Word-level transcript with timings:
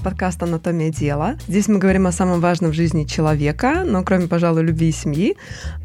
подкаст 0.00 0.42
«Анатомия 0.42 0.90
дела». 0.90 1.36
Здесь 1.46 1.68
мы 1.68 1.78
говорим 1.78 2.06
о 2.06 2.12
самом 2.12 2.40
важном 2.40 2.70
в 2.70 2.74
жизни 2.74 3.04
человека, 3.04 3.84
но 3.86 4.02
кроме, 4.02 4.26
пожалуй, 4.26 4.62
любви 4.62 4.88
и 4.88 4.92
семьи, 4.92 5.36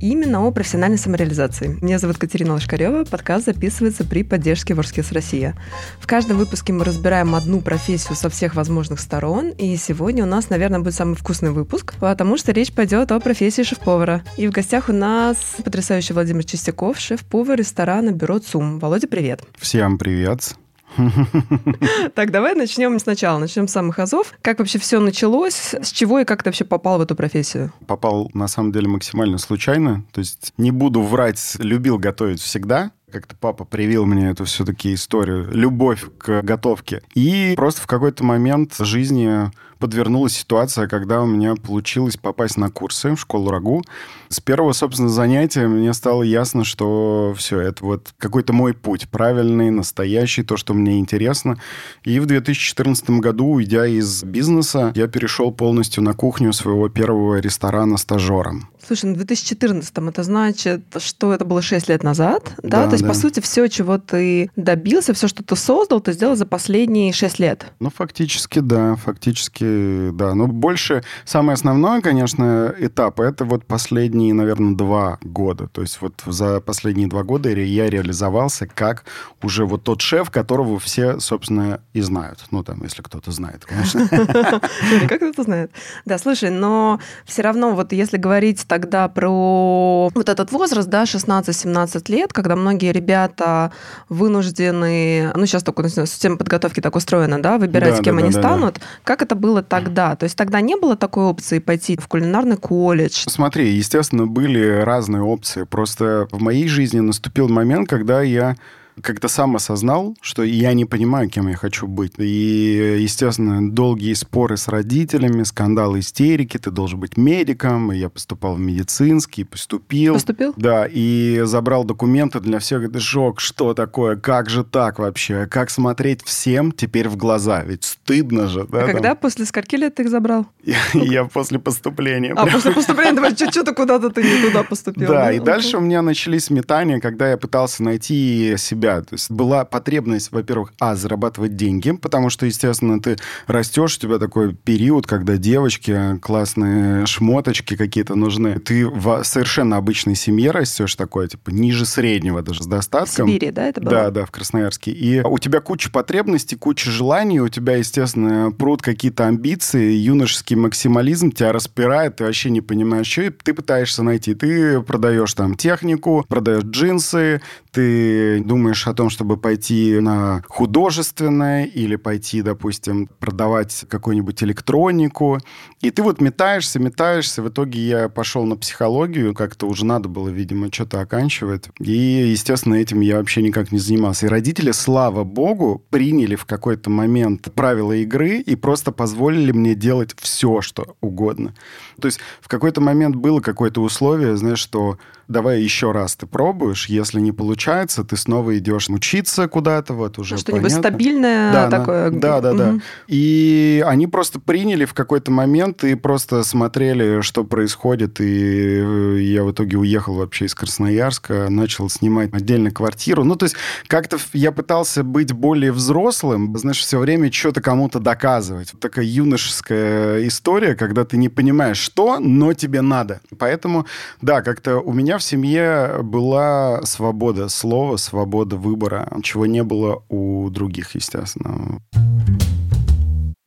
именно 0.02 0.46
о 0.46 0.52
профессиональной 0.52 0.98
самореализации. 0.98 1.78
Меня 1.82 2.00
зовут 2.00 2.18
Катерина 2.18 2.54
Лошкарева, 2.54 3.06
подкаст 3.06 3.46
записывается 3.46 4.04
при 4.04 4.24
поддержке 4.24 4.74
Ворскис 4.74 5.12
Россия. 5.12 5.56
В 6.00 6.08
каждом 6.08 6.38
выпуске 6.38 6.74
мы 6.74 6.84
разбираем 6.84 7.36
одну 7.36 7.62
профессию 7.62 8.16
со 8.16 8.30
всех 8.30 8.56
возможных 8.56 9.00
сторон, 9.00 9.50
и 9.50 9.76
сегодня 9.78 10.24
у 10.24 10.28
нас, 10.28 10.50
наверное, 10.50 10.80
будет 10.80 10.96
самый 10.96 11.16
вкусный 11.16 11.52
выпуск, 11.52 11.96
потому 12.00 12.38
что 12.38 12.52
речь 12.52 12.74
пойдет 12.74 13.12
о 13.12 13.20
профессии 13.20 13.64
шеф-повара. 13.64 14.24
И 14.38 14.48
в 14.48 14.52
гостях 14.52 14.90
у 14.90 14.94
нас 14.94 15.38
потрясающий 15.64 16.14
Владимир 16.14 16.44
Чистяков, 16.44 17.00
шеф-повар 17.00 17.58
ресторана 17.58 18.12
«Бюро 18.12 18.40
ЦУМ». 18.40 18.80
Володя, 18.80 19.08
привет. 19.08 19.42
Всем 19.60 19.98
привет. 19.98 20.56
Так, 22.16 22.32
давай 22.32 22.56
начнем 22.56 22.98
сначала, 23.00 23.40
начнем 23.40 23.68
с 23.68 23.72
самых 23.72 24.00
азов. 24.00 24.34
Как 24.42 24.60
вообще 24.60 24.80
все 24.80 25.00
началось? 25.00 25.74
С 25.74 25.92
чего 25.92 26.20
и 26.20 26.26
как 26.26 26.44
ты 26.44 26.50
вообще 26.50 26.66
попал 26.66 26.98
в 26.98 27.02
эту 27.02 27.16
профессию? 27.16 27.72
Попал, 27.88 28.30
на 28.34 28.48
самом 28.48 28.72
деле, 28.72 28.88
максимально 28.88 29.38
случайно. 29.38 30.04
То 30.12 30.20
есть 30.20 30.54
не 30.58 30.72
буду 30.72 31.02
врать, 31.02 31.56
любил 31.60 31.98
готовить 31.98 32.42
всегда 32.42 32.92
как-то 33.12 33.36
папа 33.38 33.64
привил 33.64 34.06
мне 34.06 34.30
эту 34.30 34.44
все-таки 34.44 34.94
историю, 34.94 35.48
любовь 35.50 36.04
к 36.18 36.42
готовке. 36.42 37.02
И 37.14 37.54
просто 37.56 37.82
в 37.82 37.88
какой-то 37.88 38.26
момент 38.26 38.76
жизни 38.78 39.50
подвернулась 39.80 40.34
ситуация, 40.34 40.88
когда 40.88 41.22
у 41.22 41.26
меня 41.26 41.56
получилось 41.56 42.18
попасть 42.18 42.58
на 42.58 42.70
курсы 42.70 43.16
в 43.16 43.20
школу 43.20 43.52
РАГУ. 43.52 43.84
С 44.30 44.40
первого, 44.40 44.74
собственно, 44.74 45.10
занятия 45.10 45.68
мне 45.68 45.94
стало 45.94 46.24
ясно, 46.24 46.64
что 46.64 47.34
все, 47.38 47.60
это 47.60 47.84
вот 47.84 48.14
какой-то 48.18 48.54
мой 48.54 48.74
путь, 48.74 49.10
правильный, 49.10 49.70
настоящий, 49.72 50.44
то, 50.44 50.58
что 50.58 50.74
мне 50.74 51.00
интересно. 51.00 51.58
И 52.04 52.20
в 52.20 52.26
2014 52.26 53.10
году, 53.22 53.48
уйдя 53.48 53.86
из 53.86 54.24
бизнеса, 54.24 54.92
я 54.96 55.08
перешел 55.08 55.52
полностью 55.52 56.04
на 56.04 56.14
кухню 56.14 56.54
своего 56.54 56.90
первого 56.90 57.40
ресторана 57.40 57.98
стажером. 57.98 58.70
Слушай, 58.86 59.06
ну 59.06 59.16
2014 59.16 59.94
это 59.98 60.24
значит, 60.24 60.82
что 60.98 61.34
это 61.34 61.44
было 61.44 61.62
6 61.62 61.90
лет 61.90 62.04
назад, 62.04 62.54
да? 62.62 62.82
да 62.82 62.86
То 62.86 62.92
есть, 62.94 63.04
да. 63.04 63.10
по 63.10 63.16
сути, 63.16 63.40
все, 63.40 63.68
чего 63.68 63.98
ты 63.98 64.52
добился, 64.56 65.14
все, 65.14 65.28
что 65.28 65.44
ты 65.44 65.56
создал, 65.56 66.02
ты 66.02 66.14
сделал 66.14 66.36
за 66.36 66.46
последние 66.46 67.12
6 67.12 67.40
лет. 67.40 67.66
Ну, 67.80 67.90
фактически, 67.90 68.60
да, 68.60 68.96
фактически, 68.96 70.12
да. 70.12 70.36
Но 70.36 70.48
больше, 70.48 71.04
самое 71.26 71.56
основное, 71.56 72.02
конечно, 72.02 72.74
этап, 72.78 73.20
это 73.20 73.46
вот 73.46 73.66
последние, 73.66 74.34
наверное, 74.34 74.76
два 74.76 75.18
года. 75.22 75.68
То 75.68 75.82
есть 75.82 76.02
вот 76.02 76.22
за 76.26 76.62
последние 76.62 77.08
два 77.08 77.24
года 77.24 77.50
я 77.50 77.90
реализовался 77.90 78.68
как 78.68 79.06
уже 79.42 79.66
вот 79.66 79.84
тот 79.84 80.02
шеф, 80.02 80.30
которого 80.30 80.80
все, 80.80 81.20
собственно, 81.20 81.82
и 81.94 82.02
знают. 82.02 82.40
Ну, 82.52 82.64
там, 82.64 82.84
если 82.84 83.02
кто-то 83.02 83.32
знает, 83.32 83.66
конечно. 83.66 84.08
Как 85.08 85.18
кто-то 85.18 85.44
знает. 85.44 85.72
Да, 86.06 86.18
слушай, 86.18 86.50
но 86.50 87.00
все 87.26 87.42
равно 87.42 87.72
вот 87.72 87.94
если 87.94 88.18
говорить 88.18 88.66
тогда 88.76 89.08
про 89.08 90.10
вот 90.14 90.28
этот 90.28 90.52
возраст, 90.52 90.90
да, 90.90 91.04
16-17 91.04 92.12
лет, 92.12 92.34
когда 92.34 92.58
многие 92.58 92.92
ребята 92.92 93.72
вынуждены, 94.10 95.32
ну, 95.34 95.46
сейчас 95.46 95.64
только 95.64 95.88
система 95.88 96.36
подготовки 96.36 96.82
так 96.82 96.94
устроена, 96.98 97.42
да, 97.42 97.58
выбирать, 97.58 97.96
да, 97.96 98.04
кем 98.04 98.18
да, 98.18 98.24
они 98.24 98.34
да, 98.34 98.40
станут. 98.42 98.74
Да. 98.74 98.82
Как 99.06 99.22
это 99.22 99.36
было 99.36 99.64
тогда? 99.64 100.18
То 100.18 100.26
есть 100.26 100.36
тогда 100.36 100.60
не 100.60 100.76
было 100.76 100.98
такой 100.98 101.24
опции 101.24 101.60
пойти 101.60 101.96
в 101.96 102.10
кулинарный 102.10 102.58
колледж? 102.58 103.24
Смотри, 103.30 103.70
естественно, 103.70 104.28
были 104.28 104.82
разные 104.82 105.22
опции. 105.22 105.64
Просто 105.64 106.28
в 106.32 106.42
моей 106.42 106.68
жизни 106.68 107.00
наступил 107.00 107.48
момент, 107.48 107.88
когда 107.88 108.22
я 108.24 108.58
как-то 109.02 109.28
сам 109.28 109.56
осознал, 109.56 110.16
что 110.22 110.44
я 110.44 110.74
не 110.74 110.86
понимаю, 110.86 111.30
кем 111.30 111.48
я 111.48 111.56
хочу 111.56 111.88
быть. 111.88 112.14
И, 112.18 112.98
естественно, 113.00 113.72
долгие 113.72 114.14
споры 114.14 114.58
с 114.58 114.68
родителями, 114.68 115.44
скандалы, 115.44 116.00
истерики. 116.00 116.58
Ты 116.58 116.72
должен 116.72 117.00
быть 117.00 117.18
медиком. 117.18 117.92
И 117.92 117.98
я 117.98 118.10
поступал 118.10 118.56
в 118.56 118.60
медицинский, 118.60 119.44
поступил. 119.44 120.14
Поступил? 120.14 120.54
Да, 120.56 120.88
и 120.90 121.42
забрал 121.44 121.84
документы 121.84 122.40
для 122.40 122.60
всех. 122.60 122.84
Это 122.84 123.00
шок, 123.00 123.40
что 123.40 123.74
такое, 123.74 124.16
как 124.16 124.50
же 124.50 124.64
так 124.64 125.00
вообще? 125.00 125.46
Как 125.48 125.70
смотреть 125.70 126.24
всем 126.24 126.72
теперь 126.72 127.10
в 127.10 127.18
глаза? 127.18 127.64
Ведь 127.64 127.84
стыдно 127.84 128.48
же. 128.48 128.66
Да, 128.66 128.84
а 128.84 128.86
когда, 128.86 129.10
там? 129.10 129.18
после 129.18 129.46
скольки 129.46 129.76
лет 129.76 129.96
ты 129.96 130.04
их 130.04 130.10
забрал? 130.10 130.48
Я 130.94 131.26
после 131.26 131.60
поступления. 131.60 132.34
А, 132.36 132.48
после 132.48 132.72
поступления? 132.72 133.14
Давай, 133.14 133.36
что-то 133.36 133.74
куда-то 133.74 134.10
ты 134.10 134.24
не 134.24 134.42
туда 134.42 134.64
поступил. 134.64 135.08
Да, 135.08 135.32
и 135.32 135.40
дальше 135.40 135.78
у 135.78 135.82
меня 135.82 136.02
начались 136.02 136.50
метания, 136.50 137.00
когда 137.00 137.30
я 137.30 137.38
пытался 137.38 137.84
найти 137.84 138.56
себя 138.58 138.85
себя. 138.86 139.02
То 139.02 139.14
есть 139.14 139.32
была 139.32 139.66
потребность, 139.66 140.32
во-первых, 140.32 140.74
а, 140.80 140.96
зарабатывать 140.96 141.56
деньги, 141.56 141.92
потому 141.92 142.30
что, 142.30 142.46
естественно, 142.46 143.02
ты 143.02 143.18
растешь, 143.48 143.98
у 143.98 144.00
тебя 144.00 144.20
такой 144.20 144.54
период, 144.54 145.08
когда 145.08 145.38
девочки, 145.38 146.18
классные 146.22 147.06
шмоточки 147.06 147.76
какие-то 147.76 148.16
нужны. 148.16 148.60
Ты 148.60 148.88
в 148.88 149.24
совершенно 149.24 149.78
обычной 149.78 150.16
семье 150.16 150.52
растешь 150.52 150.96
такой, 150.96 151.28
типа, 151.28 151.50
ниже 151.50 151.86
среднего 151.86 152.42
даже 152.42 152.64
с 152.64 152.68
достатком. 152.68 153.28
В 153.28 153.30
Сибири, 153.30 153.52
да, 153.52 153.68
это 153.68 153.82
было? 153.82 153.92
Да, 153.92 154.12
да, 154.12 154.26
в 154.26 154.32
Красноярске. 154.32 154.92
И 154.92 155.22
у 155.22 155.38
тебя 155.40 155.62
куча 155.62 155.90
потребностей, 155.92 156.56
куча 156.56 156.90
желаний, 156.90 157.40
у 157.40 157.50
тебя, 157.50 157.78
естественно, 157.78 158.52
пруд 158.52 158.82
какие-то 158.82 159.28
амбиции, 159.28 159.94
юношеский 159.94 160.56
максимализм 160.56 161.32
тебя 161.32 161.52
распирает, 161.52 162.18
ты 162.18 162.26
вообще 162.26 162.50
не 162.50 162.62
понимаешь, 162.62 163.08
что, 163.08 163.24
и 163.24 163.30
ты 163.30 163.54
пытаешься 163.54 164.04
найти. 164.04 164.34
Ты 164.34 164.82
продаешь 164.82 165.34
там 165.34 165.56
технику, 165.56 166.26
продаешь 166.28 166.64
джинсы, 166.64 167.42
ты 167.76 168.40
думаешь 168.40 168.88
о 168.88 168.94
том, 168.94 169.10
чтобы 169.10 169.36
пойти 169.36 170.00
на 170.00 170.42
художественное 170.48 171.66
или 171.66 171.98
пойти, 171.98 172.42
допустим, 172.42 173.10
продавать 173.20 173.84
какую-нибудь 173.90 174.42
электронику. 174.44 175.40
И 175.82 175.92
ты 175.92 176.02
вот 176.02 176.22
метаешься, 176.22 176.80
метаешься. 176.80 177.42
В 177.42 177.50
итоге 177.50 177.86
я 177.86 178.08
пошел 178.08 178.46
на 178.46 178.56
психологию. 178.56 179.34
Как-то 179.34 179.68
уже 179.68 179.86
надо 179.86 180.08
было, 180.08 180.30
видимо, 180.30 180.70
что-то 180.72 181.02
оканчивать. 181.02 181.66
И, 181.80 181.92
естественно, 181.92 182.76
этим 182.76 183.02
я 183.02 183.18
вообще 183.18 183.42
никак 183.42 183.74
не 183.74 183.80
занимался. 183.80 184.28
И 184.28 184.30
родители, 184.30 184.72
слава 184.72 185.26
богу, 185.26 185.84
приняли 185.90 186.36
в 186.36 186.46
какой-то 186.46 186.90
момент 186.90 187.54
правила 187.54 187.92
игры 187.92 188.38
и 188.38 188.56
просто 188.56 188.94
позволили 188.94 189.52
мне 189.52 189.76
делать 189.76 190.16
все, 190.18 190.62
что 190.62 190.96
угодно. 191.02 191.54
То 192.00 192.06
есть 192.06 192.22
в 192.40 192.48
какой-то 192.48 192.80
момент 192.80 193.18
было 193.18 193.42
какое-то 193.42 193.82
условие, 193.82 194.38
знаешь, 194.38 194.60
что 194.60 194.98
давай 195.28 195.62
еще 195.62 195.92
раз 195.92 196.16
ты 196.16 196.26
пробуешь, 196.26 196.88
если 196.88 197.20
не 197.20 197.32
получается, 197.32 198.04
ты 198.04 198.18
снова 198.18 198.58
идешь 198.58 198.90
учиться 198.90 199.48
куда-то, 199.48 199.94
вот 199.94 200.20
уже 200.20 200.38
Что-нибудь 200.38 200.72
стабильное 200.72 201.52
да, 201.52 201.70
такое. 201.70 202.10
Да, 202.12 202.42
да, 202.42 202.54
да. 202.54 202.70
Угу. 202.70 202.82
И 203.08 203.84
они 203.86 204.08
просто 204.08 204.40
приняли 204.40 204.86
в 204.86 204.94
какой-то 204.94 205.32
момент 205.32 205.84
и 205.84 205.96
просто 205.96 206.44
смотрели, 206.44 207.22
что 207.22 207.44
происходит, 207.44 208.22
и 208.22 208.82
э, 208.84 209.18
я 209.22 209.44
в 209.44 209.52
итоге 209.52 209.78
уехал 209.78 210.16
вообще 210.16 210.46
из 210.46 210.56
Красноярска, 210.56 211.50
начал 211.50 211.90
снимать 211.90 212.34
отдельно 212.34 212.72
квартиру. 212.72 213.24
Ну, 213.24 213.36
то 213.36 213.46
есть 213.46 213.56
как-то 213.88 214.18
я 214.34 214.52
пытался 214.52 215.04
быть 215.04 215.32
более 215.32 215.72
взрослым, 215.72 216.56
знаешь, 216.58 216.80
все 216.80 217.00
время 217.00 217.32
что-то 217.32 217.62
кому-то 217.62 218.00
доказывать. 218.00 218.74
Такая 218.80 219.06
юношеская 219.06 220.28
история, 220.28 220.76
когда 220.76 221.06
ты 221.06 221.18
не 221.18 221.30
понимаешь, 221.30 221.78
что, 221.78 222.20
но 222.20 222.54
тебе 222.54 222.82
надо. 222.82 223.22
Поэтому, 223.38 223.86
да, 224.22 224.42
как-то 224.42 224.80
у 224.80 224.94
меня 224.94 225.15
в 225.18 225.24
семье 225.24 226.00
была 226.02 226.82
свобода 226.84 227.50
слова, 227.50 227.98
свобода 227.98 228.56
выбора, 228.56 229.12
чего 229.24 229.46
не 229.46 229.64
было 229.64 230.04
у 230.10 230.50
других, 230.50 230.96
естественно 230.96 231.82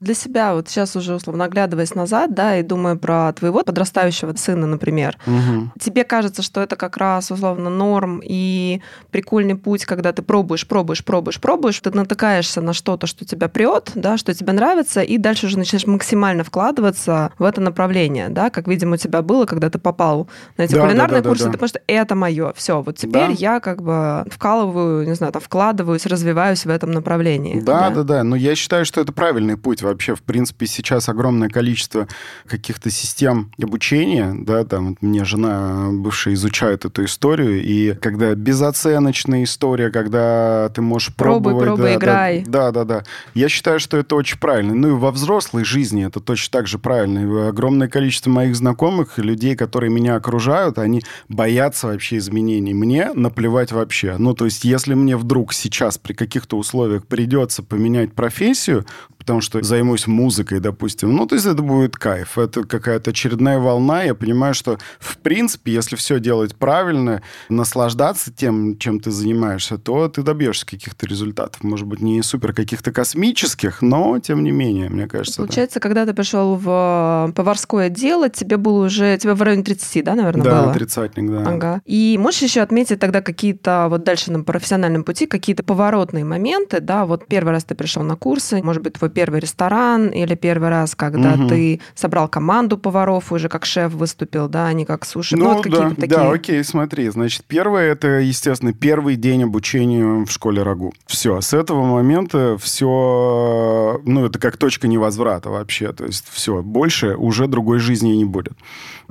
для 0.09 0.15
себя, 0.15 0.55
вот 0.55 0.71
сейчас 0.71 0.97
уже 0.97 1.15
условно 1.15 1.45
оглядываясь 1.45 1.95
назад, 1.95 2.33
да, 2.33 2.57
и 2.57 2.63
думая 2.63 2.97
про 2.97 3.31
твоего 3.35 3.63
подрастающего 3.63 4.35
сына, 4.37 4.67
например, 4.67 5.19
угу. 5.27 5.71
тебе 5.79 6.03
кажется, 6.05 6.41
что 6.41 6.63
это 6.63 6.77
как 6.77 6.97
раз 6.97 7.31
условно 7.31 7.69
норм 7.69 8.23
и 8.25 8.81
прикольный 9.11 9.55
путь, 9.55 9.85
когда 9.85 10.15
ты 10.15 10.23
пробуешь, 10.23 10.67
пробуешь, 10.67 11.05
пробуешь, 11.05 11.39
пробуешь, 11.39 11.79
ты 11.81 11.91
натыкаешься 11.91 12.63
на 12.63 12.73
что-то, 12.73 13.07
что 13.07 13.27
тебя 13.27 13.49
прет, 13.49 13.91
да, 13.95 14.17
что 14.17 14.33
тебе 14.33 14.55
нравится, 14.55 15.03
и 15.03 15.19
дальше 15.19 15.45
уже 15.45 15.59
начинаешь 15.59 15.87
максимально 15.87 16.43
вкладываться 16.43 17.31
в 17.39 17.45
это 17.45 17.61
направление, 17.61 18.31
да, 18.31 18.49
как, 18.49 18.67
видимо, 18.67 18.95
у 18.95 18.97
тебя 18.97 19.21
было, 19.21 19.45
когда 19.45 19.69
ты 19.69 19.79
попал 19.79 20.27
на 20.57 20.63
эти 20.63 20.75
да, 20.75 20.81
кулинарные 20.81 21.21
да, 21.21 21.25
да, 21.25 21.29
курсы, 21.29 21.45
да, 21.45 21.51
да. 21.51 21.53
ты 21.53 21.59
понимаешь, 21.59 21.71
что 21.71 21.81
это 21.87 22.15
мое, 22.15 22.53
все, 22.57 22.81
вот 22.81 22.97
теперь 22.97 23.29
да. 23.29 23.35
я 23.37 23.61
как 23.61 23.83
бы 23.83 24.25
вкалываю, 24.31 25.07
не 25.07 25.15
знаю, 25.15 25.35
там, 25.35 25.43
вкладываюсь, 25.43 26.07
развиваюсь 26.07 26.65
в 26.65 26.71
этом 26.71 26.93
направлении. 26.93 27.61
Да, 27.61 27.91
да, 27.91 27.97
да, 27.97 28.03
да, 28.03 28.25
но 28.25 28.37
я 28.37 28.55
считаю, 28.55 28.87
что 28.87 29.03
это 29.03 29.13
правильный 29.13 29.59
путь 29.59 29.83
вообще 29.99 30.15
в 30.15 30.23
принципе, 30.23 30.67
сейчас 30.67 31.09
огромное 31.09 31.49
количество 31.49 32.07
каких-то 32.47 32.89
систем 32.89 33.51
обучения, 33.61 34.33
да, 34.39 34.65
там 34.65 34.91
вот 34.91 35.03
мне 35.03 35.25
жена 35.25 35.89
бывшая 35.91 36.35
изучает 36.35 36.85
эту 36.85 37.05
историю, 37.05 37.61
и 37.61 37.95
когда 37.95 38.33
безоценочная 38.37 39.43
история, 39.43 39.91
когда 39.91 40.71
ты 40.73 40.83
можешь 40.83 41.13
пробовать... 41.15 41.59
Пробуй, 41.59 41.67
пробуй, 41.67 41.85
да, 41.85 41.95
играй. 41.97 42.45
Да, 42.47 42.71
да, 42.71 42.85
да. 42.85 43.03
Я 43.35 43.49
считаю, 43.49 43.81
что 43.81 43.97
это 43.97 44.15
очень 44.15 44.39
правильно. 44.39 44.73
Ну 44.75 44.89
и 44.89 44.93
во 44.93 45.11
взрослой 45.11 45.65
жизни 45.65 46.07
это 46.07 46.21
точно 46.21 46.59
так 46.59 46.69
же 46.69 46.79
правильно. 46.79 47.19
И 47.19 47.49
огромное 47.49 47.89
количество 47.89 48.31
моих 48.31 48.55
знакомых, 48.55 49.19
людей, 49.19 49.57
которые 49.57 49.91
меня 49.91 50.15
окружают, 50.15 50.79
они 50.79 51.03
боятся 51.29 51.89
вообще 51.89 52.19
изменений. 52.19 52.73
Мне 52.73 53.13
наплевать 53.15 53.73
вообще. 53.73 54.15
Ну, 54.19 54.35
то 54.35 54.45
есть, 54.45 54.65
если 54.65 54.95
мне 54.95 55.17
вдруг 55.17 55.53
сейчас 55.53 55.99
при 55.99 56.13
каких-то 56.13 56.57
условиях 56.57 57.07
придется 57.07 57.65
поменять 57.65 58.13
профессию, 58.13 58.87
потому 59.29 59.43
что 59.43 59.63
займусь 59.63 60.07
музыкой, 60.07 60.59
допустим. 60.59 61.15
Ну, 61.15 61.27
то 61.27 61.35
есть 61.35 61.45
это 61.45 61.61
будет 61.61 61.99
кайф. 61.99 62.39
Это 62.39 62.65
какая-то 62.65 63.11
очередная 63.11 63.59
волна. 63.59 64.03
Я 64.03 64.15
понимаю, 64.15 64.55
что, 64.55 64.79
в 64.99 65.19
принципе, 65.19 65.71
если 65.71 65.97
все 65.97 66.19
делать 66.19 66.57
правильно, 66.57 67.21
наслаждаться 67.51 68.33
тем, 68.33 68.79
чем 68.79 69.01
ты 69.01 69.11
занимаешься, 69.11 69.77
то 69.77 70.09
ты 70.09 70.23
добьешься 70.23 70.65
каких-то 70.65 71.07
результатов. 71.07 71.63
Может 71.63 71.87
быть, 71.87 72.01
не 72.01 72.23
супер 72.23 72.55
каких-то 72.55 72.91
космических, 72.91 73.83
но, 73.83 74.19
тем 74.19 74.43
не 74.43 74.51
менее, 74.51 74.89
мне 74.89 75.07
кажется. 75.07 75.43
Получается, 75.43 75.79
да. 75.79 75.83
когда 75.83 76.07
ты 76.07 76.15
пришел 76.15 76.57
в 76.57 77.31
поварское 77.37 77.91
дело, 77.91 78.31
тебе 78.31 78.57
было 78.57 78.87
уже, 78.87 79.19
тебе 79.19 79.35
в 79.35 79.43
районе 79.43 79.63
30, 79.63 80.05
да, 80.05 80.15
наверное, 80.15 80.43
да, 80.43 80.51
было? 80.51 80.67
Да, 80.69 80.73
тридцатник, 80.73 81.31
да. 81.31 81.43
Ага. 81.43 81.83
И 81.85 82.17
можешь 82.19 82.41
еще 82.41 82.63
отметить 82.63 82.99
тогда 82.99 83.21
какие-то 83.21 83.89
вот 83.91 84.05
дальше 84.05 84.33
на 84.33 84.43
профессиональном 84.43 85.05
пути, 85.05 85.27
какие-то 85.27 85.63
поворотные 85.65 86.25
моменты, 86.25 86.81
да, 86.81 87.05
вот 87.05 87.27
первый 87.27 87.51
раз 87.51 87.65
ты 87.65 87.75
пришел 87.75 88.03
на 88.03 88.17
курсы, 88.17 88.63
может 88.63 88.83
быть, 88.83 88.95
твой 88.95 89.11
первый 89.19 89.41
ресторан 89.41 90.11
или 90.11 90.37
первый 90.37 90.69
раз, 90.69 90.95
когда 90.95 91.33
угу. 91.33 91.49
ты 91.49 91.81
собрал 91.97 92.29
команду 92.29 92.79
поваров, 92.79 93.33
уже 93.33 93.49
как 93.49 93.67
шеф 93.67 93.93
выступил, 93.93 94.49
да, 94.49 94.67
а 94.67 94.73
не 94.73 94.85
как 94.85 95.05
суши. 95.05 95.37
Ну, 95.37 95.45
ну 95.45 95.55
вот 95.57 95.69
да, 95.69 95.91
такие... 95.91 96.07
да, 96.07 96.31
окей, 96.31 96.63
смотри, 96.63 97.09
значит, 97.09 97.43
первое, 97.49 97.91
это, 97.91 98.07
естественно, 98.21 98.73
первый 98.73 99.17
день 99.17 99.43
обучения 99.43 100.25
в 100.25 100.31
школе 100.31 100.63
Рагу. 100.63 100.95
Все, 101.07 101.41
с 101.41 101.53
этого 101.53 101.85
момента 101.85 102.57
все, 102.59 104.01
ну, 104.05 104.27
это 104.27 104.39
как 104.39 104.57
точка 104.57 104.87
невозврата 104.87 105.51
вообще, 105.51 105.93
то 105.93 106.05
есть 106.05 106.25
все, 106.31 106.63
больше 106.63 107.17
уже 107.17 107.49
другой 107.49 107.81
жизни 107.81 108.11
не 108.11 108.25
будет. 108.25 108.53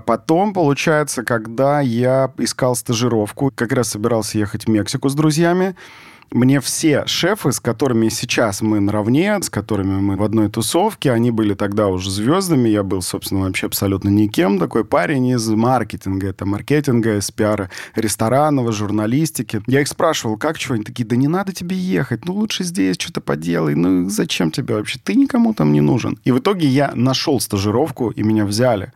Потом, 0.06 0.54
получается, 0.54 1.24
когда 1.24 1.82
я 1.82 2.32
искал 2.38 2.78
стажировку, 2.78 3.52
как 3.54 3.74
раз 3.74 3.90
собирался 3.90 4.38
ехать 4.38 4.68
в 4.68 4.70
Мексику 4.70 5.10
с 5.10 5.16
друзьями, 5.16 5.76
мне 6.32 6.60
все 6.60 7.06
шефы, 7.06 7.52
с 7.52 7.60
которыми 7.60 8.10
сейчас 8.10 8.62
мы 8.62 8.80
наравне, 8.80 9.42
с 9.42 9.50
которыми 9.50 10.00
мы 10.00 10.16
в 10.18 10.24
одной 10.24 10.50
тусовке, 10.50 11.12
они 11.12 11.32
были 11.32 11.54
тогда 11.54 11.88
уже 11.88 12.12
звездами. 12.12 12.70
Я 12.70 12.84
был, 12.84 13.02
собственно, 13.02 13.42
вообще 13.42 13.68
абсолютно 13.68 14.10
никем. 14.10 14.60
Такой 14.60 14.84
парень 14.84 15.28
из 15.28 15.48
маркетинга. 15.50 16.28
Это 16.28 16.46
маркетинга, 16.46 17.18
из 17.18 17.32
пиара 17.32 17.70
ресторанного, 17.96 18.72
журналистики. 18.72 19.62
Я 19.68 19.82
их 19.82 19.88
спрашивал, 19.88 20.38
как 20.38 20.58
чего? 20.58 20.76
Они 20.76 20.84
такие, 20.84 21.06
да 21.06 21.16
не 21.16 21.28
надо 21.28 21.54
тебе 21.54 21.76
ехать. 21.76 22.26
Ну, 22.26 22.34
лучше 22.34 22.64
здесь 22.64 22.98
что-то 23.00 23.22
поделай. 23.22 23.76
Ну, 23.76 24.10
зачем 24.10 24.52
тебе 24.52 24.76
вообще? 24.76 25.00
Ты 25.04 25.16
никому 25.16 25.54
там 25.54 25.72
не 25.72 25.82
нужен. 25.82 26.20
И 26.24 26.32
в 26.32 26.40
итоге 26.40 26.68
я 26.68 26.92
нашел 26.94 27.40
стажировку, 27.40 28.10
и 28.10 28.24
меня 28.24 28.46
взяли 28.46 28.92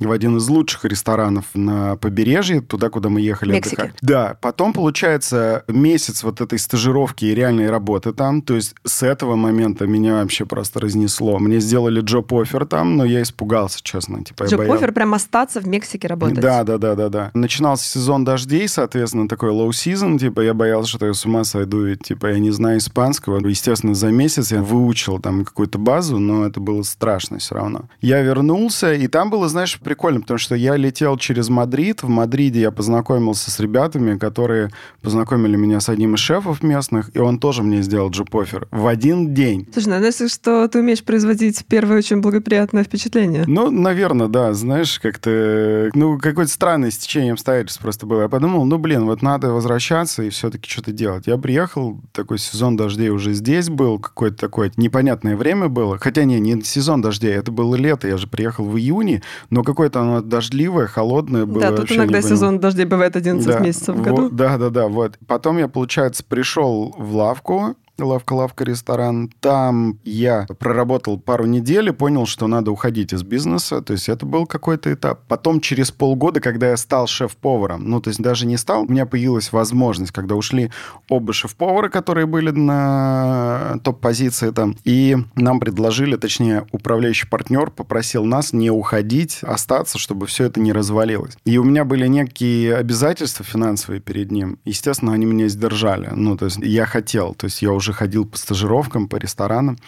в 0.00 0.10
один 0.10 0.36
из 0.36 0.48
лучших 0.48 0.84
ресторанов 0.84 1.46
на 1.54 1.96
побережье, 1.96 2.60
туда, 2.60 2.90
куда 2.90 3.08
мы 3.08 3.20
ехали 3.20 3.52
Мексики. 3.52 3.74
отдыхать. 3.74 3.96
Да, 4.02 4.36
потом, 4.40 4.72
получается, 4.72 5.64
месяц 5.68 6.22
вот 6.22 6.40
этой 6.40 6.58
стажировки 6.58 7.24
и 7.24 7.34
реальной 7.34 7.70
работы 7.70 8.12
там, 8.12 8.42
то 8.42 8.54
есть 8.54 8.74
с 8.84 9.02
этого 9.02 9.36
момента 9.36 9.86
меня 9.86 10.14
вообще 10.14 10.46
просто 10.46 10.80
разнесло. 10.80 11.38
Мне 11.38 11.60
сделали 11.60 12.00
job 12.00 12.25
offer 12.25 12.66
там, 12.66 12.96
но 12.96 13.04
я 13.04 13.22
испугался, 13.22 13.78
честно. 13.82 14.24
Типа, 14.24 14.44
джоб-офер 14.44 14.92
прям 14.92 15.14
остаться 15.14 15.60
в 15.60 15.66
Мексике 15.66 16.08
работать? 16.08 16.40
Да, 16.40 16.64
да, 16.64 16.78
да, 16.78 16.94
да, 16.94 17.08
да. 17.08 17.30
Начинался 17.34 17.86
сезон 17.88 18.24
дождей, 18.24 18.68
соответственно, 18.68 19.28
такой 19.28 19.50
low 19.50 19.68
season, 19.70 20.18
типа 20.18 20.40
я 20.40 20.54
боялся, 20.54 20.90
что 20.90 21.06
я 21.06 21.14
с 21.14 21.24
ума 21.24 21.44
сойду, 21.44 21.86
и, 21.86 21.96
типа 21.96 22.28
я 22.28 22.38
не 22.38 22.50
знаю 22.50 22.78
испанского. 22.78 23.44
Естественно, 23.46 23.94
за 23.94 24.08
месяц 24.08 24.52
я 24.52 24.62
выучил 24.62 25.18
там 25.20 25.44
какую-то 25.44 25.78
базу, 25.78 26.18
но 26.18 26.46
это 26.46 26.60
было 26.60 26.82
страшно 26.82 27.38
все 27.38 27.54
равно. 27.54 27.88
Я 28.00 28.20
вернулся, 28.22 28.92
и 28.92 29.06
там 29.08 29.30
было, 29.30 29.48
знаешь, 29.48 29.78
прикольно, 29.84 30.20
потому 30.20 30.38
что 30.38 30.56
я 30.56 30.76
летел 30.76 31.16
через 31.16 31.48
Мадрид. 31.48 32.02
В 32.02 32.08
Мадриде 32.08 32.60
я 32.60 32.72
познакомился 32.72 33.50
с 33.50 33.60
ребятами, 33.60 34.18
которые 34.18 34.70
познакомили 35.02 35.56
меня 35.56 35.78
с 35.78 35.88
одним 35.88 36.14
из 36.14 36.20
шефов 36.20 36.62
местных, 36.62 37.10
и 37.14 37.20
он 37.20 37.38
тоже 37.38 37.62
мне 37.62 37.82
сделал 37.82 38.10
джип-офер 38.10 38.66
в 38.72 38.86
один 38.86 39.34
день. 39.34 39.68
Слушай, 39.72 39.88
ну, 39.88 40.04
если 40.04 40.26
что 40.26 40.66
ты 40.66 40.80
умеешь 40.80 41.04
производить 41.04 41.64
первое 41.66 41.98
очень 41.98 42.20
благоприятное 42.20 42.82
впечатление. 42.82 43.44
Ну, 43.46 43.70
наверное, 43.70 44.28
да. 44.28 44.52
Знаешь, 44.54 44.98
как-то... 44.98 45.90
Ну, 45.94 46.18
какое-то 46.18 46.50
странное 46.50 46.90
стечение 46.90 47.34
обстоятельств 47.34 47.80
просто 47.80 48.06
было. 48.06 48.22
Я 48.22 48.28
подумал, 48.28 48.64
ну, 48.64 48.78
блин, 48.78 49.04
вот 49.04 49.22
надо 49.22 49.52
возвращаться 49.52 50.22
и 50.22 50.30
все-таки 50.30 50.68
что-то 50.68 50.92
делать. 50.92 51.26
Я 51.26 51.36
приехал, 51.36 52.00
такой 52.12 52.38
сезон 52.38 52.76
дождей 52.76 53.10
уже 53.10 53.34
здесь 53.34 53.68
был, 53.68 53.98
какое-то 53.98 54.36
такое 54.36 54.72
непонятное 54.76 55.36
время 55.36 55.68
было. 55.68 55.98
Хотя 55.98 56.24
не, 56.24 56.40
не 56.40 56.62
сезон 56.62 57.02
дождей, 57.02 57.34
это 57.34 57.52
было 57.52 57.74
лето, 57.74 58.08
я 58.08 58.16
же 58.16 58.26
приехал 58.26 58.64
в 58.64 58.76
июне, 58.78 59.22
но 59.50 59.62
какое-то 59.74 60.00
оно 60.00 60.22
дождливое, 60.22 60.86
холодное 60.86 61.44
было. 61.46 61.60
Да, 61.60 61.72
тут 61.72 61.92
иногда 61.92 62.22
сезон 62.22 62.58
дождей 62.60 62.86
бывает 62.86 63.16
11 63.16 63.46
да, 63.46 63.58
месяцев 63.58 63.96
в 63.96 64.02
году. 64.02 64.30
Да, 64.30 64.56
да, 64.56 64.70
да, 64.70 64.88
вот. 64.88 65.18
Потом 65.26 65.58
я, 65.58 65.68
получается, 65.68 66.24
пришел 66.24 66.94
в 66.96 67.14
лавку, 67.14 67.76
Лавка-лавка 67.98 68.64
ресторан. 68.64 69.30
Там 69.40 69.98
я 70.04 70.46
проработал 70.58 71.18
пару 71.18 71.46
недель 71.46 71.88
и 71.88 71.92
понял, 71.92 72.26
что 72.26 72.46
надо 72.46 72.70
уходить 72.70 73.12
из 73.12 73.22
бизнеса. 73.22 73.80
То 73.82 73.92
есть 73.92 74.08
это 74.08 74.26
был 74.26 74.46
какой-то 74.46 74.92
этап. 74.92 75.20
Потом 75.28 75.60
через 75.60 75.90
полгода, 75.90 76.40
когда 76.40 76.70
я 76.70 76.76
стал 76.76 77.06
шеф-поваром, 77.06 77.88
ну, 77.88 78.00
то 78.00 78.08
есть 78.10 78.20
даже 78.20 78.46
не 78.46 78.56
стал, 78.56 78.82
у 78.82 78.88
меня 78.88 79.06
появилась 79.06 79.52
возможность, 79.52 80.12
когда 80.12 80.34
ушли 80.34 80.70
оба 81.08 81.32
шеф-повара, 81.32 81.88
которые 81.88 82.26
были 82.26 82.50
на 82.50 83.78
топ-позиции 83.84 84.50
там, 84.50 84.76
и 84.84 85.16
нам 85.34 85.60
предложили, 85.60 86.16
точнее, 86.16 86.66
управляющий 86.72 87.26
партнер 87.26 87.70
попросил 87.70 88.24
нас 88.24 88.52
не 88.52 88.70
уходить, 88.70 89.40
остаться, 89.42 89.98
чтобы 89.98 90.26
все 90.26 90.44
это 90.44 90.60
не 90.60 90.72
развалилось. 90.72 91.36
И 91.44 91.58
у 91.58 91.64
меня 91.64 91.84
были 91.84 92.06
некие 92.06 92.76
обязательства 92.76 93.44
финансовые 93.44 94.00
перед 94.00 94.30
ним. 94.30 94.58
Естественно, 94.64 95.12
они 95.12 95.26
меня 95.26 95.48
сдержали. 95.48 96.10
Ну, 96.14 96.36
то 96.36 96.46
есть 96.46 96.58
я 96.58 96.86
хотел, 96.86 97.34
то 97.34 97.46
есть 97.46 97.62
я 97.62 97.72
уже 97.72 97.83
уже 97.84 97.92
ходил 97.92 98.24
по 98.24 98.38
стажировкам, 98.38 99.08
по 99.08 99.16
ресторанам. 99.16 99.78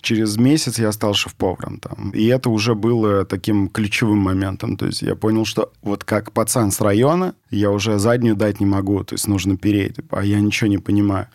Через 0.00 0.36
месяц 0.36 0.78
я 0.78 0.92
стал 0.92 1.14
шеф-поваром 1.14 1.78
там. 1.78 2.10
И 2.10 2.26
это 2.26 2.50
уже 2.50 2.74
было 2.74 3.24
таким 3.24 3.68
ключевым 3.68 4.18
моментом. 4.18 4.76
То 4.76 4.86
есть 4.86 5.02
я 5.02 5.16
понял, 5.16 5.44
что 5.46 5.72
вот 5.82 6.04
как 6.04 6.32
пацан 6.32 6.70
с 6.70 6.80
района, 6.80 7.34
я 7.50 7.70
уже 7.70 7.98
заднюю 7.98 8.36
дать 8.36 8.60
не 8.60 8.66
могу. 8.66 9.02
То 9.04 9.14
есть 9.14 9.28
нужно 9.28 9.56
переть, 9.56 9.96
а 10.10 10.24
я 10.24 10.40
ничего 10.40 10.68
не 10.68 10.78
понимаю. 10.78 11.28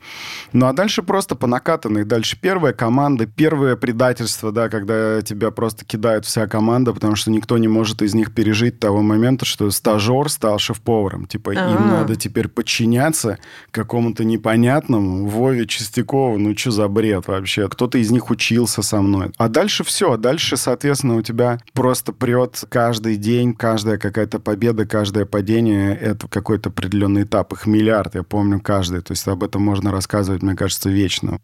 Ну 0.53 0.67
а 0.67 0.73
дальше 0.73 1.03
просто 1.03 1.35
по 1.35 1.47
накатанной. 1.47 2.05
Дальше 2.05 2.37
первая 2.39 2.73
команда, 2.73 3.25
первое 3.25 3.75
предательство, 3.75 4.51
да, 4.51 4.69
когда 4.69 5.21
тебя 5.21 5.51
просто 5.51 5.85
кидает 5.85 6.25
вся 6.25 6.47
команда, 6.47 6.93
потому 6.93 7.15
что 7.15 7.31
никто 7.31 7.57
не 7.57 7.67
может 7.67 8.01
из 8.01 8.13
них 8.13 8.33
пережить 8.33 8.79
того 8.79 9.01
момента, 9.01 9.45
что 9.45 9.69
стажер 9.71 10.29
стал 10.29 10.59
шеф-поваром. 10.59 11.25
Типа 11.25 11.51
А-а-а. 11.51 11.75
им 11.75 11.87
надо 11.87 12.15
теперь 12.15 12.47
подчиняться 12.47 13.37
какому-то 13.71 14.23
непонятному 14.23 15.27
Вове 15.27 15.65
Чистякову. 15.65 16.37
Ну 16.37 16.55
что 16.57 16.71
за 16.71 16.87
бред 16.87 17.27
вообще? 17.27 17.67
Кто-то 17.67 17.97
из 17.97 18.11
них 18.11 18.29
учил 18.29 18.51
учился 18.61 18.81
со 18.81 19.01
мной. 19.01 19.31
А 19.37 19.47
дальше 19.47 19.83
все. 19.83 20.17
Дальше, 20.17 20.57
соответственно, 20.57 21.15
у 21.15 21.21
тебя 21.21 21.59
просто 21.73 22.11
прет 22.11 22.63
каждый 22.69 23.15
день, 23.15 23.53
каждая 23.53 23.97
какая-то 23.97 24.39
победа, 24.39 24.85
каждое 24.85 25.25
падение— 25.25 25.97
это 26.01 26.27
какой-то 26.27 26.69
определенный 26.69 27.23
этап. 27.23 27.53
Их 27.53 27.65
миллиард, 27.67 28.15
я 28.15 28.23
помню 28.23 28.59
каждый. 28.59 29.01
То 29.01 29.11
есть 29.11 29.27
об 29.27 29.43
этом 29.43 29.61
можно 29.61 29.91
рассказывать, 29.91 30.41
мне 30.41 30.55
кажется, 30.55 30.89
вечно. 30.89 31.39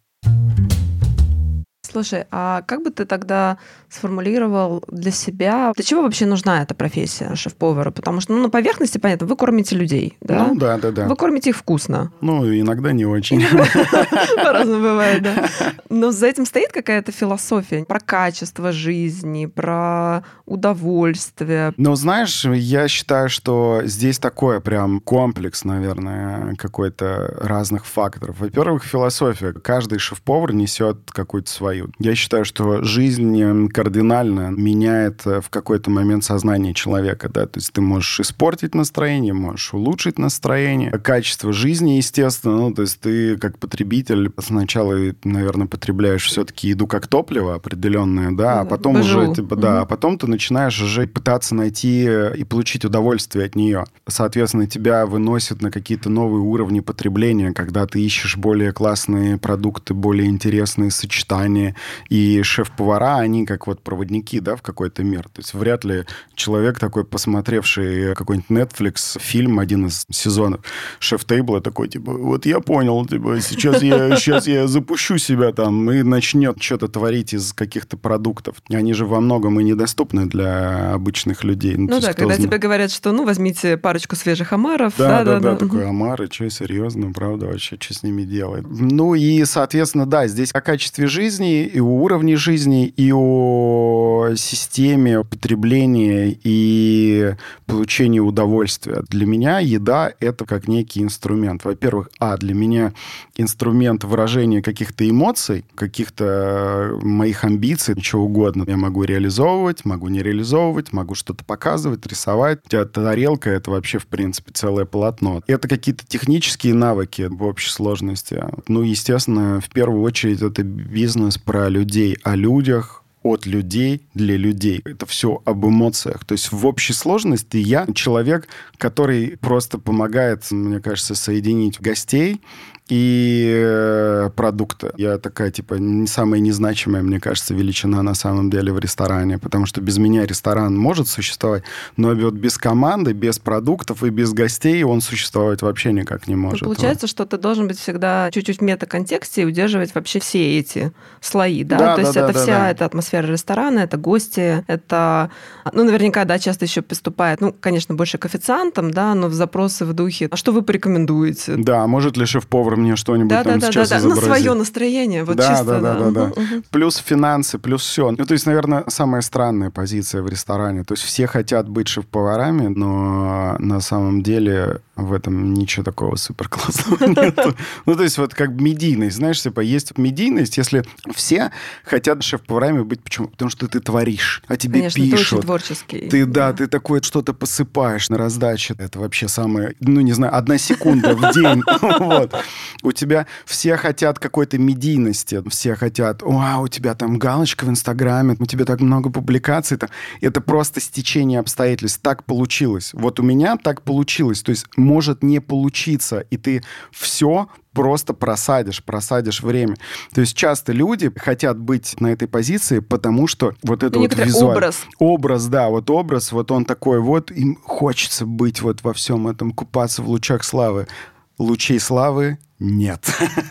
Слушай, 1.98 2.26
а 2.30 2.62
как 2.62 2.84
бы 2.84 2.92
ты 2.92 3.06
тогда 3.06 3.58
сформулировал 3.90 4.84
для 4.88 5.10
себя, 5.10 5.72
для 5.76 5.84
чего 5.84 6.04
вообще 6.04 6.28
нужна 6.28 6.62
эта 6.62 6.76
профессия 6.76 7.34
шеф-повара? 7.34 7.90
Потому 7.90 8.22
что 8.22 8.34
ну, 8.34 8.44
на 8.44 8.50
поверхности, 8.52 9.00
понятно, 9.00 9.26
вы 9.26 9.36
кормите 9.36 9.76
людей, 9.76 10.16
да? 10.22 10.46
Ну, 10.46 10.56
да, 10.56 10.78
да, 10.78 10.92
да. 10.92 11.08
Вы 11.08 11.16
кормите 11.16 11.50
их 11.50 11.58
вкусно. 11.58 12.12
Ну, 12.22 12.46
иногда 12.46 12.92
не 12.92 13.08
очень. 13.08 13.44
По-разному 14.44 14.84
бывает, 14.84 15.24
да. 15.24 15.50
Но 15.90 16.12
за 16.12 16.28
этим 16.28 16.46
стоит 16.46 16.72
какая-то 16.72 17.12
философия 17.12 17.84
про 17.84 18.00
качество 18.00 18.72
жизни, 18.72 19.48
про 19.48 20.24
удовольствие. 20.46 21.74
Ну, 21.78 21.96
знаешь, 21.96 22.46
я 22.46 22.88
считаю, 22.88 23.28
что 23.28 23.82
здесь 23.86 24.20
такое 24.20 24.60
прям 24.60 25.00
комплекс, 25.00 25.64
наверное, 25.64 26.54
какой-то 26.58 27.40
разных 27.40 27.88
факторов. 27.88 28.40
Во-первых, 28.40 28.84
философия. 28.84 29.52
Каждый 29.54 29.98
шеф-повар 29.98 30.54
несет 30.54 30.98
какую-то 31.12 31.50
свою 31.50 31.87
Я 32.00 32.16
считаю, 32.16 32.46
что 32.46 32.84
жизнь 32.84 33.70
кардинально 33.70 34.50
меняет 34.50 35.26
э, 35.26 35.42
в 35.42 35.50
какой-то 35.50 35.90
момент 35.90 36.24
сознание 36.24 36.74
человека, 36.74 37.30
да, 37.30 37.46
то 37.46 37.60
есть 37.60 37.74
ты 37.74 37.82
можешь 37.82 38.20
испортить 38.20 38.76
настроение, 38.76 39.34
можешь 39.34 39.74
улучшить 39.74 40.20
настроение, 40.20 40.92
качество 40.92 41.54
жизни, 41.54 41.92
естественно, 41.92 42.58
ну, 42.58 42.74
то 42.74 42.82
есть 42.84 43.00
ты 43.00 43.38
как 43.38 43.58
потребитель 43.60 44.32
сначала, 44.40 44.96
наверное, 45.24 45.68
потребляешь 45.68 46.26
все-таки 46.26 46.70
еду 46.70 46.88
как 46.88 47.08
топливо 47.08 47.56
определенное, 47.56 48.32
да, 48.32 48.62
а 48.62 48.66
потом 48.66 48.96
Божу. 48.96 49.20
уже, 49.20 49.36
типа, 49.36 49.56
да, 49.56 49.76
угу. 49.76 49.82
а 49.82 49.86
потом 49.86 50.18
ты 50.18 50.28
начинаешь 50.28 50.82
уже 50.82 51.08
пытаться 51.08 51.56
найти 51.56 52.08
и 52.36 52.44
получить 52.44 52.86
удовольствие 52.86 53.46
от 53.46 53.56
нее. 53.56 53.86
Соответственно, 54.08 54.68
тебя 54.68 55.06
выносят 55.06 55.62
на 55.62 55.72
какие-то 55.72 56.10
новые 56.10 56.42
уровни 56.42 56.80
потребления, 56.80 57.54
когда 57.54 57.86
ты 57.86 58.02
ищешь 58.02 58.38
более 58.38 58.72
классные 58.72 59.38
продукты, 59.38 59.94
более 59.94 60.28
интересные 60.28 60.92
сочетания, 60.92 61.76
И 62.10 62.42
шеф-повара, 62.44 63.18
они 63.18 63.46
как 63.46 63.68
вот 63.68 63.82
проводники, 63.82 64.40
да, 64.40 64.56
в 64.56 64.62
какой-то 64.62 65.04
мир. 65.04 65.24
То 65.24 65.40
есть 65.40 65.54
вряд 65.54 65.84
ли 65.84 66.06
человек 66.36 66.80
такой, 66.80 67.04
посмотревший 67.06 68.16
какой-нибудь 68.16 68.50
Netflix 68.50 69.20
фильм, 69.20 69.60
один 69.60 69.88
из 69.88 70.06
сезонов 70.10 70.62
шеф-тейбла, 71.00 71.62
такой, 71.62 71.88
типа, 71.88 72.14
вот 72.14 72.46
я 72.46 72.60
понял, 72.60 73.06
типа, 73.06 73.40
сейчас 73.42 73.82
я, 73.82 74.16
сейчас 74.18 74.48
я 74.48 74.68
запущу 74.68 75.18
себя 75.18 75.52
там 75.52 75.92
и 75.92 76.04
начнет 76.04 76.62
что-то 76.62 76.88
творить 76.88 77.34
из 77.34 77.54
каких-то 77.54 77.98
продуктов. 77.98 78.58
Они 78.70 78.94
же 78.94 79.06
во 79.06 79.20
многом 79.20 79.60
и 79.60 79.64
недоступны 79.64 80.26
для 80.26 80.94
обычных 80.94 81.44
людей. 81.44 81.76
Ну, 81.76 81.88
ну 81.90 82.00
да, 82.00 82.14
когда 82.14 82.36
знает. 82.36 82.42
тебе 82.42 82.58
говорят, 82.58 82.92
что, 82.92 83.12
ну, 83.12 83.26
возьмите 83.26 83.78
парочку 83.78 84.16
свежих 84.16 84.54
омаров. 84.54 84.94
Да, 84.98 85.24
да, 85.24 85.24
да, 85.24 85.40
да, 85.40 85.52
да. 85.52 85.58
такой 85.58 85.88
омары, 85.88 86.30
что, 86.32 86.50
серьезно, 86.50 87.12
правда, 87.12 87.48
вообще, 87.48 87.78
что 87.80 87.94
с 87.94 88.04
ними 88.04 88.24
делать? 88.24 88.66
Ну 88.68 89.16
и, 89.16 89.44
соответственно, 89.46 90.06
да, 90.06 90.28
здесь 90.28 90.52
о 90.54 90.62
качестве 90.62 91.08
жизни 91.08 91.57
и 91.66 91.80
о 91.80 91.84
уровне 91.84 92.36
жизни, 92.36 92.88
и 92.88 93.12
о 93.14 94.34
системе 94.36 95.24
потребления 95.24 96.38
и 96.44 97.36
получения 97.66 98.20
удовольствия. 98.20 99.04
Для 99.10 99.26
меня 99.26 99.60
еда— 99.60 100.12
это 100.20 100.46
как 100.46 100.68
некий 100.68 101.02
инструмент. 101.02 101.64
Во-первых, 101.66 102.10
а, 102.20 102.38
для 102.38 102.54
меня 102.54 102.94
инструмент 103.38 104.04
выражения 104.04 104.62
каких-то 104.62 105.08
эмоций, 105.10 105.66
каких-то 105.76 107.00
моих 107.02 107.44
амбиций, 107.44 108.00
чего 108.02 108.24
угодно. 108.24 108.66
Я 108.68 108.78
могу 108.78 109.04
реализовывать, 109.04 109.86
могу 109.86 110.08
не 110.10 110.22
реализовывать, 110.22 110.92
могу 110.94 111.16
что-то 111.16 111.46
показывать, 111.46 112.06
рисовать. 112.06 112.60
У 112.66 112.70
тебя 112.70 112.86
тарелка— 112.86 113.50
это 113.52 113.72
вообще, 113.72 114.00
в 114.00 114.08
принципе, 114.08 114.52
целое 114.52 114.86
полотно. 114.86 115.42
Это 115.48 115.68
какие-то 115.68 116.06
технические 116.06 116.74
навыки 116.74 117.28
в 117.30 117.44
общей 117.44 117.70
сложности. 117.70 118.44
Ну, 118.68 118.82
естественно, 118.82 119.62
в 119.62 119.70
первую 119.70 120.02
очередь 120.02 120.42
это 120.42 120.64
бизнес 120.64 121.38
про 121.38 121.70
людей, 121.70 122.18
о 122.24 122.36
людях, 122.36 123.04
от 123.24 123.46
людей 123.46 124.04
для 124.14 124.38
людей. 124.38 124.82
Это 124.86 125.06
все 125.06 125.42
об 125.46 125.66
эмоциях. 125.66 126.26
То 126.26 126.34
есть 126.34 126.52
в 126.52 126.66
общей 126.66 126.94
сложности 126.94 127.58
я 127.58 127.88
человек, 127.94 128.48
который 128.78 129.38
просто 129.38 129.78
помогает, 129.78 130.50
мне 130.52 130.80
кажется, 130.80 131.16
соединить 131.16 131.80
гостей 131.80 132.42
и 132.90 133.52
э, 133.54 134.30
продукты. 134.36 134.92
Я 134.98 135.18
такая, 135.18 135.52
типа, 135.52 135.76
не 135.76 136.08
самая 136.08 136.40
незначимая, 136.40 137.04
мне 137.04 137.20
кажется, 137.20 137.54
величина 137.54 138.02
на 138.02 138.14
самом 138.14 138.50
деле 138.50 138.72
в 138.72 138.80
ресторане, 138.80 139.38
потому 139.38 139.66
что 139.66 139.82
без 139.82 139.98
меня 139.98 140.26
ресторан 140.26 140.78
может 140.78 141.08
существовать, 141.08 141.64
но 141.98 142.14
вот 142.14 142.34
без 142.36 142.58
команды, 142.58 143.14
без 143.14 143.40
продуктов 143.40 144.04
и 144.04 144.10
без 144.10 144.34
гостей 144.34 144.84
он 144.84 145.02
существовать 145.02 145.62
вообще 145.62 145.92
никак 145.92 146.28
не 146.28 146.36
может. 146.36 146.62
Ну, 146.62 146.68
получается, 146.68 147.06
вот. 147.06 147.10
что 147.10 147.26
ты 147.26 147.38
должен 147.38 147.68
быть 147.68 147.80
всегда 147.80 148.30
чуть-чуть 148.32 148.60
в 148.60 148.62
метаконтексте 148.62 149.42
и 149.42 149.46
удерживать 149.46 149.94
вообще 149.94 150.20
все 150.20 150.60
эти 150.60 150.94
слои, 151.20 151.64
да? 151.64 151.78
да 151.78 151.96
То 151.96 151.96
да, 151.96 152.02
есть 152.02 152.14
да, 152.14 152.24
это 152.24 152.34
да, 152.34 152.40
вся 152.40 152.60
да. 152.60 152.72
эта 152.72 152.86
атмосфера 152.86 153.28
ресторана, 153.28 153.80
это 153.80 153.98
гости, 153.98 154.64
это, 154.68 155.30
ну, 155.74 155.84
наверняка, 155.84 156.24
да, 156.26 156.40
часто 156.40 156.66
еще 156.66 156.82
поступает, 156.82 157.42
ну, 157.42 157.54
конечно, 157.60 157.96
больше 157.96 158.18
к 158.18 158.26
официантам, 158.26 158.92
да, 158.92 159.14
но 159.14 159.28
в 159.28 159.34
запросы 159.34 159.86
в 159.86 159.94
духе, 159.94 160.30
а 160.32 160.38
что 160.38 160.52
вы 160.52 160.62
порекомендуете? 160.62 161.56
Да, 161.58 161.86
может 161.88 162.16
ли 162.16 162.26
шеф-повар 162.26 162.77
мне 162.78 162.96
что-нибудь 162.96 163.30
да, 163.30 163.44
там 163.44 163.60
да, 163.60 163.72
сейчас 163.72 163.90
да, 163.90 164.00
да. 164.02 164.08
На 164.08 164.16
свое 164.16 164.54
настроение, 164.54 165.24
вот 165.24 165.36
да, 165.38 165.50
чисто. 165.50 165.66
Да, 165.66 165.80
да, 165.80 166.00
да, 166.00 166.12
да. 166.12 166.24
Угу, 166.24 166.42
угу. 166.42 166.64
Плюс 166.72 166.98
финансы, 166.98 167.58
плюс 167.58 167.82
все. 167.82 168.12
Ну, 168.12 168.26
то 168.26 168.34
есть, 168.34 168.46
наверное, 168.46 168.84
самая 168.88 169.22
странная 169.22 169.70
позиция 169.70 170.22
в 170.22 170.30
ресторане. 170.30 170.84
То 170.84 170.94
есть 170.94 171.04
все 171.04 171.28
хотят 171.28 171.68
быть 171.68 171.88
шеф-поварами, 171.88 172.68
но 172.68 173.56
на 173.60 173.82
самом 173.82 174.24
деле 174.24 174.82
в 174.96 175.14
этом 175.14 175.54
ничего 175.54 175.84
такого 175.84 176.16
супер 176.16 176.50
классного 176.50 177.06
нет. 177.22 177.40
Ну, 177.86 177.96
то 177.96 178.04
есть 178.04 178.18
вот 178.18 178.34
как 178.34 178.50
медийность, 178.50 179.18
знаешь, 179.18 179.42
типа 179.42 179.62
есть 179.62 179.98
медийность, 179.98 180.58
если 180.58 180.84
все 181.14 181.52
хотят 181.84 182.24
шеф-поварами 182.24 182.82
быть, 182.82 183.02
почему? 183.02 183.28
Потому 183.28 183.50
что 183.50 183.68
ты 183.68 183.80
творишь, 183.80 184.42
а 184.48 184.58
тебе 184.58 184.80
Конечно, 184.80 185.04
пишут. 185.04 185.30
ты 185.30 185.36
очень 185.36 185.42
творческий. 185.42 186.10
Ты, 186.10 186.26
да, 186.26 186.54
ты 186.54 186.68
такое 186.68 187.02
что-то 187.02 187.34
посыпаешь 187.34 188.10
на 188.10 188.18
раздаче. 188.18 188.76
Это 188.78 189.00
вообще 189.00 189.28
самое, 189.28 189.76
ну, 189.80 190.02
не 190.02 190.14
знаю, 190.14 190.36
одна 190.36 190.58
секунда 190.58 191.16
в 191.16 191.34
день. 191.34 191.64
Вот. 192.00 192.34
У 192.84 192.92
тебя 192.92 193.28
все 193.46 193.78
хотят 193.78 194.20
какой-то 194.20 194.58
медийности, 194.58 195.42
все 195.50 195.76
хотят, 195.76 196.22
вау, 196.22 196.64
у 196.64 196.68
тебя 196.68 196.94
там 196.96 197.18
галочка 197.18 197.66
в 197.66 197.70
Инстаграме, 197.70 198.36
у 198.40 198.46
тебя 198.46 198.66
так 198.66 198.80
много 198.80 199.10
публикаций. 199.10 199.78
Это 200.22 200.42
просто 200.42 200.80
стечение 200.80 201.40
обстоятельств. 201.40 202.02
Так 202.02 202.24
получилось. 202.24 202.92
Вот 202.94 203.20
у 203.20 203.24
меня 203.24 203.58
так 203.58 203.82
получилось. 203.84 204.42
То 204.42 204.52
есть 204.52 204.66
может 204.76 205.24
не 205.24 205.40
получиться, 205.40 206.20
и 206.20 206.38
ты 206.38 206.64
все 206.92 207.50
просто 207.74 208.16
просадишь, 208.16 208.84
просадишь 208.84 209.44
время. 209.44 209.76
То 210.12 210.22
есть 210.22 210.36
часто 210.36 210.72
люди 210.72 211.12
хотят 211.16 211.60
быть 211.60 212.02
на 212.02 212.08
этой 212.08 212.28
позиции, 212.28 212.80
потому 212.80 213.28
что 213.28 213.54
вот 213.62 213.84
это 213.84 214.00
вот 214.00 214.18
визуал... 214.18 214.52
Образ. 214.54 214.82
Образ, 214.98 215.46
да, 215.46 215.70
вот 215.70 215.90
образ, 215.92 216.32
вот 216.32 216.50
он 216.50 216.66
такой 216.66 217.00
вот, 217.00 217.30
им 217.30 217.56
хочется 217.64 218.26
быть 218.26 218.62
вот 218.62 218.82
во 218.82 218.94
всем 218.94 219.28
этом, 219.28 219.52
купаться 219.52 220.02
в 220.02 220.10
лучах 220.10 220.44
славы. 220.44 220.88
Лучей 221.38 221.80
славы 221.80 222.40
нет. 222.60 223.06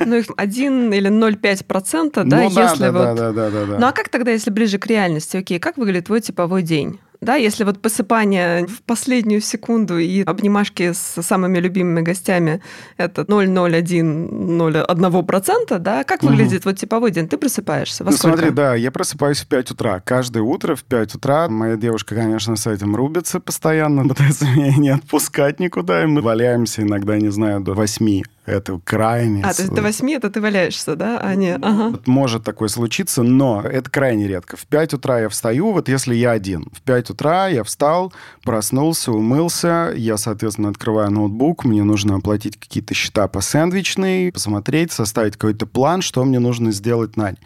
Ну, 0.05 0.17
их 0.17 0.27
1 0.37 0.93
или 0.93 1.11
0,5%, 1.11 2.25
да, 2.25 2.37
ну, 2.37 2.43
если 2.43 2.79
да, 2.79 2.93
вот... 2.93 3.03
Да, 3.03 3.15
да, 3.15 3.33
да, 3.33 3.51
да, 3.51 3.67
да. 3.67 3.79
Ну, 3.79 3.87
а 3.87 3.93
как 3.93 4.09
тогда, 4.09 4.33
если 4.33 4.51
ближе 4.51 4.79
к 4.79 4.87
реальности? 4.87 5.37
Окей, 5.37 5.61
как 5.61 5.77
выглядит 5.77 6.07
твой 6.07 6.21
типовой 6.21 6.63
день? 6.63 6.99
Да, 7.21 7.37
если 7.37 7.65
вот 7.65 7.81
посыпание 7.81 8.67
в 8.67 8.83
последнюю 8.83 9.41
секунду 9.41 9.99
и 9.99 10.23
обнимашки 10.23 10.93
с 10.93 11.23
самыми 11.23 11.59
любимыми 11.59 12.03
гостями 12.03 12.61
это 12.97 13.23
0,01%, 13.23 15.79
да, 15.79 16.05
как 16.05 16.23
выглядит 16.23 16.61
угу. 16.61 16.69
вот 16.71 16.79
типовой 16.79 17.11
день? 17.11 17.27
Ты 17.29 17.37
просыпаешься 17.39 18.05
во 18.05 18.11
ну, 18.11 18.17
сколько? 18.17 18.37
смотри, 18.37 18.55
да, 18.55 18.75
я 18.75 18.91
просыпаюсь 18.91 19.41
в 19.41 19.47
5 19.47 19.71
утра. 19.73 20.01
Каждое 20.01 20.43
утро 20.43 20.75
в 20.75 20.85
5 20.85 21.17
утра. 21.17 21.49
Моя 21.49 21.77
девушка, 21.77 22.15
конечно, 22.15 22.57
с 22.57 22.67
этим 22.67 22.97
рубится 22.97 23.41
постоянно, 23.41 24.09
пытается 24.17 24.47
меня 24.47 24.75
не 24.77 24.89
отпускать 24.91 25.61
никуда, 25.61 26.03
и 26.03 26.07
мы 26.07 26.23
валяемся 26.23 26.83
иногда, 26.83 27.19
не 27.19 27.31
знаю, 27.31 27.61
до 27.61 27.75
8 27.75 28.23
это 28.47 28.81
крайне... 28.85 29.43
А, 29.43 29.53
то 29.53 29.63
есть 29.63 29.75
до 29.75 29.83
8 29.83 30.13
это 30.13 30.31
ты 30.31 30.41
валяешься, 30.41 30.95
да? 30.95 31.19
А 31.19 31.35
не... 31.35 31.55
ага. 31.55 31.91
Вот 31.91 32.07
может 32.07 32.45
такое 32.45 32.69
случиться, 32.69 33.25
но 33.25 33.61
это 33.61 33.91
крайне 33.91 34.29
редко. 34.29 34.57
В 34.57 34.67
5 34.67 34.95
утра 34.95 35.21
я 35.21 35.29
встаю, 35.29 35.73
вот 35.73 35.89
если 35.89 36.15
я 36.15 36.31
один. 36.31 36.71
В 36.73 36.81
5 36.83 37.06
утра 37.11 37.49
я 37.49 37.65
встал, 37.65 38.13
проснулся, 38.43 39.13
умылся, 39.13 39.93
я, 39.97 40.17
соответственно, 40.17 40.69
открываю 40.69 41.11
ноутбук, 41.11 41.65
мне 41.65 41.83
нужно 41.83 42.17
оплатить 42.17 42.59
какие-то 42.59 42.95
счета 42.95 43.29
по 43.29 43.41
сэндвичной, 43.41 44.33
посмотреть, 44.33 44.93
составить 44.93 45.35
какой-то 45.35 45.67
план, 45.67 46.03
что 46.03 46.25
мне 46.25 46.39
нужно 46.39 46.73
сделать 46.73 47.17
на 47.17 47.33
день. 47.33 47.39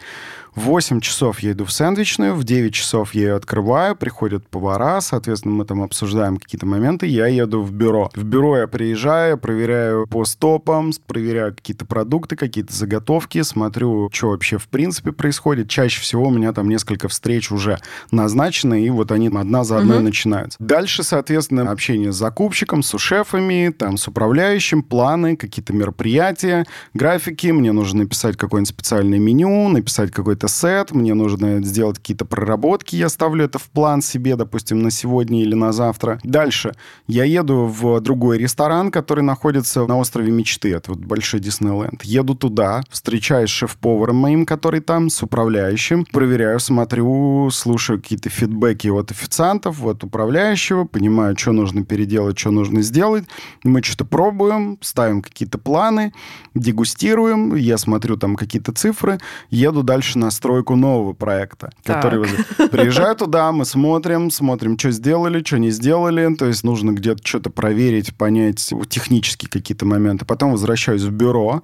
В 0.53 0.63
8 0.63 0.99
часов 0.99 1.39
я 1.39 1.53
иду 1.53 1.63
в 1.63 1.71
сэндвичную, 1.71 2.35
в 2.35 2.43
9 2.43 2.73
часов 2.73 3.13
я 3.13 3.21
ее 3.21 3.35
открываю, 3.35 3.95
приходят 3.95 4.45
повара, 4.49 4.99
соответственно, 4.99 5.55
мы 5.55 5.63
там 5.63 5.81
обсуждаем 5.81 6.35
какие-то 6.35 6.65
моменты, 6.65 7.07
я 7.07 7.27
еду 7.27 7.61
в 7.61 7.71
бюро. 7.71 8.11
В 8.13 8.23
бюро 8.25 8.57
я 8.57 8.67
приезжаю, 8.67 9.37
проверяю 9.37 10.07
по 10.07 10.25
стопам, 10.25 10.91
проверяю 11.07 11.55
какие-то 11.55 11.85
продукты, 11.85 12.35
какие-то 12.35 12.73
заготовки, 12.73 13.41
смотрю, 13.43 14.09
что 14.11 14.31
вообще 14.31 14.57
в 14.57 14.67
принципе 14.67 15.13
происходит. 15.13 15.69
Чаще 15.69 16.01
всего 16.01 16.27
у 16.27 16.31
меня 16.31 16.51
там 16.51 16.67
несколько 16.67 17.07
встреч 17.07 17.49
уже 17.49 17.79
назначены, 18.11 18.85
и 18.85 18.89
вот 18.89 19.13
они 19.13 19.27
одна 19.27 19.63
за 19.63 19.77
одной 19.77 19.97
угу. 19.97 20.05
начинаются. 20.05 20.57
Дальше, 20.59 21.03
соответственно, 21.03 21.71
общение 21.71 22.11
с 22.11 22.17
закупщиком, 22.17 22.83
с 22.83 22.97
шефами, 22.97 23.73
там, 23.77 23.95
с 23.95 24.05
управляющим, 24.09 24.83
планы, 24.83 25.37
какие-то 25.37 25.71
мероприятия, 25.71 26.65
графики. 26.93 27.47
Мне 27.47 27.71
нужно 27.71 28.03
написать 28.03 28.35
какое-нибудь 28.35 28.69
специальное 28.69 29.19
меню, 29.19 29.69
написать 29.69 30.11
какой-то 30.11 30.40
какой-то 30.41 30.47
сет, 30.47 30.91
мне 30.91 31.13
нужно 31.13 31.63
сделать 31.63 31.97
какие-то 31.97 32.25
проработки, 32.25 32.95
я 32.95 33.09
ставлю 33.09 33.45
это 33.45 33.59
в 33.59 33.69
план 33.69 34.01
себе, 34.01 34.35
допустим, 34.35 34.81
на 34.81 34.89
сегодня 34.89 35.41
или 35.41 35.53
на 35.53 35.71
завтра. 35.71 36.19
Дальше 36.23 36.73
я 37.07 37.25
еду 37.25 37.65
в 37.65 38.01
другой 38.01 38.39
ресторан, 38.39 38.91
который 38.91 39.23
находится 39.23 39.85
на 39.85 39.97
острове 39.97 40.31
Мечты, 40.31 40.73
это 40.73 40.91
вот 40.91 40.99
Большой 40.99 41.39
Диснейленд. 41.39 42.03
Еду 42.03 42.35
туда, 42.35 42.81
встречаюсь 42.89 43.49
с 43.49 43.53
шеф-поваром 43.53 44.15
моим, 44.15 44.45
который 44.45 44.81
там, 44.81 45.09
с 45.09 45.21
управляющим, 45.21 46.05
проверяю, 46.05 46.59
смотрю, 46.59 47.49
слушаю 47.51 48.01
какие-то 48.01 48.29
фидбэки 48.29 48.87
от 48.87 49.11
официантов, 49.11 49.83
от 49.83 50.03
управляющего, 50.03 50.85
понимаю, 50.85 51.37
что 51.37 51.51
нужно 51.51 51.85
переделать, 51.85 52.39
что 52.39 52.51
нужно 52.51 52.81
сделать. 52.81 53.25
Мы 53.63 53.83
что-то 53.83 54.05
пробуем, 54.05 54.77
ставим 54.81 55.21
какие-то 55.21 55.57
планы, 55.57 56.13
дегустируем, 56.55 57.55
я 57.55 57.77
смотрю 57.77 58.17
там 58.17 58.35
какие-то 58.35 58.71
цифры, 58.71 59.19
еду 59.49 59.83
дальше 59.83 60.17
на 60.17 60.30
стройку 60.31 60.75
нового 60.75 61.13
проекта, 61.13 61.71
так. 61.83 62.01
который 62.01 62.23
приезжаю 62.69 63.15
туда, 63.15 63.51
мы 63.51 63.65
смотрим, 63.65 64.31
смотрим, 64.31 64.77
что 64.77 64.91
сделали, 64.91 65.43
что 65.43 65.59
не 65.59 65.69
сделали, 65.69 66.33
то 66.35 66.45
есть 66.45 66.63
нужно 66.63 66.91
где-то 66.91 67.21
что-то 67.23 67.49
проверить, 67.49 68.15
понять 68.15 68.73
технические 68.89 69.49
какие-то 69.49 69.85
моменты. 69.85 70.25
Потом 70.25 70.51
возвращаюсь 70.51 71.03
в 71.03 71.11
бюро, 71.11 71.61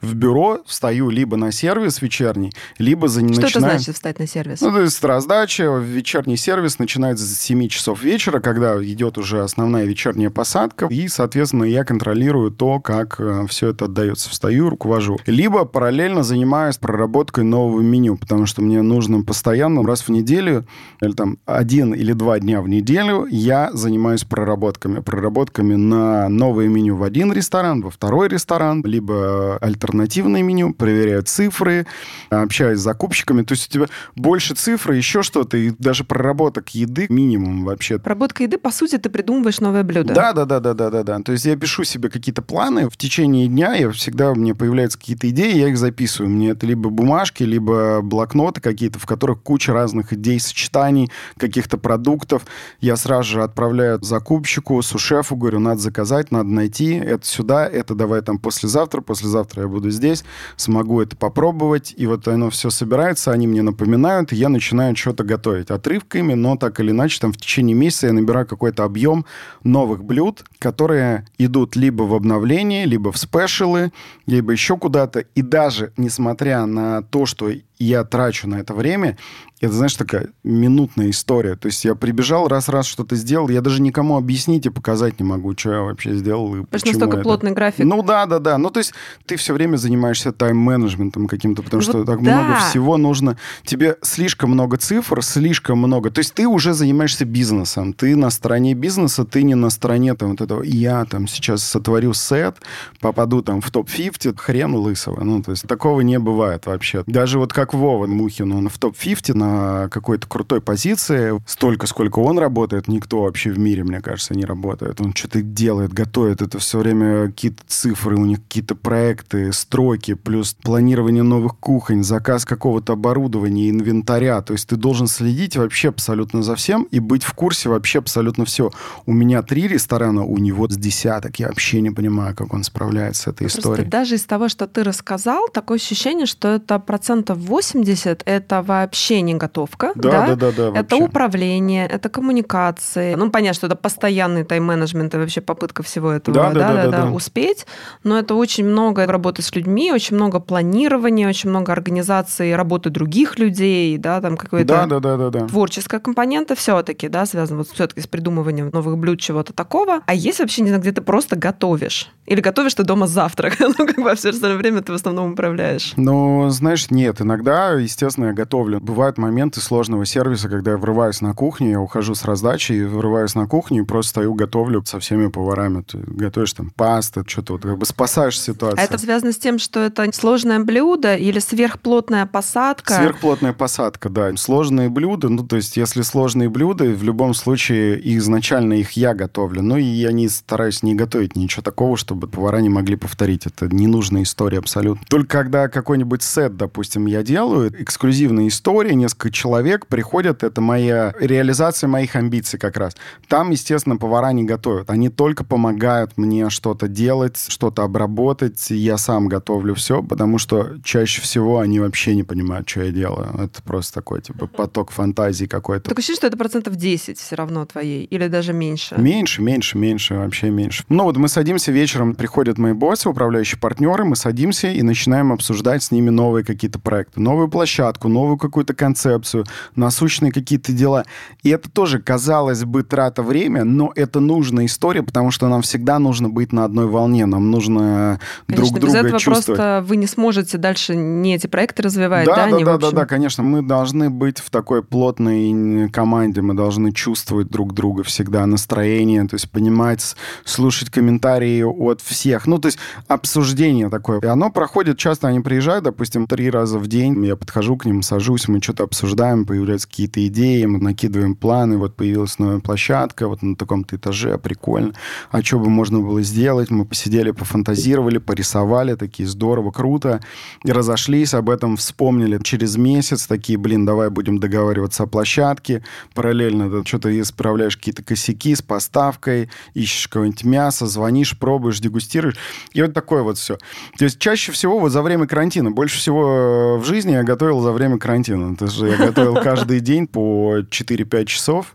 в 0.00 0.14
бюро, 0.14 0.60
встаю 0.66 1.10
либо 1.10 1.36
на 1.36 1.52
сервис 1.52 2.02
вечерний, 2.02 2.52
либо 2.78 3.08
за... 3.08 3.20
Что 3.20 3.42
начинаю... 3.42 3.50
это 3.50 3.60
значит 3.60 3.94
встать 3.94 4.18
на 4.18 4.26
сервис? 4.26 4.60
Ну, 4.60 4.72
то 4.72 4.80
есть 4.80 5.02
раздача, 5.04 5.64
вечерний 5.78 6.36
сервис 6.36 6.78
начинается 6.78 7.24
с 7.24 7.38
7 7.38 7.68
часов 7.68 8.02
вечера, 8.02 8.40
когда 8.40 8.82
идет 8.82 9.18
уже 9.18 9.42
основная 9.42 9.84
вечерняя 9.84 10.30
посадка, 10.30 10.86
и, 10.86 11.08
соответственно, 11.08 11.64
я 11.64 11.84
контролирую 11.84 12.50
то, 12.50 12.80
как 12.80 13.16
э, 13.18 13.46
все 13.48 13.68
это 13.68 13.86
отдается. 13.86 14.30
Встаю, 14.30 14.70
руковожу. 14.70 15.18
Либо 15.26 15.64
параллельно 15.64 16.22
занимаюсь 16.22 16.76
проработкой 16.78 17.44
нового 17.44 17.80
меню, 17.80 18.16
потому 18.16 18.46
что 18.46 18.62
мне 18.62 18.82
нужно 18.82 19.22
постоянно 19.22 19.82
раз 19.86 20.02
в 20.02 20.08
неделю, 20.10 20.66
или 21.00 21.12
там 21.12 21.38
один 21.46 21.94
или 21.94 22.12
два 22.12 22.38
дня 22.40 22.60
в 22.62 22.68
неделю 22.68 23.26
я 23.30 23.70
занимаюсь 23.72 24.24
проработками. 24.24 25.00
Проработками 25.00 25.74
на 25.74 26.28
новое 26.28 26.68
меню 26.68 26.96
в 26.96 27.02
один 27.02 27.32
ресторан, 27.32 27.82
во 27.82 27.90
второй 27.90 28.28
ресторан, 28.28 28.82
либо 28.84 29.56
альтернативное 29.90 30.42
меню, 30.42 30.72
проверяю 30.72 31.22
цифры, 31.22 31.86
общаюсь 32.30 32.78
с 32.78 32.82
закупщиками. 32.82 33.42
То 33.42 33.52
есть 33.52 33.68
у 33.68 33.72
тебя 33.72 33.86
больше 34.14 34.54
цифр, 34.54 34.92
еще 34.92 35.22
что-то, 35.22 35.56
и 35.56 35.70
даже 35.78 36.04
проработок 36.04 36.70
еды 36.70 37.06
минимум 37.08 37.64
вообще. 37.64 37.98
Проработка 37.98 38.44
еды, 38.44 38.58
по 38.58 38.70
сути, 38.70 38.98
ты 38.98 39.10
придумываешь 39.10 39.60
новое 39.60 39.82
блюдо. 39.82 40.14
Да, 40.14 40.32
да, 40.32 40.44
да, 40.44 40.60
да, 40.60 40.74
да, 40.74 40.90
да, 40.90 41.02
да. 41.02 41.20
То 41.20 41.32
есть 41.32 41.44
я 41.44 41.56
пишу 41.56 41.84
себе 41.84 42.08
какие-то 42.08 42.42
планы 42.42 42.88
в 42.88 42.96
течение 42.96 43.48
дня, 43.48 43.74
я 43.74 43.90
всегда 43.90 44.30
у 44.30 44.34
меня 44.34 44.54
появляются 44.54 44.98
какие-то 44.98 45.28
идеи, 45.30 45.56
я 45.56 45.68
их 45.68 45.76
записываю. 45.76 46.30
Мне 46.30 46.50
это 46.50 46.66
либо 46.66 46.90
бумажки, 46.90 47.42
либо 47.42 48.00
блокноты 48.02 48.60
какие-то, 48.60 48.98
в 48.98 49.06
которых 49.06 49.42
куча 49.42 49.72
разных 49.72 50.12
идей, 50.12 50.38
сочетаний, 50.38 51.10
каких-то 51.36 51.78
продуктов. 51.78 52.46
Я 52.80 52.96
сразу 52.96 53.30
же 53.30 53.42
отправляю 53.42 54.00
закупщику, 54.02 54.80
сушефу, 54.82 55.36
говорю, 55.36 55.58
надо 55.58 55.80
заказать, 55.80 56.30
надо 56.30 56.48
найти, 56.48 56.94
это 56.94 57.26
сюда, 57.26 57.66
это 57.66 57.94
давай 57.94 58.22
там 58.22 58.38
послезавтра, 58.38 59.00
послезавтра 59.00 59.62
я 59.62 59.68
буду 59.68 59.79
здесь, 59.88 60.24
смогу 60.56 61.00
это 61.00 61.16
попробовать. 61.16 61.94
И 61.96 62.06
вот 62.06 62.28
оно 62.28 62.50
все 62.50 62.68
собирается, 62.68 63.32
они 63.32 63.46
мне 63.46 63.62
напоминают, 63.62 64.32
и 64.32 64.36
я 64.36 64.50
начинаю 64.50 64.94
что-то 64.94 65.24
готовить 65.24 65.70
отрывками, 65.70 66.34
но 66.34 66.56
так 66.56 66.80
или 66.80 66.90
иначе 66.90 67.18
там 67.20 67.32
в 67.32 67.38
течение 67.38 67.74
месяца 67.74 68.08
я 68.08 68.12
набираю 68.12 68.46
какой-то 68.46 68.84
объем 68.84 69.24
новых 69.64 70.04
блюд, 70.04 70.44
которые 70.58 71.26
идут 71.38 71.76
либо 71.76 72.02
в 72.02 72.14
обновление, 72.14 72.84
либо 72.84 73.12
в 73.12 73.16
спешилы, 73.16 73.92
либо 74.26 74.52
еще 74.52 74.76
куда-то. 74.76 75.20
И 75.34 75.40
даже 75.40 75.92
несмотря 75.96 76.66
на 76.66 77.02
то, 77.02 77.24
что 77.24 77.50
я 77.80 78.04
трачу 78.04 78.46
на 78.46 78.56
это 78.56 78.74
время, 78.74 79.16
это, 79.60 79.74
знаешь, 79.74 79.94
такая 79.94 80.28
минутная 80.42 81.10
история. 81.10 81.54
То 81.54 81.66
есть 81.66 81.84
я 81.84 81.94
прибежал, 81.94 82.48
раз-раз 82.48 82.86
что-то 82.86 83.14
сделал, 83.14 83.50
я 83.50 83.60
даже 83.60 83.82
никому 83.82 84.16
объяснить 84.16 84.64
и 84.64 84.70
показать 84.70 85.20
не 85.20 85.26
могу, 85.26 85.54
что 85.56 85.72
я 85.72 85.80
вообще 85.82 86.14
сделал 86.14 86.56
и 86.56 86.60
Потому 86.62 86.78
что 86.78 86.86
настолько 86.88 87.16
это. 87.16 87.22
плотный 87.22 87.50
график. 87.52 87.84
Ну 87.84 88.02
да, 88.02 88.24
да, 88.24 88.38
да. 88.38 88.56
Ну 88.56 88.70
то 88.70 88.78
есть 88.78 88.94
ты 89.26 89.36
все 89.36 89.52
время 89.52 89.76
занимаешься 89.76 90.32
тайм-менеджментом 90.32 91.26
каким-то, 91.26 91.62
потому 91.62 91.82
Вот 91.82 91.90
что 91.90 92.04
так 92.04 92.22
да. 92.22 92.42
много 92.42 92.60
всего 92.60 92.96
нужно. 92.96 93.36
Тебе 93.64 93.96
слишком 94.00 94.50
много 94.50 94.78
цифр, 94.78 95.22
слишком 95.22 95.78
много. 95.78 96.10
То 96.10 96.20
есть 96.20 96.32
ты 96.32 96.46
уже 96.46 96.72
занимаешься 96.72 97.26
бизнесом. 97.26 97.92
Ты 97.92 98.16
на 98.16 98.30
стороне 98.30 98.72
бизнеса, 98.72 99.26
ты 99.26 99.42
не 99.42 99.54
на 99.54 99.68
стороне 99.68 100.14
там 100.14 100.30
вот 100.30 100.40
этого. 100.40 100.62
Я 100.62 101.04
там 101.04 101.28
сейчас 101.28 101.62
сотворю 101.62 102.14
сет, 102.14 102.56
попаду 103.00 103.42
там 103.42 103.60
в 103.60 103.70
топ-50, 103.70 104.38
хрен 104.38 104.74
лысого. 104.74 105.22
Ну 105.22 105.42
то 105.42 105.50
есть 105.50 105.66
такого 105.68 106.00
не 106.00 106.18
бывает 106.18 106.64
вообще. 106.64 107.04
Даже 107.06 107.38
вот 107.38 107.52
как 107.52 107.69
Вова 107.74 108.06
Мухин, 108.06 108.52
он 108.52 108.68
в 108.68 108.78
топ-50 108.78 109.34
на 109.34 109.88
какой-то 109.88 110.26
крутой 110.26 110.60
позиции. 110.60 111.40
Столько, 111.46 111.86
сколько 111.86 112.18
он 112.18 112.38
работает, 112.38 112.88
никто 112.88 113.22
вообще 113.22 113.50
в 113.50 113.58
мире, 113.58 113.84
мне 113.84 114.00
кажется, 114.00 114.34
не 114.34 114.44
работает. 114.44 115.00
Он 115.00 115.14
что-то 115.14 115.42
делает, 115.42 115.92
готовит. 115.92 116.42
Это 116.42 116.58
все 116.58 116.78
время 116.78 117.26
какие-то 117.26 117.62
цифры, 117.66 118.16
у 118.16 118.24
них 118.24 118.42
какие-то 118.42 118.74
проекты, 118.74 119.52
строки, 119.52 120.14
плюс 120.14 120.54
планирование 120.54 121.22
новых 121.22 121.56
кухонь, 121.58 122.02
заказ 122.02 122.44
какого-то 122.44 122.94
оборудования, 122.94 123.70
инвентаря. 123.70 124.40
То 124.42 124.52
есть 124.52 124.68
ты 124.68 124.76
должен 124.76 125.06
следить 125.06 125.56
вообще 125.56 125.88
абсолютно 125.88 126.42
за 126.42 126.54
всем 126.56 126.84
и 126.90 127.00
быть 127.00 127.24
в 127.24 127.32
курсе 127.34 127.68
вообще 127.68 127.98
абсолютно 127.98 128.44
все. 128.44 128.70
У 129.06 129.12
меня 129.12 129.42
три 129.42 129.68
ресторана, 129.68 130.24
у 130.24 130.38
него 130.38 130.68
с 130.68 130.76
десяток. 130.76 131.38
Я 131.38 131.48
вообще 131.48 131.80
не 131.80 131.90
понимаю, 131.90 132.34
как 132.34 132.52
он 132.54 132.64
справляется 132.64 133.22
с 133.22 133.26
этой 133.28 133.44
Просто 133.44 133.58
историей. 133.60 133.88
даже 133.88 134.14
из 134.14 134.24
того, 134.24 134.48
что 134.48 134.66
ты 134.66 134.82
рассказал, 134.82 135.48
такое 135.48 135.76
ощущение, 135.78 136.26
что 136.26 136.48
это 136.48 136.78
процентов 136.78 137.38
80 137.60 138.22
это 138.24 138.62
вообще 138.62 139.20
не 139.20 139.34
готовка. 139.34 139.92
Да, 139.94 140.34
да, 140.34 140.36
да, 140.36 140.50
да. 140.50 140.68
Это 140.80 140.96
вообще. 140.96 141.04
управление, 141.04 141.86
это 141.86 142.08
коммуникации. 142.08 143.14
Ну, 143.14 143.30
понятно, 143.30 143.54
что 143.54 143.66
это 143.66 143.76
постоянный 143.76 144.44
тайм-менеджмент 144.44 145.14
и 145.14 145.18
вообще 145.18 145.40
попытка 145.42 145.82
всего 145.82 146.10
этого 146.10 146.34
Да, 146.34 146.50
да, 146.50 146.72
да, 146.72 146.90
да, 146.90 147.02
да. 147.02 147.10
успеть. 147.10 147.66
Но 148.02 148.18
это 148.18 148.34
очень 148.34 148.64
много 148.64 149.06
работы 149.06 149.42
с 149.42 149.54
людьми, 149.54 149.92
очень 149.92 150.16
много 150.16 150.40
планирования, 150.40 151.28
очень 151.28 151.50
много 151.50 151.72
организации 151.72 152.52
работы 152.52 152.88
других 152.88 153.38
людей, 153.38 153.98
да, 153.98 154.20
там 154.20 154.36
какой-то 154.38 154.66
Да, 154.66 154.86
да, 154.86 155.00
да, 155.00 155.16
да, 155.16 155.30
да. 155.30 155.46
творческая 155.46 156.00
компонента 156.00 156.54
все-таки, 156.54 157.08
да, 157.08 157.26
связана 157.26 157.58
вот 157.58 157.68
все-таки 157.68 158.00
с 158.00 158.06
придумыванием 158.06 158.70
новых 158.72 158.96
блюд, 158.96 159.20
чего-то 159.20 159.52
такого. 159.52 160.00
А 160.06 160.14
есть 160.14 160.40
вообще, 160.40 160.62
не 160.62 160.68
знаю, 160.68 160.80
где 160.80 160.92
ты 160.92 161.02
просто 161.02 161.36
готовишь? 161.36 162.10
Или 162.26 162.40
готовишь 162.40 162.74
ты 162.74 162.84
дома 162.84 163.06
завтрак? 163.06 163.56
ну, 163.60 163.86
как 163.86 163.96
бы 163.96 164.10
а 164.10 164.14
все 164.14 164.30
остальное 164.30 164.58
время 164.58 164.80
ты 164.82 164.92
в 164.92 164.94
основном 164.94 165.32
управляешь. 165.32 165.92
Ну, 165.96 166.48
знаешь, 166.50 166.90
нет. 166.90 167.20
Иногда, 167.20 167.39
естественно, 167.40 168.26
я 168.26 168.32
готовлю. 168.32 168.80
Бывают 168.80 169.18
моменты 169.18 169.60
сложного 169.60 170.04
сервиса, 170.04 170.48
когда 170.48 170.72
я 170.72 170.76
врываюсь 170.76 171.20
на 171.20 171.34
кухню, 171.34 171.70
я 171.70 171.80
ухожу 171.80 172.14
с 172.14 172.24
раздачи, 172.24 172.72
и 172.72 172.84
врываюсь 172.84 173.34
на 173.34 173.46
кухню 173.46 173.82
и 173.82 173.86
просто 173.86 174.10
стою, 174.10 174.34
готовлю 174.34 174.84
со 174.84 174.98
всеми 174.98 175.28
поварами. 175.28 175.82
Ты 175.82 175.98
готовишь 175.98 176.52
там 176.52 176.70
пасты, 176.70 177.24
что-то 177.26 177.54
вот 177.54 177.62
как 177.62 177.78
бы 177.78 177.86
спасаешь 177.86 178.40
ситуацию. 178.40 178.80
А 178.80 178.84
это 178.84 178.98
связано 178.98 179.32
с 179.32 179.38
тем, 179.38 179.58
что 179.58 179.80
это 179.80 180.10
сложное 180.12 180.60
блюдо 180.60 181.16
или 181.16 181.38
сверхплотная 181.38 182.26
посадка? 182.26 182.94
Сверхплотная 182.94 183.52
посадка, 183.52 184.08
да. 184.08 184.36
Сложные 184.36 184.88
блюда, 184.88 185.28
ну, 185.28 185.46
то 185.46 185.56
есть, 185.56 185.76
если 185.76 186.02
сложные 186.02 186.48
блюда, 186.48 186.84
в 186.84 187.02
любом 187.02 187.34
случае, 187.34 188.00
изначально 188.16 188.74
их 188.74 188.92
я 188.92 189.14
готовлю. 189.14 189.62
Ну, 189.62 189.76
и 189.76 189.82
я 189.82 190.12
не 190.12 190.28
стараюсь 190.28 190.82
не 190.82 190.94
готовить 190.94 191.36
ничего 191.36 191.62
такого, 191.62 191.96
чтобы 191.96 192.28
повара 192.28 192.58
не 192.58 192.68
могли 192.68 192.96
повторить. 192.96 193.46
Это 193.46 193.68
ненужная 193.68 194.22
история 194.22 194.58
абсолютно. 194.58 195.04
Только 195.08 195.38
когда 195.38 195.68
какой-нибудь 195.68 196.22
сет, 196.22 196.56
допустим, 196.56 197.06
я 197.06 197.22
делаю, 197.30 197.72
эксклюзивная 197.80 198.48
история, 198.48 198.94
несколько 198.94 199.30
человек 199.30 199.86
приходят, 199.86 200.42
это 200.42 200.60
моя 200.60 201.14
реализация 201.20 201.86
моих 201.86 202.16
амбиций 202.16 202.58
как 202.58 202.76
раз. 202.76 202.96
Там, 203.28 203.50
естественно, 203.50 203.96
повара 203.96 204.32
не 204.32 204.42
готовят. 204.42 204.90
Они 204.90 205.08
только 205.08 205.44
помогают 205.44 206.16
мне 206.16 206.50
что-то 206.50 206.88
делать, 206.88 207.46
что-то 207.48 207.84
обработать. 207.84 208.70
Я 208.70 208.98
сам 208.98 209.28
готовлю 209.28 209.74
все, 209.74 210.02
потому 210.02 210.38
что 210.38 210.70
чаще 210.82 211.20
всего 211.22 211.60
они 211.60 211.78
вообще 211.78 212.16
не 212.16 212.24
понимают, 212.24 212.68
что 212.68 212.82
я 212.82 212.90
делаю. 212.90 213.28
Это 213.38 213.62
просто 213.62 213.94
такой, 213.94 214.22
типа, 214.22 214.48
поток 214.48 214.90
фантазии 214.90 215.46
какой-то. 215.46 215.84
Такое 215.84 216.00
ощущение, 216.00 216.16
что 216.16 216.26
это 216.26 216.36
процентов 216.36 216.74
10 216.74 217.18
все 217.18 217.36
равно 217.36 217.64
твоей, 217.64 218.04
или 218.04 218.26
даже 218.26 218.52
меньше. 218.52 218.96
Меньше, 218.98 219.40
меньше, 219.40 219.78
меньше, 219.78 220.14
вообще 220.14 220.50
меньше. 220.50 220.84
Ну 220.88 221.04
вот 221.04 221.16
мы 221.16 221.28
садимся 221.28 221.70
вечером, 221.70 222.14
приходят 222.14 222.58
мои 222.58 222.72
боссы, 222.72 223.08
управляющие 223.08 223.58
партнеры, 223.60 224.04
мы 224.04 224.16
садимся 224.16 224.68
и 224.68 224.82
начинаем 224.82 225.32
обсуждать 225.32 225.84
с 225.84 225.92
ними 225.92 226.10
новые 226.10 226.44
какие-то 226.44 226.80
проекты, 226.80 227.19
новую 227.20 227.48
площадку, 227.48 228.08
новую 228.08 228.36
какую-то 228.36 228.74
концепцию, 228.74 229.44
насущные 229.76 230.32
какие-то 230.32 230.72
дела. 230.72 231.04
И 231.42 231.50
это 231.50 231.70
тоже, 231.70 232.00
казалось 232.00 232.64
бы, 232.64 232.82
трата 232.82 233.22
времени, 233.22 233.62
но 233.62 233.92
это 233.94 234.20
нужная 234.20 234.66
история, 234.66 235.02
потому 235.02 235.30
что 235.30 235.48
нам 235.48 235.62
всегда 235.62 235.98
нужно 235.98 236.28
быть 236.28 236.52
на 236.52 236.64
одной 236.64 236.86
волне, 236.86 237.26
нам 237.26 237.50
нужно 237.50 238.20
Конечно, 238.46 238.66
друг 238.66 238.74
без 238.74 238.80
друга 238.80 238.98
этого 238.98 239.20
чувствовать. 239.20 239.46
просто 239.46 239.84
вы 239.86 239.96
не 239.96 240.06
сможете 240.06 240.58
дальше 240.58 240.96
не 240.96 241.34
эти 241.34 241.46
проекты 241.46 241.82
развивать, 241.82 242.26
да? 242.26 242.36
Да, 242.36 242.50
да, 242.50 242.58
в 242.58 242.64
да, 242.64 242.78
да, 242.78 242.90
да, 242.90 243.06
конечно. 243.06 243.42
Мы 243.42 243.62
должны 243.62 244.10
быть 244.10 244.38
в 244.38 244.50
такой 244.50 244.82
плотной 244.82 245.88
команде, 245.90 246.42
мы 246.42 246.54
должны 246.54 246.92
чувствовать 246.92 247.48
друг 247.48 247.74
друга 247.74 248.02
всегда, 248.02 248.46
настроение, 248.46 249.26
то 249.26 249.34
есть 249.34 249.50
понимать, 249.50 250.16
слушать 250.44 250.90
комментарии 250.90 251.62
от 251.62 252.00
всех. 252.00 252.46
Ну, 252.46 252.58
то 252.58 252.66
есть 252.66 252.78
обсуждение 253.08 253.88
такое. 253.90 254.20
И 254.20 254.26
оно 254.26 254.50
проходит 254.50 254.98
часто, 254.98 255.28
они 255.28 255.40
приезжают, 255.40 255.84
допустим, 255.84 256.26
три 256.26 256.50
раза 256.50 256.78
в 256.78 256.86
день, 256.86 257.09
я 257.22 257.36
подхожу 257.36 257.76
к 257.76 257.84
ним, 257.84 258.02
сажусь, 258.02 258.48
мы 258.48 258.60
что-то 258.60 258.84
обсуждаем, 258.84 259.44
появляются 259.44 259.88
какие-то 259.88 260.26
идеи, 260.26 260.64
мы 260.64 260.78
накидываем 260.78 261.34
планы, 261.34 261.78
вот 261.78 261.96
появилась 261.96 262.38
новая 262.38 262.60
площадка, 262.60 263.28
вот 263.28 263.42
на 263.42 263.56
таком-то 263.56 263.96
этаже, 263.96 264.38
прикольно. 264.38 264.94
А 265.30 265.42
что 265.42 265.58
бы 265.58 265.70
можно 265.70 266.00
было 266.00 266.22
сделать? 266.22 266.70
Мы 266.70 266.84
посидели, 266.84 267.30
пофантазировали, 267.30 268.18
порисовали, 268.18 268.94
такие 268.94 269.28
здорово, 269.28 269.70
круто. 269.70 270.20
И 270.64 270.72
разошлись, 270.72 271.34
об 271.34 271.50
этом 271.50 271.76
вспомнили 271.76 272.38
через 272.42 272.76
месяц, 272.76 273.26
такие, 273.26 273.58
блин, 273.58 273.84
давай 273.84 274.10
будем 274.10 274.38
договариваться 274.38 275.04
о 275.04 275.06
площадке. 275.06 275.82
Параллельно 276.14 276.70
ты 276.70 276.86
что-то 276.86 277.20
исправляешь 277.20 277.76
какие-то 277.76 278.02
косяки 278.02 278.54
с 278.54 278.62
поставкой, 278.62 279.50
ищешь 279.74 280.08
какое-нибудь 280.08 280.44
мясо, 280.44 280.86
звонишь, 280.86 281.38
пробуешь, 281.38 281.80
дегустируешь. 281.80 282.36
И 282.72 282.82
вот 282.82 282.92
такое 282.92 283.22
вот 283.22 283.38
все. 283.38 283.56
То 283.98 284.04
есть 284.04 284.18
чаще 284.18 284.52
всего 284.52 284.78
вот 284.78 284.90
за 284.90 285.02
время 285.02 285.26
карантина, 285.26 285.70
больше 285.70 285.98
всего 285.98 286.78
в 286.78 286.84
жизни 286.84 286.99
я 287.08 287.22
готовил 287.22 287.60
за 287.60 287.72
время 287.72 287.98
карантина. 287.98 288.56
То 288.56 288.66
есть 288.66 288.78
я 288.78 288.96
готовил 288.96 289.36
каждый 289.36 289.80
день 289.80 290.06
по 290.06 290.58
4-5 290.58 291.24
часов. 291.24 291.74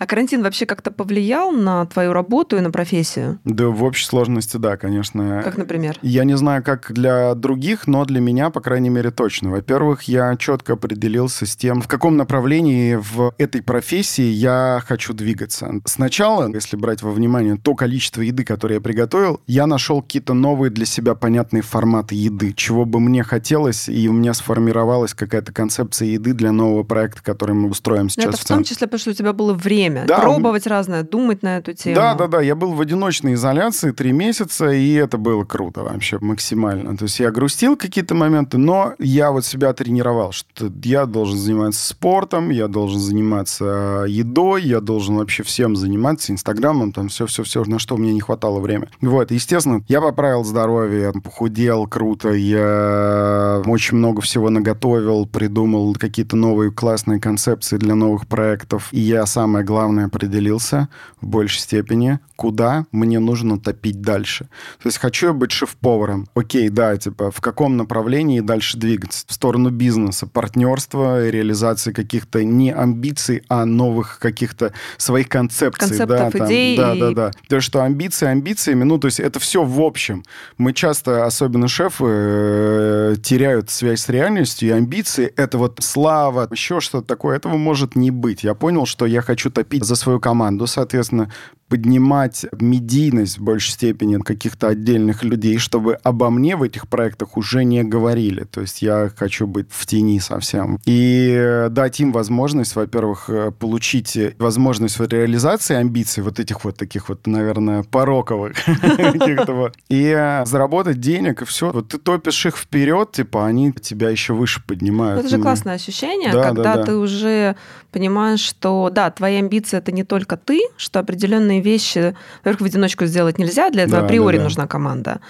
А 0.00 0.06
карантин 0.06 0.42
вообще 0.42 0.64
как-то 0.64 0.90
повлиял 0.90 1.52
на 1.52 1.84
твою 1.84 2.14
работу 2.14 2.56
и 2.56 2.60
на 2.60 2.70
профессию? 2.70 3.38
Да, 3.44 3.66
в 3.66 3.84
общей 3.84 4.06
сложности, 4.06 4.56
да, 4.56 4.78
конечно. 4.78 5.42
Как, 5.44 5.58
например? 5.58 5.98
Я 6.00 6.24
не 6.24 6.38
знаю, 6.38 6.64
как 6.64 6.90
для 6.94 7.34
других, 7.34 7.86
но 7.86 8.06
для 8.06 8.18
меня, 8.18 8.48
по 8.48 8.62
крайней 8.62 8.88
мере, 8.88 9.10
точно. 9.10 9.50
Во-первых, 9.50 10.04
я 10.04 10.34
четко 10.36 10.72
определился 10.72 11.44
с 11.44 11.54
тем, 11.54 11.82
в 11.82 11.86
каком 11.86 12.16
направлении 12.16 12.94
в 12.94 13.34
этой 13.36 13.62
профессии 13.62 14.24
я 14.24 14.82
хочу 14.86 15.12
двигаться. 15.12 15.70
Сначала, 15.84 16.50
если 16.50 16.76
брать 16.76 17.02
во 17.02 17.10
внимание 17.10 17.58
то 17.58 17.74
количество 17.74 18.22
еды, 18.22 18.42
которое 18.42 18.76
я 18.76 18.80
приготовил, 18.80 19.42
я 19.46 19.66
нашел 19.66 20.00
какие-то 20.00 20.32
новые 20.32 20.70
для 20.70 20.86
себя 20.86 21.14
понятные 21.14 21.60
форматы 21.60 22.14
еды, 22.14 22.54
чего 22.54 22.86
бы 22.86 23.00
мне 23.00 23.22
хотелось, 23.22 23.86
и 23.86 24.08
у 24.08 24.14
меня 24.14 24.32
сформировалась 24.32 25.12
какая-то 25.12 25.52
концепция 25.52 26.08
еды 26.08 26.32
для 26.32 26.52
нового 26.52 26.84
проекта, 26.84 27.22
который 27.22 27.54
мы 27.54 27.68
устроим 27.68 28.08
сейчас. 28.08 28.24
Но 28.24 28.30
это 28.30 28.38
в 28.38 28.44
том 28.44 28.64
числе, 28.64 28.86
потому 28.86 29.00
что 29.00 29.10
у 29.10 29.12
тебя 29.12 29.34
было 29.34 29.52
время 29.52 29.89
да, 30.06 30.18
пробовать 30.20 30.66
разное, 30.66 31.02
думать 31.02 31.42
на 31.42 31.58
эту 31.58 31.72
тему. 31.72 31.96
Да, 31.96 32.14
да, 32.14 32.26
да. 32.26 32.40
Я 32.40 32.54
был 32.54 32.72
в 32.72 32.80
одиночной 32.80 33.34
изоляции 33.34 33.90
три 33.90 34.12
месяца, 34.12 34.70
и 34.70 34.94
это 34.94 35.18
было 35.18 35.44
круто 35.44 35.82
вообще 35.82 36.18
максимально. 36.20 36.96
То 36.96 37.04
есть 37.04 37.20
я 37.20 37.30
грустил 37.30 37.76
какие-то 37.76 38.14
моменты, 38.14 38.58
но 38.58 38.94
я 38.98 39.30
вот 39.30 39.44
себя 39.44 39.72
тренировал, 39.72 40.32
что 40.32 40.70
я 40.84 41.06
должен 41.06 41.38
заниматься 41.38 41.86
спортом, 41.86 42.50
я 42.50 42.68
должен 42.68 43.00
заниматься 43.00 44.04
едой, 44.08 44.62
я 44.62 44.80
должен 44.80 45.16
вообще 45.16 45.42
всем 45.42 45.76
заниматься, 45.76 46.32
инстаграмом, 46.32 46.92
там 46.92 47.08
все-все-все, 47.08 47.64
на 47.64 47.78
что 47.78 47.96
мне 47.96 48.12
не 48.12 48.20
хватало 48.20 48.60
времени. 48.60 48.88
Вот, 49.00 49.30
естественно, 49.30 49.82
я 49.88 50.00
поправил 50.00 50.44
здоровье, 50.44 51.12
похудел 51.22 51.86
круто, 51.86 52.30
я 52.32 53.62
очень 53.66 53.96
много 53.96 54.20
всего 54.20 54.50
наготовил, 54.50 55.26
придумал 55.26 55.94
какие-то 55.94 56.36
новые 56.36 56.70
классные 56.70 57.20
концепции 57.20 57.76
для 57.76 57.94
новых 57.94 58.26
проектов. 58.26 58.88
И 58.92 59.00
я, 59.00 59.26
самое 59.26 59.64
главное, 59.64 59.79
определился 59.80 60.88
в 61.20 61.26
большей 61.26 61.60
степени, 61.60 62.18
куда 62.36 62.86
мне 62.90 63.18
нужно 63.18 63.60
топить 63.60 64.00
дальше. 64.00 64.48
То 64.82 64.86
есть 64.88 64.98
хочу 64.98 65.28
я 65.28 65.32
быть 65.32 65.52
шеф-поваром. 65.52 66.26
Окей, 66.34 66.68
да, 66.68 66.96
типа, 66.96 67.30
в 67.30 67.40
каком 67.40 67.76
направлении 67.76 68.40
дальше 68.40 68.78
двигаться? 68.78 69.24
В 69.28 69.32
сторону 69.32 69.70
бизнеса, 69.70 70.26
партнерства, 70.26 71.28
реализации 71.28 71.92
каких-то 71.92 72.42
не 72.44 72.72
амбиций, 72.72 73.42
а 73.48 73.64
новых 73.64 74.18
каких-то 74.18 74.72
своих 74.96 75.28
концепций. 75.28 75.88
Концептов, 75.88 76.32
да, 76.32 76.46
идей. 76.46 76.76
Там, 76.76 76.98
да, 76.98 77.08
да, 77.08 77.14
да. 77.14 77.30
То 77.48 77.60
что 77.60 77.82
амбиции 77.82 78.26
амбициями, 78.26 78.84
ну, 78.84 78.98
то 78.98 79.06
есть 79.06 79.20
это 79.20 79.38
все 79.38 79.62
в 79.62 79.80
общем. 79.80 80.24
Мы 80.58 80.72
часто, 80.72 81.26
особенно 81.26 81.68
шефы, 81.68 82.04
э, 82.06 83.14
теряют 83.22 83.70
связь 83.70 84.00
с 84.00 84.08
реальностью, 84.08 84.68
и 84.68 84.72
амбиции— 84.72 85.32
это 85.36 85.58
вот 85.58 85.78
слава, 85.80 86.48
еще 86.50 86.80
что-то 86.80 87.06
такое. 87.06 87.36
Этого 87.36 87.56
может 87.56 87.96
не 87.96 88.10
быть. 88.10 88.44
Я 88.44 88.54
понял, 88.54 88.86
что 88.86 89.06
я 89.06 89.22
хочу 89.22 89.50
топить 89.50 89.69
за 89.80 89.94
свою 89.94 90.20
команду, 90.20 90.66
соответственно, 90.66 91.30
поднимать 91.70 92.46
медийность 92.58 93.38
в 93.38 93.42
большей 93.42 93.70
степени 93.70 94.20
каких-то 94.20 94.66
отдельных 94.66 95.22
людей, 95.22 95.56
чтобы 95.58 95.94
обо 96.02 96.28
мне 96.28 96.56
в 96.56 96.64
этих 96.64 96.88
проектах 96.88 97.36
уже 97.36 97.64
не 97.64 97.84
говорили. 97.84 98.42
То 98.42 98.60
есть 98.62 98.82
я 98.82 99.08
хочу 99.16 99.46
быть 99.46 99.68
в 99.70 99.86
тени 99.86 100.18
совсем. 100.18 100.80
И 100.84 101.68
дать 101.70 102.00
им 102.00 102.12
возможность, 102.12 102.74
во-первых, 102.74 103.30
э, 103.30 103.52
получить 103.52 104.18
возможность 104.38 104.98
реализации 104.98 105.76
амбиций 105.76 106.24
вот 106.24 106.40
этих 106.40 106.64
вот 106.64 106.76
таких 106.76 107.08
вот, 107.08 107.28
наверное, 107.28 107.84
пороковых 107.84 108.56
и 109.88 110.42
заработать 110.44 110.98
денег, 110.98 111.42
и 111.42 111.44
все. 111.44 111.70
Вот 111.70 111.88
ты 111.88 111.98
топишь 111.98 112.46
их 112.46 112.56
вперед, 112.56 113.12
типа, 113.12 113.46
они 113.46 113.72
тебя 113.72 114.10
еще 114.10 114.34
выше 114.34 114.60
поднимают. 114.66 115.20
Это 115.20 115.28
же 115.28 115.40
классное 115.40 115.74
ощущение, 115.74 116.32
когда 116.32 116.82
ты 116.82 116.96
уже 116.96 117.54
понимаешь, 117.92 118.40
что, 118.40 118.90
да, 118.92 119.10
твои 119.12 119.36
амбиции— 119.36 119.59
это 119.76 119.92
не 119.92 120.04
только 120.04 120.36
ты, 120.36 120.60
что 120.76 120.98
определенные 120.98 121.60
вещи, 121.60 122.16
во-первых, 122.38 122.60
в 122.60 122.64
одиночку 122.64 123.06
сделать 123.06 123.38
нельзя, 123.38 123.70
для 123.70 123.84
этого 123.84 124.00
да, 124.00 124.06
априори 124.06 124.36
да, 124.36 124.42
да. 124.42 124.44
нужна 124.44 124.66
команда 124.66 125.20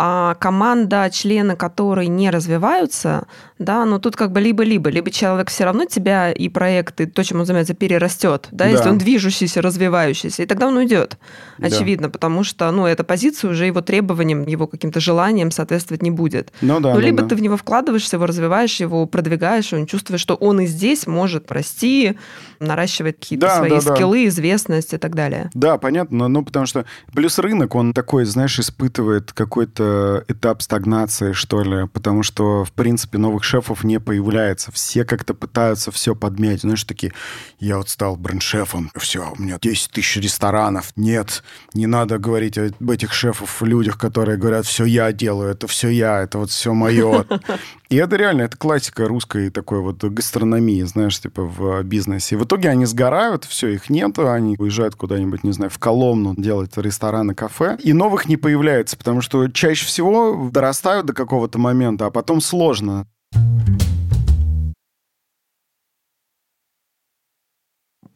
а 0.00 0.36
команда, 0.36 1.10
члены 1.12 1.56
которой 1.56 2.06
не 2.06 2.30
развиваются, 2.30 3.26
да, 3.58 3.84
но 3.84 3.98
тут 3.98 4.14
как 4.14 4.30
бы 4.30 4.40
либо-либо, 4.40 4.90
либо 4.90 5.10
человек 5.10 5.50
все 5.50 5.64
равно 5.64 5.86
тебя 5.86 6.30
и 6.30 6.48
проекты, 6.48 7.06
то, 7.06 7.24
чем 7.24 7.40
он 7.40 7.46
занимается, 7.46 7.74
перерастет, 7.74 8.46
да, 8.52 8.66
да. 8.66 8.70
если 8.70 8.90
он 8.90 8.98
движущийся, 8.98 9.60
развивающийся, 9.60 10.44
и 10.44 10.46
тогда 10.46 10.68
он 10.68 10.76
уйдет, 10.76 11.18
очевидно, 11.60 12.06
да. 12.06 12.12
потому 12.12 12.44
что, 12.44 12.70
ну, 12.70 12.86
эта 12.86 13.02
позиция 13.02 13.50
уже 13.50 13.66
его 13.66 13.80
требованиям, 13.80 14.46
его 14.46 14.68
каким-то 14.68 15.00
желаниям 15.00 15.50
соответствовать 15.50 16.00
не 16.00 16.12
будет. 16.12 16.52
Ну, 16.60 16.78
да, 16.78 16.94
ну, 16.94 17.00
либо 17.00 17.22
да. 17.22 17.30
ты 17.30 17.34
в 17.34 17.42
него 17.42 17.56
вкладываешься, 17.56 18.18
его 18.18 18.26
развиваешь, 18.26 18.78
его 18.78 19.04
продвигаешь, 19.06 19.72
и 19.72 19.76
он 19.76 19.86
чувствует, 19.86 20.20
что 20.20 20.36
он 20.36 20.60
и 20.60 20.66
здесь 20.66 21.08
может 21.08 21.50
расти, 21.50 22.16
наращивать 22.60 23.18
какие-то 23.18 23.48
да, 23.48 23.56
свои 23.56 23.70
да, 23.70 23.80
скиллы, 23.80 24.22
да. 24.22 24.28
известность 24.28 24.94
и 24.94 24.96
так 24.96 25.16
далее. 25.16 25.50
Да, 25.54 25.76
понятно, 25.76 26.28
ну, 26.28 26.44
потому 26.44 26.66
что 26.66 26.84
плюс 27.12 27.40
рынок, 27.40 27.74
он 27.74 27.92
такой, 27.92 28.26
знаешь, 28.26 28.60
испытывает 28.60 29.32
какой-то 29.32 29.87
этап 30.28 30.62
стагнации, 30.62 31.32
что 31.32 31.62
ли, 31.62 31.86
потому 31.88 32.22
что, 32.22 32.64
в 32.64 32.72
принципе, 32.72 33.18
новых 33.18 33.44
шефов 33.44 33.84
не 33.84 34.00
появляется. 34.00 34.72
Все 34.72 35.04
как-то 35.04 35.34
пытаются 35.34 35.90
все 35.90 36.14
подмять. 36.14 36.62
Знаешь, 36.62 36.84
такие, 36.84 37.12
я 37.58 37.78
вот 37.78 37.88
стал 37.88 38.16
бренд-шефом, 38.16 38.90
все, 38.96 39.32
у 39.36 39.42
меня 39.42 39.58
10 39.60 39.90
тысяч 39.90 40.16
ресторанов. 40.16 40.92
Нет, 40.96 41.42
не 41.74 41.86
надо 41.86 42.18
говорить 42.18 42.58
об 42.58 42.90
этих 42.90 43.12
шефов, 43.12 43.62
людях, 43.62 43.98
которые 43.98 44.38
говорят, 44.38 44.66
все 44.66 44.84
я 44.84 45.12
делаю, 45.12 45.50
это 45.50 45.66
все 45.66 45.88
я, 45.88 46.20
это 46.20 46.38
вот 46.38 46.50
все 46.50 46.72
мое. 46.74 47.26
И 47.88 47.96
это 47.96 48.16
реально, 48.16 48.42
это 48.42 48.56
классика 48.58 49.08
русской 49.08 49.48
такой 49.48 49.80
вот 49.80 50.04
гастрономии, 50.04 50.82
знаешь, 50.82 51.18
типа 51.18 51.42
в 51.42 51.82
бизнесе. 51.84 52.34
И 52.34 52.38
в 52.38 52.44
итоге 52.44 52.68
они 52.68 52.84
сгорают, 52.84 53.44
все, 53.46 53.68
их 53.68 53.88
нету, 53.88 54.30
они 54.30 54.56
уезжают 54.58 54.94
куда-нибудь, 54.94 55.42
не 55.42 55.52
знаю, 55.52 55.70
в 55.70 55.78
Коломну 55.78 56.34
делать 56.36 56.76
рестораны, 56.76 57.34
кафе. 57.34 57.78
И 57.82 57.94
новых 57.94 58.28
не 58.28 58.36
появляется, 58.36 58.98
потому 58.98 59.22
что 59.22 59.48
чаще 59.48 59.86
всего 59.86 60.50
дорастают 60.52 61.06
до 61.06 61.14
какого-то 61.14 61.58
момента, 61.58 62.04
а 62.04 62.10
потом 62.10 62.42
сложно. 62.42 63.06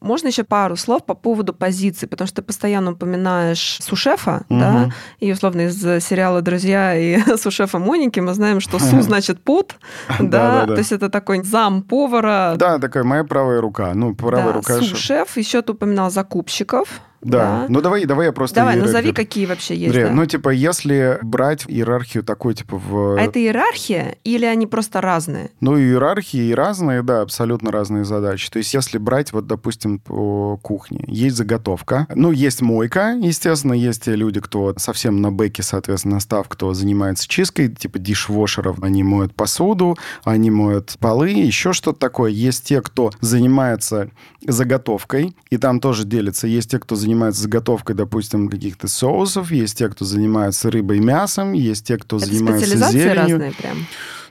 Можно 0.03 0.27
еще 0.27 0.43
пару 0.43 0.75
слов 0.75 1.05
по 1.05 1.13
поводу 1.13 1.53
позиции, 1.53 2.05
потому 2.07 2.27
что 2.27 2.37
ты 2.37 2.41
постоянно 2.41 2.91
упоминаешь 2.91 3.77
сушефа, 3.81 4.43
угу. 4.49 4.59
да, 4.59 4.91
и 5.19 5.31
условно 5.31 5.61
из 5.61 5.79
сериала 6.03 6.41
«Друзья» 6.41 6.95
и 6.95 7.19
сушефа 7.37 7.79
Моники 7.79 8.19
мы 8.19 8.33
знаем, 8.33 8.59
что 8.59 8.79
су 8.79 9.01
значит 9.01 9.41
пот, 9.41 9.75
да, 10.19 10.65
то 10.65 10.77
есть 10.77 10.91
это 10.91 11.09
такой 11.09 11.41
зам 11.43 11.81
повара. 11.81 12.55
Да, 12.57 12.79
такая 12.79 13.03
моя 13.03 13.23
правая 13.23 13.61
рука, 13.61 13.93
ну, 13.93 14.13
правая 14.13 14.53
рука. 14.53 14.75
Сушеф, 14.75 15.37
еще 15.37 15.61
ты 15.61 15.71
упоминал 15.71 16.11
закупщиков, 16.11 17.01
да. 17.23 17.37
да. 17.37 17.65
Ну 17.69 17.81
давай, 17.81 18.05
давай 18.05 18.27
я 18.27 18.31
просто. 18.31 18.55
Давай, 18.55 18.75
назови, 18.75 19.13
какие 19.13 19.45
вообще 19.45 19.75
есть. 19.75 19.87
Андрей, 19.87 20.05
да. 20.05 20.11
Ну, 20.11 20.25
типа, 20.25 20.49
если 20.49 21.19
брать 21.21 21.65
иерархию 21.67 22.23
такой, 22.23 22.53
типа, 22.53 22.77
в. 22.77 23.17
А 23.17 23.21
это 23.21 23.39
иерархия 23.39 24.17
или 24.23 24.45
они 24.45 24.67
просто 24.67 25.01
разные? 25.01 25.51
Ну, 25.59 25.77
иерархии 25.77 26.51
разные, 26.51 27.03
да, 27.03 27.21
абсолютно 27.21 27.71
разные 27.71 28.05
задачи. 28.05 28.49
То 28.49 28.57
есть, 28.57 28.73
если 28.73 28.97
брать, 28.97 29.31
вот, 29.31 29.47
допустим, 29.47 29.99
по 29.99 30.57
кухне, 30.61 31.03
есть 31.07 31.35
заготовка, 31.35 32.07
ну, 32.13 32.31
есть 32.31 32.61
мойка, 32.61 33.17
естественно, 33.19 33.73
есть 33.73 34.03
те 34.03 34.15
люди, 34.15 34.39
кто 34.39 34.73
совсем 34.77 35.21
на 35.21 35.31
бэке, 35.31 35.63
соответственно, 35.63 36.19
став, 36.19 36.47
кто 36.49 36.73
занимается 36.73 37.27
чисткой, 37.27 37.69
типа 37.69 37.99
дишвошеров, 37.99 38.81
они 38.81 39.03
моют 39.03 39.35
посуду, 39.35 39.97
они 40.23 40.51
моют 40.51 40.95
полы, 40.99 41.29
еще 41.29 41.73
что-то 41.73 41.99
такое. 41.99 42.31
Есть 42.31 42.65
те, 42.65 42.81
кто 42.81 43.11
занимается 43.21 44.09
заготовкой, 44.45 45.35
и 45.49 45.57
там 45.57 45.79
тоже 45.79 46.05
делится. 46.05 46.47
Есть 46.47 46.71
те, 46.71 46.79
кто 46.79 46.95
занимается 46.95 47.12
занимаются 47.13 47.43
заготовкой, 47.43 47.95
допустим, 47.95 48.49
каких-то 48.49 48.87
соусов, 48.87 49.51
есть 49.51 49.77
те, 49.77 49.87
кто 49.89 50.03
занимается 50.03 50.71
рыбой 50.71 50.97
и 50.97 50.99
мясом, 50.99 51.53
есть 51.53 51.85
те, 51.85 51.97
кто 51.97 52.17
Это 52.17 52.25
занимается 52.25 52.65
зеленью. 52.91 53.15
разные 53.15 53.51
прям? 53.51 53.77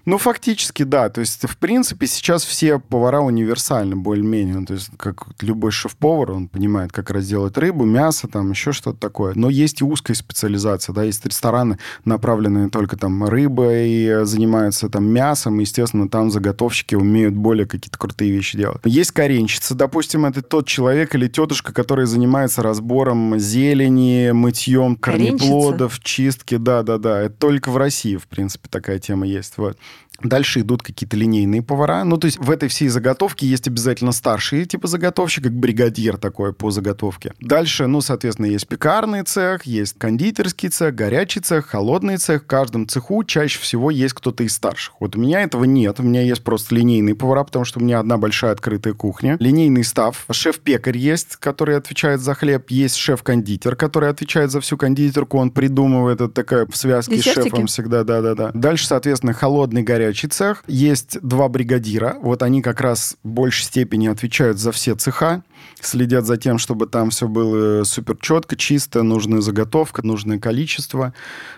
Ну, 0.04 0.18
фактически, 0.18 0.82
да. 0.82 1.08
То 1.08 1.20
есть, 1.20 1.46
в 1.48 1.56
принципе, 1.56 2.06
сейчас 2.06 2.44
все 2.44 2.78
повара 2.78 3.20
универсальны 3.20 3.96
более-менее. 3.96 4.56
Ну, 4.56 4.66
то 4.66 4.74
есть, 4.74 4.90
как 4.96 5.26
любой 5.40 5.70
шеф-повар, 5.70 6.32
он 6.32 6.48
понимает, 6.48 6.92
как 6.92 7.10
разделать 7.10 7.56
рыбу, 7.56 7.84
мясо, 7.84 8.26
там, 8.28 8.50
еще 8.50 8.72
что-то 8.72 8.98
такое. 8.98 9.32
Но 9.36 9.48
есть 9.48 9.80
и 9.80 9.84
узкая 9.84 10.16
специализация, 10.16 10.92
да, 10.92 11.04
есть 11.04 11.24
рестораны, 11.24 11.78
направленные 12.04 12.68
только 12.68 12.96
там 12.96 13.24
рыбой, 13.24 14.24
занимаются 14.24 14.88
там 14.88 15.04
мясом, 15.04 15.58
естественно, 15.60 16.08
там 16.08 16.30
заготовщики 16.30 16.94
умеют 16.94 17.34
более 17.34 17.66
какие-то 17.66 17.98
крутые 17.98 18.32
вещи 18.32 18.58
делать. 18.58 18.80
Есть 18.84 19.12
коренщица, 19.12 19.74
допустим, 19.74 20.26
это 20.26 20.42
тот 20.42 20.66
человек 20.66 21.14
или 21.14 21.28
тетушка, 21.28 21.72
который 21.72 22.06
занимается 22.06 22.62
разбором 22.62 23.38
зелени, 23.38 24.32
мытьем 24.32 24.96
корнеплодов, 24.96 26.00
чистки, 26.00 26.56
да-да-да. 26.56 27.22
Это 27.22 27.34
только 27.36 27.70
в 27.70 27.76
России, 27.76 28.16
в 28.16 28.26
принципе, 28.26 28.68
такая 28.68 28.98
тема 28.98 29.26
есть. 29.26 29.58
Вот. 29.58 29.78
Дальше 30.22 30.60
идут 30.60 30.82
какие-то 30.82 31.16
линейные 31.16 31.62
повара. 31.62 32.04
Ну, 32.04 32.16
то 32.16 32.26
есть 32.26 32.38
в 32.38 32.50
этой 32.50 32.68
всей 32.68 32.88
заготовке 32.88 33.46
есть 33.46 33.66
обязательно 33.66 34.12
старший 34.12 34.64
типа 34.66 34.86
заготовщик, 34.86 35.44
как 35.44 35.52
бригадир 35.52 36.16
такой 36.16 36.52
по 36.52 36.70
заготовке. 36.70 37.34
Дальше, 37.40 37.86
ну, 37.86 38.00
соответственно, 38.00 38.46
есть 38.46 38.68
пекарный 38.68 39.22
цех, 39.22 39.64
есть 39.64 39.96
кондитерский 39.98 40.68
цех, 40.68 40.94
горячий 40.94 41.40
цех, 41.40 41.66
холодный 41.66 42.18
цех. 42.18 42.44
В 42.44 42.46
каждом 42.46 42.86
цеху 42.86 43.24
чаще 43.24 43.58
всего 43.58 43.90
есть 43.90 44.14
кто-то 44.14 44.44
из 44.44 44.54
старших. 44.54 44.94
Вот 45.00 45.16
у 45.16 45.18
меня 45.18 45.42
этого 45.42 45.64
нет. 45.64 45.98
У 45.98 46.02
меня 46.02 46.22
есть 46.22 46.44
просто 46.44 46.74
линейные 46.74 47.14
повара, 47.14 47.44
потому 47.44 47.64
что 47.64 47.80
у 47.80 47.82
меня 47.82 47.98
одна 47.98 48.18
большая 48.18 48.52
открытая 48.52 48.94
кухня. 48.94 49.36
Линейный 49.40 49.84
став. 49.84 50.24
Шеф-пекарь 50.30 50.98
есть, 50.98 51.36
который 51.36 51.76
отвечает 51.76 52.20
за 52.20 52.34
хлеб. 52.34 52.70
Есть 52.70 52.96
шеф-кондитер, 52.96 53.76
который 53.76 54.08
отвечает 54.08 54.50
за 54.50 54.60
всю 54.60 54.76
кондитерку. 54.76 55.38
Он 55.38 55.50
придумывает 55.50 56.20
это 56.20 56.32
такая 56.32 56.66
в 56.66 56.76
связке 56.76 57.16
Десертики? 57.16 57.40
с 57.40 57.44
шефом 57.44 57.66
всегда. 57.66 58.04
Да-да-да. 58.04 58.50
Дальше, 58.54 58.86
соответственно, 58.86 59.32
холодный, 59.32 59.82
горячий 59.82 60.01
цех. 60.10 60.64
Есть 60.66 61.20
два 61.22 61.48
бригадира. 61.48 62.16
Вот 62.20 62.42
они 62.42 62.62
как 62.62 62.80
раз 62.80 63.16
в 63.22 63.28
большей 63.28 63.64
степени 63.64 64.08
отвечают 64.08 64.58
за 64.58 64.72
все 64.72 64.94
цеха 64.94 65.42
следят 65.80 66.26
за 66.26 66.36
тем, 66.36 66.58
чтобы 66.58 66.86
там 66.86 67.10
все 67.10 67.28
было 67.28 67.84
супер 67.84 68.16
четко, 68.20 68.56
чисто, 68.56 69.02
нужная 69.02 69.40
заготовка, 69.40 70.06
нужное 70.06 70.38
количество. 70.38 71.12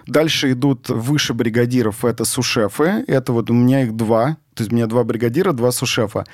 Дальше 0.06 0.52
идут 0.52 0.88
выше 0.88 1.34
бригадиров, 1.34 2.04
это 2.04 2.24
сушефы. 2.24 3.04
Это 3.06 3.32
вот 3.32 3.50
у 3.50 3.54
меня 3.54 3.82
их 3.82 3.94
два. 3.94 4.36
То 4.54 4.62
есть 4.62 4.72
у 4.72 4.76
меня 4.76 4.86
два 4.86 5.04
бригадира, 5.04 5.52
два 5.52 5.72
сушефа. 5.72 6.24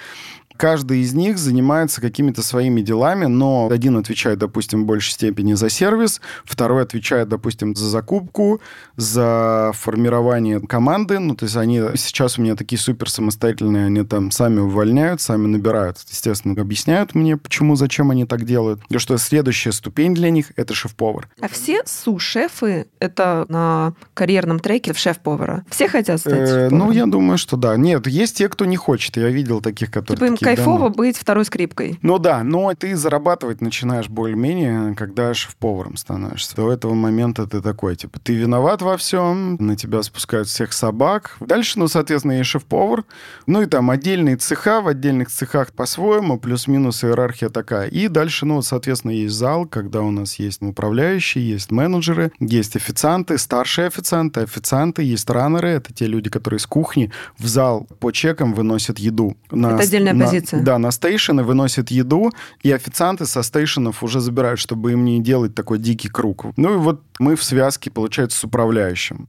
Каждый 0.61 1.01
из 1.01 1.15
них 1.15 1.39
занимается 1.39 2.03
какими-то 2.03 2.43
своими 2.43 2.83
делами, 2.83 3.25
но 3.25 3.71
один 3.73 3.97
отвечает, 3.97 4.41
допустим, 4.41 4.83
в 4.83 4.87
большей 4.87 5.13
степени 5.13 5.55
за 5.55 5.71
сервис, 5.71 6.21
второй 6.45 6.83
отвечает, 6.83 7.31
допустим, 7.31 7.75
за 7.75 7.89
закупку, 7.89 8.61
за 8.95 9.71
формирование 9.73 10.61
команды. 10.61 11.19
Ну, 11.19 11.35
то 11.35 11.47
есть 11.47 11.57
они 11.57 11.81
сейчас 11.95 12.39
у 12.39 12.43
меня 12.43 12.57
такие 12.57 12.79
супер 12.79 13.09
самостоятельные, 13.09 13.87
они 13.87 14.03
там 14.05 14.31
сами 14.31 14.61
увольняют, 14.61 15.23
сами 15.23 15.47
набирают. 15.47 15.97
Естественно, 16.11 16.61
объясняют 16.61 17.15
мне, 17.15 17.39
почему, 17.39 17.75
зачем 17.75 18.11
они 18.11 18.27
так 18.27 18.45
делают. 18.45 18.83
И 18.91 18.99
что 18.99 19.17
следующая 19.17 19.73
ступень 19.73 20.15
для 20.15 20.29
них— 20.29 20.53
это 20.57 20.75
шеф-повар. 20.75 21.31
А 21.41 21.49
все 21.49 21.81
су-шефы— 21.87 22.89
это 22.99 23.47
на 23.49 23.95
карьерном 24.13 24.61
треке 24.61 24.93
в 24.93 24.99
шеф-повара? 24.99 25.65
Все 25.71 25.89
хотят 25.89 26.21
стать 26.21 26.51
Э? 26.51 26.69
Ну, 26.71 26.91
я 26.93 27.07
думаю, 27.07 27.39
что 27.39 27.57
да. 27.57 27.79
Нет, 27.79 28.07
есть 28.07 28.37
те, 28.37 28.51
кто 28.51 28.67
не 28.67 28.77
хочет. 28.77 29.17
Я 29.17 29.29
видел 29.29 29.63
таких, 29.63 29.91
которые 29.91 30.19
Типа 30.19 30.37
такие, 30.37 30.50
«Да 30.50 30.50
кайфово 30.57 30.89
ну». 30.89 30.95
быть 30.95 31.17
второй 31.17 31.45
скрипкой. 31.45 31.99
Ну 32.03 32.19
да, 32.19 32.43
но 32.43 32.73
ты 32.75 32.97
зарабатывать 32.97 33.61
начинаешь 33.61 34.09
более-менее, 34.09 34.95
когда 34.95 35.35
шеф-поваром 35.35 35.97
становишься. 35.97 36.57
До 36.57 36.71
этого 36.73 36.95
момента 36.95 37.47
ты 37.47 37.61
такой, 37.61 37.97
типа, 37.97 38.19
ты 38.21 38.35
виноват 38.35 38.83
во 38.83 38.97
всем, 38.97 39.57
на 39.57 39.77
тебя 39.77 40.03
спускают 40.03 40.49
всех 40.49 40.73
собак. 40.73 41.37
Дальше, 41.41 41.79
ну, 41.79 41.89
соответственно, 41.89 42.33
есть 42.33 42.51
шеф-повар. 42.51 43.05
Ну 43.47 43.63
и 43.63 43.67
там 43.67 43.91
отдельные 43.91 44.37
цеха, 44.37 44.81
в 44.81 44.89
отдельных 44.89 45.31
цехах 45.31 45.73
по-своему, 45.73 46.39
плюс-минус 46.39 47.05
иерархия 47.05 47.49
такая. 47.49 47.89
И 47.89 48.09
дальше, 48.09 48.47
ну, 48.47 48.63
соответственно, 48.63 49.13
есть 49.13 49.35
зал, 49.35 49.67
когда 49.67 50.03
у 50.03 50.11
нас 50.11 50.39
есть 50.39 50.63
управляющие, 50.63 51.49
есть 51.49 51.71
менеджеры, 51.71 52.33
есть 52.41 52.77
официанты, 52.77 53.39
старшие 53.39 53.87
официанты, 53.87 54.41
официанты, 54.41 55.03
есть 55.03 55.29
раннеры, 55.29 55.69
это 55.69 55.93
те 55.93 56.07
люди, 56.07 56.31
которые 56.31 56.61
с 56.61 56.67
кухни 56.67 57.11
в 57.39 57.47
зал 57.47 57.87
по 58.01 58.13
чекам 58.13 58.55
выносят 58.55 58.99
еду. 58.99 59.37
На 59.51 59.75
Это 59.75 59.83
отдельная 59.83 60.13
на- 60.13 60.25
позиция. 60.25 60.40
Да, 60.63 60.79
на 60.79 60.91
стейшены 60.91 61.43
выносят 61.43 61.91
еду, 61.91 62.31
и 62.63 62.73
официанты 62.73 63.27
со 63.27 63.43
стейшенов 63.43 64.03
уже 64.03 64.21
забирают, 64.21 64.61
чтобы 64.61 64.93
им 64.93 65.05
не 65.05 65.21
делать 65.21 65.55
такой 65.55 65.79
дикий 65.79 66.09
круг. 66.09 66.47
Ну 66.57 66.75
и 66.75 66.77
вот 66.77 67.03
мы 67.19 67.37
в 67.37 67.45
связке, 67.45 67.91
получается, 67.91 68.39
с 68.39 68.45
управляющим. 68.45 69.29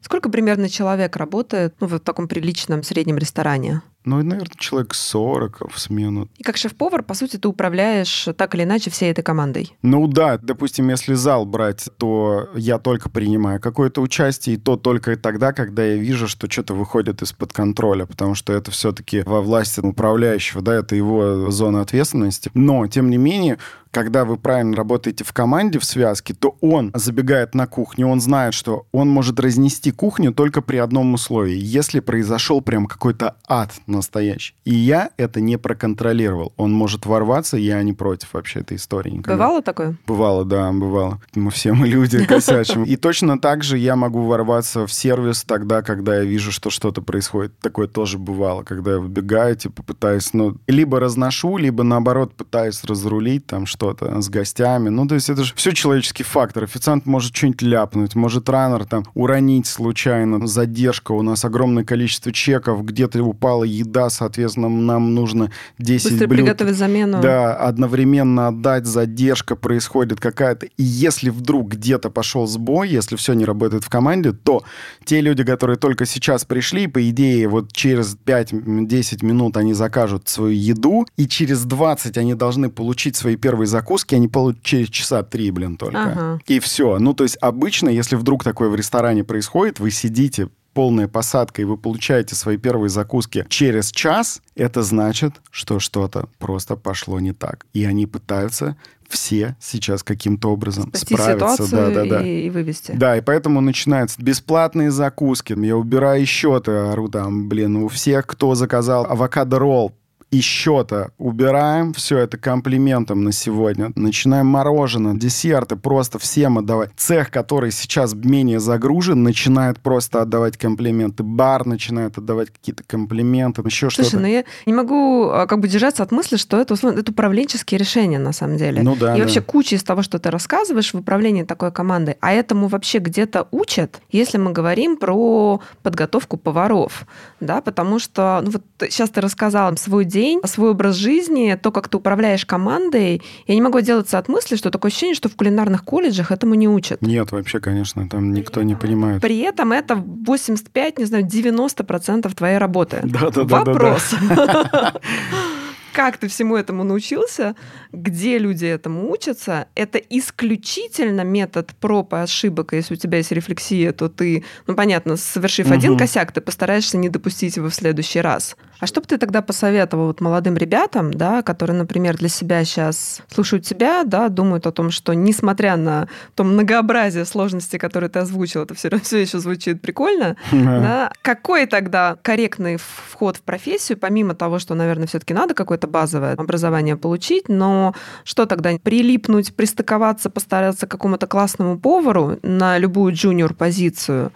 Сколько 0.00 0.30
примерно 0.30 0.68
человек 0.68 1.16
работает 1.16 1.74
ну, 1.80 1.86
в 1.86 2.00
таком 2.00 2.26
приличном 2.26 2.82
среднем 2.82 3.18
ресторане? 3.18 3.82
Ну, 4.10 4.18
и, 4.18 4.24
наверное, 4.24 4.50
человек 4.58 4.92
40 4.92 5.72
в 5.72 5.78
смену. 5.78 6.28
И 6.36 6.42
как 6.42 6.56
шеф-повар, 6.56 7.04
по 7.04 7.14
сути, 7.14 7.36
ты 7.36 7.46
управляешь 7.46 8.26
так 8.36 8.56
или 8.56 8.64
иначе 8.64 8.90
всей 8.90 9.12
этой 9.12 9.22
командой. 9.22 9.76
Ну 9.82 10.08
да, 10.08 10.36
допустим, 10.36 10.88
если 10.88 11.14
зал 11.14 11.46
брать, 11.46 11.88
то 11.96 12.48
я 12.56 12.78
только 12.78 13.08
принимаю 13.08 13.60
какое-то 13.60 14.00
участие, 14.00 14.56
и 14.56 14.58
то 14.58 14.76
только 14.76 15.16
тогда, 15.16 15.52
когда 15.52 15.84
я 15.84 15.94
вижу, 15.94 16.26
что 16.26 16.50
что-то 16.50 16.74
выходит 16.74 17.22
из-под 17.22 17.52
контроля, 17.52 18.04
потому 18.04 18.34
что 18.34 18.52
это 18.52 18.72
все-таки 18.72 19.22
во 19.24 19.42
власти 19.42 19.78
управляющего, 19.78 20.60
да, 20.60 20.74
это 20.74 20.96
его 20.96 21.48
зона 21.52 21.80
ответственности. 21.80 22.50
Но, 22.52 22.88
тем 22.88 23.10
не 23.10 23.16
менее, 23.16 23.58
когда 23.90 24.24
вы 24.24 24.36
правильно 24.36 24.76
работаете 24.76 25.24
в 25.24 25.32
команде, 25.32 25.78
в 25.78 25.84
связке, 25.84 26.34
то 26.34 26.56
он 26.60 26.92
забегает 26.94 27.54
на 27.54 27.66
кухню, 27.66 28.06
он 28.06 28.20
знает, 28.20 28.54
что 28.54 28.86
он 28.92 29.08
может 29.08 29.40
разнести 29.40 29.90
кухню 29.90 30.32
только 30.32 30.62
при 30.62 30.76
одном 30.76 31.14
условии, 31.14 31.58
если 31.58 32.00
произошел 32.00 32.60
прям 32.60 32.86
какой-то 32.86 33.36
ад 33.48 33.72
настоящий. 34.00 34.54
И 34.64 34.74
я 34.74 35.10
это 35.16 35.40
не 35.40 35.56
проконтролировал. 35.58 36.52
Он 36.56 36.72
может 36.72 37.06
ворваться, 37.06 37.56
я 37.56 37.82
не 37.82 37.92
против 37.92 38.32
вообще 38.32 38.60
этой 38.60 38.76
истории. 38.76 39.10
никогда. 39.10 39.34
Бывало 39.34 39.62
такое? 39.62 39.96
Бывало, 40.06 40.44
да, 40.44 40.72
бывало. 40.72 41.20
Мы 41.34 41.50
все 41.50 41.72
мы 41.72 41.86
люди 41.86 42.24
косячим. 42.26 42.84
И 42.84 42.96
точно 42.96 43.38
так 43.38 43.62
же 43.62 43.78
я 43.78 43.96
могу 43.96 44.22
ворваться 44.22 44.86
в 44.86 44.92
сервис 44.92 45.44
тогда, 45.44 45.82
когда 45.82 46.16
я 46.16 46.24
вижу, 46.24 46.52
что 46.52 46.70
что-то 46.70 47.02
происходит. 47.02 47.58
Такое 47.60 47.86
тоже 47.86 48.18
бывало, 48.18 48.62
когда 48.62 48.92
я 48.92 48.98
выбегаю, 48.98 49.56
типа 49.56 49.82
пытаюсь, 49.82 50.32
ну, 50.32 50.56
либо 50.66 50.98
разношу, 51.00 51.56
либо 51.56 51.82
наоборот 51.82 52.34
пытаюсь 52.34 52.82
разрулить 52.84 53.46
там 53.46 53.66
что-то 53.66 54.20
с 54.20 54.28
гостями. 54.28 54.88
Ну, 54.88 55.06
то 55.06 55.14
есть 55.14 55.30
это 55.30 55.44
же 55.44 55.54
все 55.54 55.72
человеческий 55.72 56.24
фактор. 56.24 56.64
Официант 56.64 57.06
может 57.06 57.34
что-нибудь 57.36 57.62
ляпнуть, 57.62 58.14
может 58.14 58.48
раннер 58.48 58.84
там 58.84 59.04
уронить 59.14 59.66
случайно, 59.66 60.46
задержка, 60.46 61.12
у 61.12 61.22
нас 61.22 61.44
огромное 61.44 61.84
количество 61.84 62.32
чеков, 62.32 62.84
где-то 62.84 63.22
упала 63.22 63.64
еда, 63.80 64.10
соответственно, 64.10 64.68
нам 64.68 65.14
нужно 65.14 65.50
10 65.78 66.10
Быстро 66.12 66.26
блюд. 66.26 66.40
приготовить 66.40 66.76
замену. 66.76 67.20
Да, 67.20 67.54
одновременно 67.54 68.48
отдать, 68.48 68.86
задержка 68.86 69.56
происходит 69.56 70.20
какая-то. 70.20 70.66
И 70.66 70.82
если 70.82 71.30
вдруг 71.30 71.72
где-то 71.72 72.10
пошел 72.10 72.46
сбой, 72.46 72.88
если 72.88 73.16
все 73.16 73.32
не 73.34 73.44
работает 73.44 73.84
в 73.84 73.88
команде, 73.88 74.32
то 74.32 74.62
те 75.04 75.20
люди, 75.20 75.44
которые 75.44 75.76
только 75.76 76.06
сейчас 76.06 76.44
пришли, 76.44 76.86
по 76.86 77.08
идее, 77.08 77.48
вот 77.48 77.72
через 77.72 78.16
5-10 78.24 79.24
минут 79.24 79.56
они 79.56 79.74
закажут 79.74 80.28
свою 80.28 80.52
еду, 80.52 81.06
и 81.16 81.26
через 81.26 81.64
20 81.64 82.18
они 82.18 82.34
должны 82.34 82.70
получить 82.70 83.16
свои 83.16 83.36
первые 83.36 83.66
закуски, 83.66 84.14
они 84.14 84.28
получат 84.28 84.62
через 84.62 84.88
часа 84.88 85.22
3, 85.22 85.50
блин, 85.50 85.76
только. 85.76 86.02
Ага. 86.02 86.40
И 86.46 86.58
все. 86.60 86.98
Ну, 86.98 87.14
то 87.14 87.24
есть 87.24 87.36
обычно, 87.40 87.88
если 87.88 88.16
вдруг 88.16 88.44
такое 88.44 88.68
в 88.68 88.74
ресторане 88.74 89.24
происходит, 89.24 89.80
вы 89.80 89.90
сидите 89.90 90.48
полная 90.72 91.08
посадка, 91.08 91.62
и 91.62 91.64
вы 91.64 91.76
получаете 91.76 92.34
свои 92.34 92.56
первые 92.56 92.90
закуски 92.90 93.44
через 93.48 93.90
час, 93.90 94.40
это 94.54 94.82
значит, 94.82 95.40
что 95.50 95.78
что-то 95.78 96.28
просто 96.38 96.76
пошло 96.76 97.20
не 97.20 97.32
так. 97.32 97.66
И 97.72 97.84
они 97.84 98.06
пытаются 98.06 98.76
все 99.08 99.56
сейчас 99.60 100.02
каким-то 100.02 100.52
образом 100.52 100.88
Спасти 100.88 101.14
справиться. 101.14 101.64
ситуацию 101.64 101.68
да, 101.70 101.90
да, 101.90 102.04
да. 102.08 102.26
И, 102.26 102.46
и 102.46 102.50
вывести. 102.50 102.92
Да, 102.92 103.16
и 103.16 103.20
поэтому 103.20 103.60
начинаются 103.60 104.22
бесплатные 104.22 104.90
закуски. 104.90 105.54
Я 105.58 105.76
убираю 105.76 106.24
счеты, 106.24 106.70
ору 106.70 107.08
там, 107.08 107.48
блин, 107.48 107.76
у 107.76 107.88
всех, 107.88 108.26
кто 108.26 108.54
заказал 108.54 109.04
авокадо-ролл, 109.06 109.92
и 110.30 110.40
счета 110.40 111.10
убираем, 111.18 111.92
все 111.92 112.18
это 112.18 112.38
комплиментом 112.38 113.24
на 113.24 113.32
сегодня. 113.32 113.90
Начинаем 113.96 114.46
мороженое, 114.46 115.14
десерты, 115.14 115.74
просто 115.76 116.18
всем 116.18 116.58
отдавать. 116.58 116.90
Цех, 116.96 117.30
который 117.30 117.72
сейчас 117.72 118.14
менее 118.14 118.60
загружен, 118.60 119.22
начинает 119.24 119.80
просто 119.80 120.22
отдавать 120.22 120.56
комплименты. 120.56 121.24
Бар 121.24 121.66
начинает 121.66 122.16
отдавать 122.16 122.50
какие-то 122.50 122.84
комплименты, 122.86 123.62
еще 123.64 123.90
Слушай, 123.90 124.08
что-то. 124.08 124.22
ну 124.22 124.28
я 124.28 124.44
не 124.66 124.72
могу 124.72 125.30
а, 125.30 125.46
как 125.46 125.58
бы 125.60 125.68
держаться 125.68 126.02
от 126.02 126.12
мысли, 126.12 126.36
что 126.36 126.60
это, 126.60 126.74
условно, 126.74 127.00
это 127.00 127.10
управленческие 127.10 127.78
решения 127.78 128.18
на 128.18 128.32
самом 128.32 128.56
деле. 128.56 128.82
Ну 128.82 128.94
да, 128.94 129.14
И 129.14 129.18
да. 129.18 129.24
вообще 129.24 129.40
куча 129.40 129.74
из 129.74 129.82
того, 129.82 130.02
что 130.02 130.18
ты 130.20 130.30
рассказываешь 130.30 130.92
в 130.94 130.98
управлении 130.98 131.42
такой 131.42 131.72
командой, 131.72 132.16
а 132.20 132.32
этому 132.32 132.68
вообще 132.68 132.98
где-то 132.98 133.48
учат, 133.50 134.00
если 134.10 134.38
мы 134.38 134.52
говорим 134.52 134.96
про 134.96 135.60
подготовку 135.82 136.36
поваров, 136.36 137.04
да, 137.40 137.60
потому 137.60 137.98
что, 137.98 138.40
ну 138.44 138.50
вот 138.52 138.62
сейчас 138.88 139.10
ты 139.10 139.20
рассказала 139.20 139.74
свой 139.76 140.04
день, 140.04 140.19
свой 140.44 140.70
образ 140.70 140.96
жизни, 140.96 141.58
то, 141.60 141.70
как 141.72 141.88
ты 141.88 141.96
управляешь 141.96 142.44
командой, 142.46 143.22
я 143.46 143.54
не 143.54 143.60
могу 143.60 143.78
отделаться 143.78 144.18
от 144.18 144.28
мысли, 144.28 144.56
что 144.56 144.70
такое 144.70 144.90
ощущение, 144.90 145.14
что 145.14 145.28
в 145.28 145.36
кулинарных 145.36 145.84
колледжах 145.84 146.30
этому 146.30 146.54
не 146.54 146.68
учат. 146.68 147.02
Нет, 147.02 147.32
вообще, 147.32 147.60
конечно, 147.60 148.08
там 148.08 148.32
никто 148.32 148.62
не 148.62 148.74
понимает. 148.74 149.22
При 149.22 149.38
этом 149.38 149.72
это 149.72 149.94
85, 149.94 150.98
не 150.98 151.04
знаю, 151.04 151.24
90% 151.24 152.34
твоей 152.34 152.58
работы. 152.58 153.00
Да-да-да-да-да. 153.04 153.72
Вопрос. 153.72 154.14
как 155.92 156.18
ты 156.18 156.28
всему 156.28 156.56
этому 156.56 156.84
научился, 156.84 157.54
где 157.92 158.38
люди 158.38 158.66
этому 158.66 159.10
учатся. 159.10 159.66
Это 159.74 159.98
исключительно 159.98 161.22
метод 161.22 161.72
проб 161.80 162.12
и 162.14 162.16
ошибок. 162.16 162.72
Если 162.72 162.94
у 162.94 162.96
тебя 162.96 163.18
есть 163.18 163.32
рефлексия, 163.32 163.92
то 163.92 164.08
ты, 164.08 164.44
ну 164.66 164.74
понятно, 164.74 165.16
совершив 165.16 165.66
угу. 165.66 165.74
один 165.74 165.98
косяк, 165.98 166.32
ты 166.32 166.40
постараешься 166.40 166.96
не 166.96 167.08
допустить 167.08 167.56
его 167.56 167.68
в 167.68 167.74
следующий 167.74 168.20
раз. 168.20 168.56
А 168.80 168.86
что 168.86 169.02
бы 169.02 169.06
ты 169.06 169.18
тогда 169.18 169.42
посоветовал 169.42 170.06
вот 170.06 170.20
молодым 170.22 170.56
ребятам, 170.56 171.12
да, 171.12 171.42
которые, 171.42 171.76
например, 171.76 172.16
для 172.16 172.28
себя 172.28 172.64
сейчас 172.64 173.20
слушают 173.30 173.64
тебя, 173.64 174.04
да, 174.04 174.28
думают 174.30 174.66
о 174.66 174.72
том, 174.72 174.90
что 174.90 175.12
несмотря 175.12 175.76
на 175.76 176.08
то 176.34 176.44
многообразие 176.44 177.26
сложностей, 177.26 177.78
которые 177.78 178.08
ты 178.08 178.20
озвучил, 178.20 178.62
это 178.62 178.74
все, 178.74 178.90
все 179.02 179.18
еще 179.18 179.38
звучит 179.38 179.82
прикольно, 179.82 180.36
да, 180.50 181.12
какой 181.20 181.66
тогда 181.66 182.16
корректный 182.22 182.78
вход 182.78 183.36
в 183.36 183.42
профессию, 183.42 183.98
помимо 183.98 184.34
того, 184.34 184.58
что, 184.58 184.74
наверное, 184.74 185.06
все-таки 185.06 185.34
надо 185.34 185.54
какое-то 185.80 185.86
базовое 185.86 186.34
образование 186.34 186.96
получить, 186.96 187.48
но 187.48 187.94
что 188.24 188.46
тогда? 188.46 188.70
Прилипнуть, 188.82 189.54
пристыковаться, 189.54 190.30
постараться 190.30 190.86
к 190.86 190.90
какому-то 190.90 191.26
классному 191.26 191.78
повару 191.78 192.38
на 192.42 192.78
любую 192.78 193.14
джуниор-позицию 193.14 194.32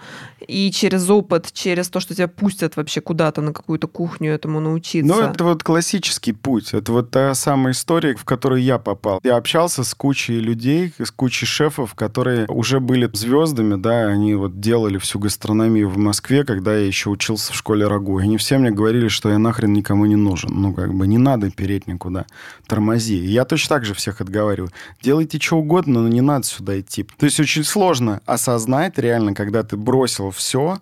и 0.46 0.70
через 0.70 1.08
опыт, 1.10 1.50
через 1.52 1.88
то, 1.88 2.00
что 2.00 2.14
тебя 2.14 2.28
пустят 2.28 2.76
вообще 2.76 3.00
куда-то 3.00 3.40
на 3.40 3.52
какую-то 3.52 3.86
кухню 3.88 4.32
этому 4.32 4.60
научиться. 4.60 5.14
Ну, 5.14 5.20
это 5.20 5.44
вот 5.44 5.62
классический 5.62 6.32
путь. 6.32 6.74
Это 6.74 6.92
вот 6.92 7.10
та 7.10 7.34
самая 7.34 7.72
история, 7.72 8.14
в 8.14 8.24
которую 8.24 8.62
я 8.62 8.78
попал. 8.78 9.20
Я 9.22 9.36
общался 9.36 9.84
с 9.84 9.94
кучей 9.94 10.40
людей, 10.40 10.92
с 10.98 11.10
кучей 11.10 11.46
шефов, 11.46 11.94
которые 11.94 12.46
уже 12.48 12.80
были 12.80 13.08
звездами, 13.12 13.80
да, 13.80 14.06
они 14.06 14.34
вот 14.34 14.60
делали 14.60 14.98
всю 14.98 15.18
гастрономию 15.18 15.88
в 15.88 15.96
Москве, 15.96 16.44
когда 16.44 16.74
я 16.74 16.86
еще 16.86 17.10
учился 17.10 17.52
в 17.52 17.56
школе 17.56 17.86
РАГУ. 17.86 18.20
И 18.20 18.22
они 18.22 18.36
все 18.36 18.58
мне 18.58 18.70
говорили, 18.70 19.08
что 19.08 19.30
я 19.30 19.38
нахрен 19.38 19.72
никому 19.72 20.06
не 20.06 20.16
нужен. 20.16 20.50
Ну, 20.54 20.74
как 20.74 20.94
бы 20.94 21.06
не 21.06 21.18
надо 21.18 21.50
переть 21.50 21.86
никуда. 21.86 22.26
Тормози. 22.66 23.18
И 23.18 23.28
я 23.28 23.44
точно 23.44 23.76
так 23.76 23.84
же 23.84 23.94
всех 23.94 24.20
отговариваю. 24.20 24.70
Делайте 25.02 25.38
что 25.40 25.56
угодно, 25.56 26.02
но 26.02 26.08
не 26.08 26.20
надо 26.20 26.46
сюда 26.46 26.80
идти. 26.80 27.04
То 27.18 27.26
есть 27.26 27.40
очень 27.40 27.64
сложно 27.64 28.20
осознать 28.26 28.98
реально, 28.98 29.34
когда 29.34 29.62
ты 29.62 29.76
бросил 29.76 30.30
все, 30.34 30.78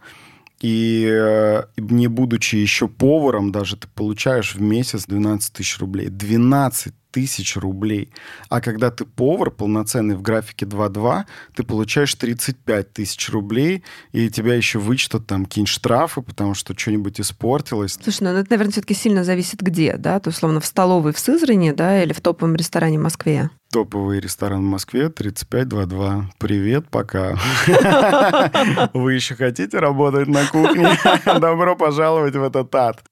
и 0.60 1.06
э, 1.10 1.64
не 1.76 2.06
будучи 2.06 2.56
еще 2.56 2.88
поваром 2.88 3.52
даже, 3.52 3.76
ты 3.76 3.88
получаешь 3.88 4.54
в 4.54 4.60
месяц 4.60 5.06
12 5.06 5.52
тысяч 5.52 5.78
рублей. 5.78 6.08
12 6.08 6.94
тысяч 7.12 7.56
рублей. 7.56 8.10
А 8.48 8.60
когда 8.60 8.90
ты 8.90 9.04
повар 9.04 9.50
полноценный 9.50 10.16
в 10.16 10.22
графике 10.22 10.66
2.2, 10.66 11.24
ты 11.54 11.62
получаешь 11.62 12.14
35 12.14 12.92
тысяч 12.92 13.30
рублей, 13.30 13.84
и 14.12 14.30
тебя 14.30 14.54
еще 14.54 14.78
вычтут 14.78 15.26
там 15.26 15.44
какие-нибудь 15.44 15.72
штрафы, 15.72 16.22
потому 16.22 16.54
что 16.54 16.76
что-нибудь 16.76 17.20
испортилось. 17.20 17.98
Слушай, 18.02 18.24
ну 18.24 18.30
это, 18.30 18.50
наверное, 18.50 18.72
все-таки 18.72 18.94
сильно 18.94 19.22
зависит 19.22 19.60
где, 19.60 19.96
да? 19.96 20.18
То, 20.18 20.30
условно, 20.30 20.60
в 20.60 20.66
столовой 20.66 21.12
в 21.12 21.18
Сызрани, 21.18 21.72
да, 21.72 22.02
или 22.02 22.12
в 22.12 22.20
топовом 22.20 22.56
ресторане 22.56 22.98
в 22.98 23.02
Москве? 23.02 23.50
Топовый 23.70 24.20
ресторан 24.20 24.60
в 24.60 24.70
Москве 24.70 25.08
3522. 25.08 26.30
Привет, 26.38 26.88
пока. 26.90 27.38
Вы 28.92 29.14
еще 29.14 29.34
хотите 29.34 29.78
работать 29.78 30.28
на 30.28 30.44
кухне? 30.46 30.90
Добро 31.24 31.76
пожаловать 31.76 32.34
в 32.34 32.42
этот 32.42 32.74
ад. 32.74 33.02